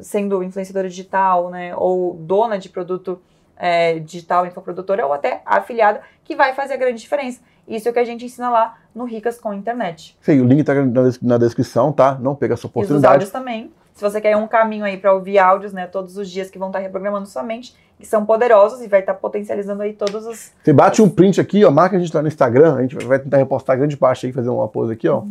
sendo 0.00 0.42
influenciadora 0.42 0.88
digital, 0.88 1.50
né, 1.50 1.74
ou 1.76 2.14
dona 2.14 2.58
de 2.58 2.68
produto 2.68 3.20
é, 3.56 3.98
digital, 4.00 4.46
infoprodutora, 4.46 5.06
ou 5.06 5.12
até 5.12 5.42
afiliada, 5.44 6.00
que 6.24 6.34
vai 6.34 6.54
fazer 6.54 6.74
a 6.74 6.76
grande 6.76 7.00
diferença. 7.00 7.40
Isso 7.68 7.86
é 7.86 7.90
o 7.90 7.94
que 7.94 8.00
a 8.00 8.04
gente 8.04 8.24
ensina 8.24 8.50
lá 8.50 8.76
no 8.94 9.04
Ricas 9.04 9.38
com 9.38 9.52
Internet. 9.54 10.16
Sei, 10.20 10.40
o 10.40 10.44
link 10.44 10.64
tá 10.64 10.74
na, 10.74 11.02
na 11.22 11.38
descrição, 11.38 11.92
tá? 11.92 12.18
Não 12.20 12.34
perca 12.34 12.54
essa 12.54 12.62
E 12.62 12.64
os 12.66 12.70
oportunidade. 12.70 13.12
áudios 13.14 13.30
também. 13.30 13.72
Se 13.94 14.02
você 14.02 14.20
quer 14.20 14.36
um 14.36 14.48
caminho 14.48 14.84
aí 14.84 14.96
para 14.96 15.14
ouvir 15.14 15.38
áudios, 15.38 15.72
né, 15.72 15.86
todos 15.86 16.16
os 16.16 16.28
dias 16.28 16.50
que 16.50 16.58
vão 16.58 16.68
estar 16.68 16.80
reprogramando 16.80 17.26
sua 17.26 17.44
mente, 17.44 17.76
que 17.98 18.04
são 18.04 18.26
poderosos 18.26 18.82
e 18.82 18.88
vai 18.88 19.00
estar 19.00 19.14
potencializando 19.14 19.82
aí 19.82 19.92
todos 19.92 20.26
os 20.26 20.52
Você 20.62 20.72
bate 20.72 21.00
um 21.00 21.08
print 21.08 21.40
aqui, 21.40 21.64
ó, 21.64 21.70
marca 21.70 21.96
a 21.96 22.00
gente 22.00 22.12
lá 22.14 22.20
no 22.20 22.28
Instagram, 22.28 22.74
a 22.76 22.82
gente 22.82 22.96
vai 23.04 23.20
tentar 23.20 23.36
repostar 23.36 23.76
grande 23.76 23.96
parte 23.96 24.26
aí, 24.26 24.32
fazer 24.32 24.48
uma 24.48 24.66
pose 24.66 24.92
aqui, 24.92 25.08
ó. 25.08 25.22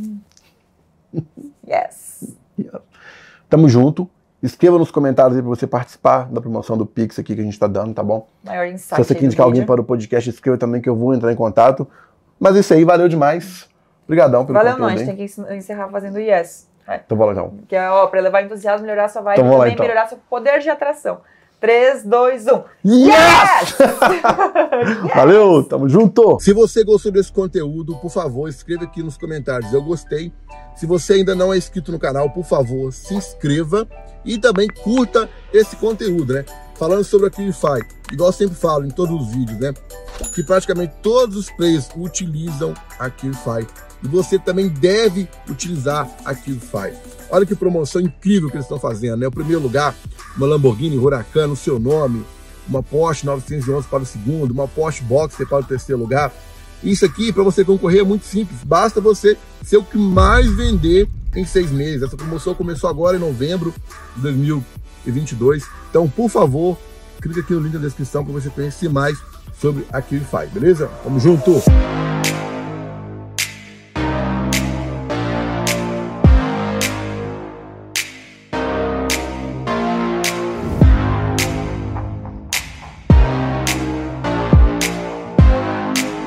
yes. 1.67 2.35
Tamo 3.49 3.67
junto. 3.67 4.09
Escreva 4.41 4.77
nos 4.77 4.91
comentários 4.91 5.37
aí 5.37 5.41
pra 5.41 5.49
você 5.49 5.65
participar 5.65 6.29
da 6.29 6.41
promoção 6.41 6.77
do 6.77 6.85
Pix 6.85 7.17
aqui 7.17 7.33
que 7.33 7.39
a 7.41 7.43
gente 7.45 7.57
tá 7.57 7.67
dando, 7.67 7.93
tá 7.93 8.03
bom? 8.03 8.27
Maior 8.43 8.67
Se 8.67 8.73
insight. 8.73 9.03
você 9.03 9.13
aí 9.13 9.19
quer 9.19 9.25
indicar 9.25 9.45
alguém 9.45 9.61
vídeo. 9.61 9.67
para 9.67 9.79
o 9.79 9.83
podcast, 9.85 10.29
escreva 10.29 10.57
também 10.57 10.81
que 10.81 10.89
eu 10.89 10.95
vou 10.95 11.13
entrar 11.13 11.31
em 11.31 11.35
contato. 11.35 11.87
Mas 12.37 12.55
isso 12.57 12.73
aí, 12.73 12.83
valeu 12.83 13.07
demais. 13.07 13.69
Obrigadão 14.05 14.45
pelo 14.45 14.57
Valeu, 14.57 14.77
não, 14.77 14.87
a 14.87 14.89
conteúdo, 14.89 14.99
gente 14.99 15.21
hein? 15.21 15.27
tem 15.35 15.45
que 15.47 15.55
encerrar 15.55 15.87
fazendo 15.87 16.19
yes. 16.19 16.67
Então 16.87 17.17
bora 17.17 17.33
lá, 17.33 17.43
então. 17.45 17.59
Que 17.67 17.75
é, 17.75 17.89
ó, 17.89 18.07
pra 18.07 18.21
levar 18.21 18.43
entusiasmo, 18.43 18.85
melhorar 18.85 19.07
sua 19.09 19.21
vibe 19.21 19.35
Então 19.39 19.45
e 19.45 19.49
vamos 19.49 19.57
lá, 19.59 19.63
também 19.63 19.73
então. 19.73 19.85
melhorar 19.85 20.07
seu 20.07 20.17
poder 20.29 20.59
de 20.59 20.69
atração. 20.69 21.21
3, 21.59 22.03
2, 22.03 22.47
1. 22.47 22.63
Yes! 22.83 23.77
Valeu, 25.15 25.63
tamo 25.63 25.87
junto! 25.87 26.37
Se 26.41 26.51
você 26.51 26.83
gostou 26.83 27.09
desse 27.09 27.31
conteúdo, 27.31 27.95
por 27.97 28.11
favor, 28.11 28.49
escreva 28.49 28.83
aqui 28.83 29.01
nos 29.01 29.17
comentários. 29.17 29.71
Eu 29.73 29.81
gostei. 29.81 30.33
Se 30.75 30.85
você 30.85 31.13
ainda 31.13 31.33
não 31.33 31.53
é 31.53 31.57
inscrito 31.57 31.89
no 31.89 31.97
canal, 31.99 32.29
por 32.29 32.43
favor, 32.43 32.91
se 32.91 33.13
inscreva 33.13 33.87
e 34.25 34.37
também 34.37 34.67
curta 34.83 35.29
esse 35.53 35.77
conteúdo, 35.77 36.33
né? 36.33 36.43
Falando 36.75 37.03
sobre 37.05 37.27
a 37.27 37.29
QIFI, 37.29 37.79
igual 38.11 38.29
eu 38.29 38.33
sempre 38.33 38.55
falo 38.55 38.85
em 38.85 38.89
todos 38.89 39.21
os 39.21 39.33
vídeos, 39.33 39.57
né? 39.57 39.73
Que 40.33 40.43
praticamente 40.43 40.93
todos 41.01 41.37
os 41.37 41.49
players 41.51 41.89
utilizam 41.95 42.73
a 42.99 43.09
QIFI. 43.09 43.65
E 44.03 44.07
você 44.07 44.37
também 44.37 44.67
deve 44.67 45.27
utilizar 45.49 46.09
a 46.25 46.35
QIFI. 46.35 46.93
Olha 47.29 47.45
que 47.45 47.55
promoção 47.55 48.01
incrível 48.01 48.49
que 48.49 48.55
eles 48.55 48.65
estão 48.65 48.79
fazendo, 48.79 49.17
né? 49.17 49.27
O 49.27 49.31
primeiro 49.31 49.61
lugar, 49.61 49.95
uma 50.35 50.45
Lamborghini 50.45 50.97
Huracan 50.97 51.47
no 51.47 51.55
seu 51.55 51.79
nome, 51.79 52.23
uma 52.67 52.83
Porsche 52.83 53.25
911 53.25 53.87
para 53.87 54.03
o 54.03 54.05
segundo, 54.05 54.51
uma 54.51 54.67
Porsche 54.67 55.03
Boxer 55.03 55.47
para 55.47 55.59
o 55.59 55.63
terceiro 55.63 56.01
lugar. 56.01 56.33
Isso 56.83 57.05
aqui, 57.05 57.31
para 57.31 57.43
você 57.43 57.63
concorrer, 57.63 58.01
é 58.01 58.03
muito 58.03 58.25
simples. 58.25 58.59
Basta 58.63 58.99
você 58.99 59.37
ser 59.63 59.77
o 59.77 59.83
que 59.83 59.97
mais 59.97 60.51
vender 60.53 61.07
em 61.33 61.45
seis 61.45 61.71
meses. 61.71 62.03
Essa 62.03 62.17
promoção 62.17 62.53
começou 62.53 62.89
agora 62.89 63.15
em 63.15 63.19
novembro 63.19 63.73
de 64.15 64.21
2022. 64.21 65.65
Então, 65.89 66.09
por 66.09 66.29
favor, 66.29 66.77
clique 67.21 67.39
aqui 67.39 67.53
no 67.53 67.61
link 67.61 67.73
da 67.73 67.79
descrição 67.79 68.23
para 68.23 68.33
você 68.33 68.49
conhecer 68.49 68.89
mais 68.89 69.17
sobre 69.59 69.85
a 69.91 70.01
QFI, 70.01 70.47
beleza? 70.53 70.87
Tamo 71.03 71.19
junto! 71.19 71.63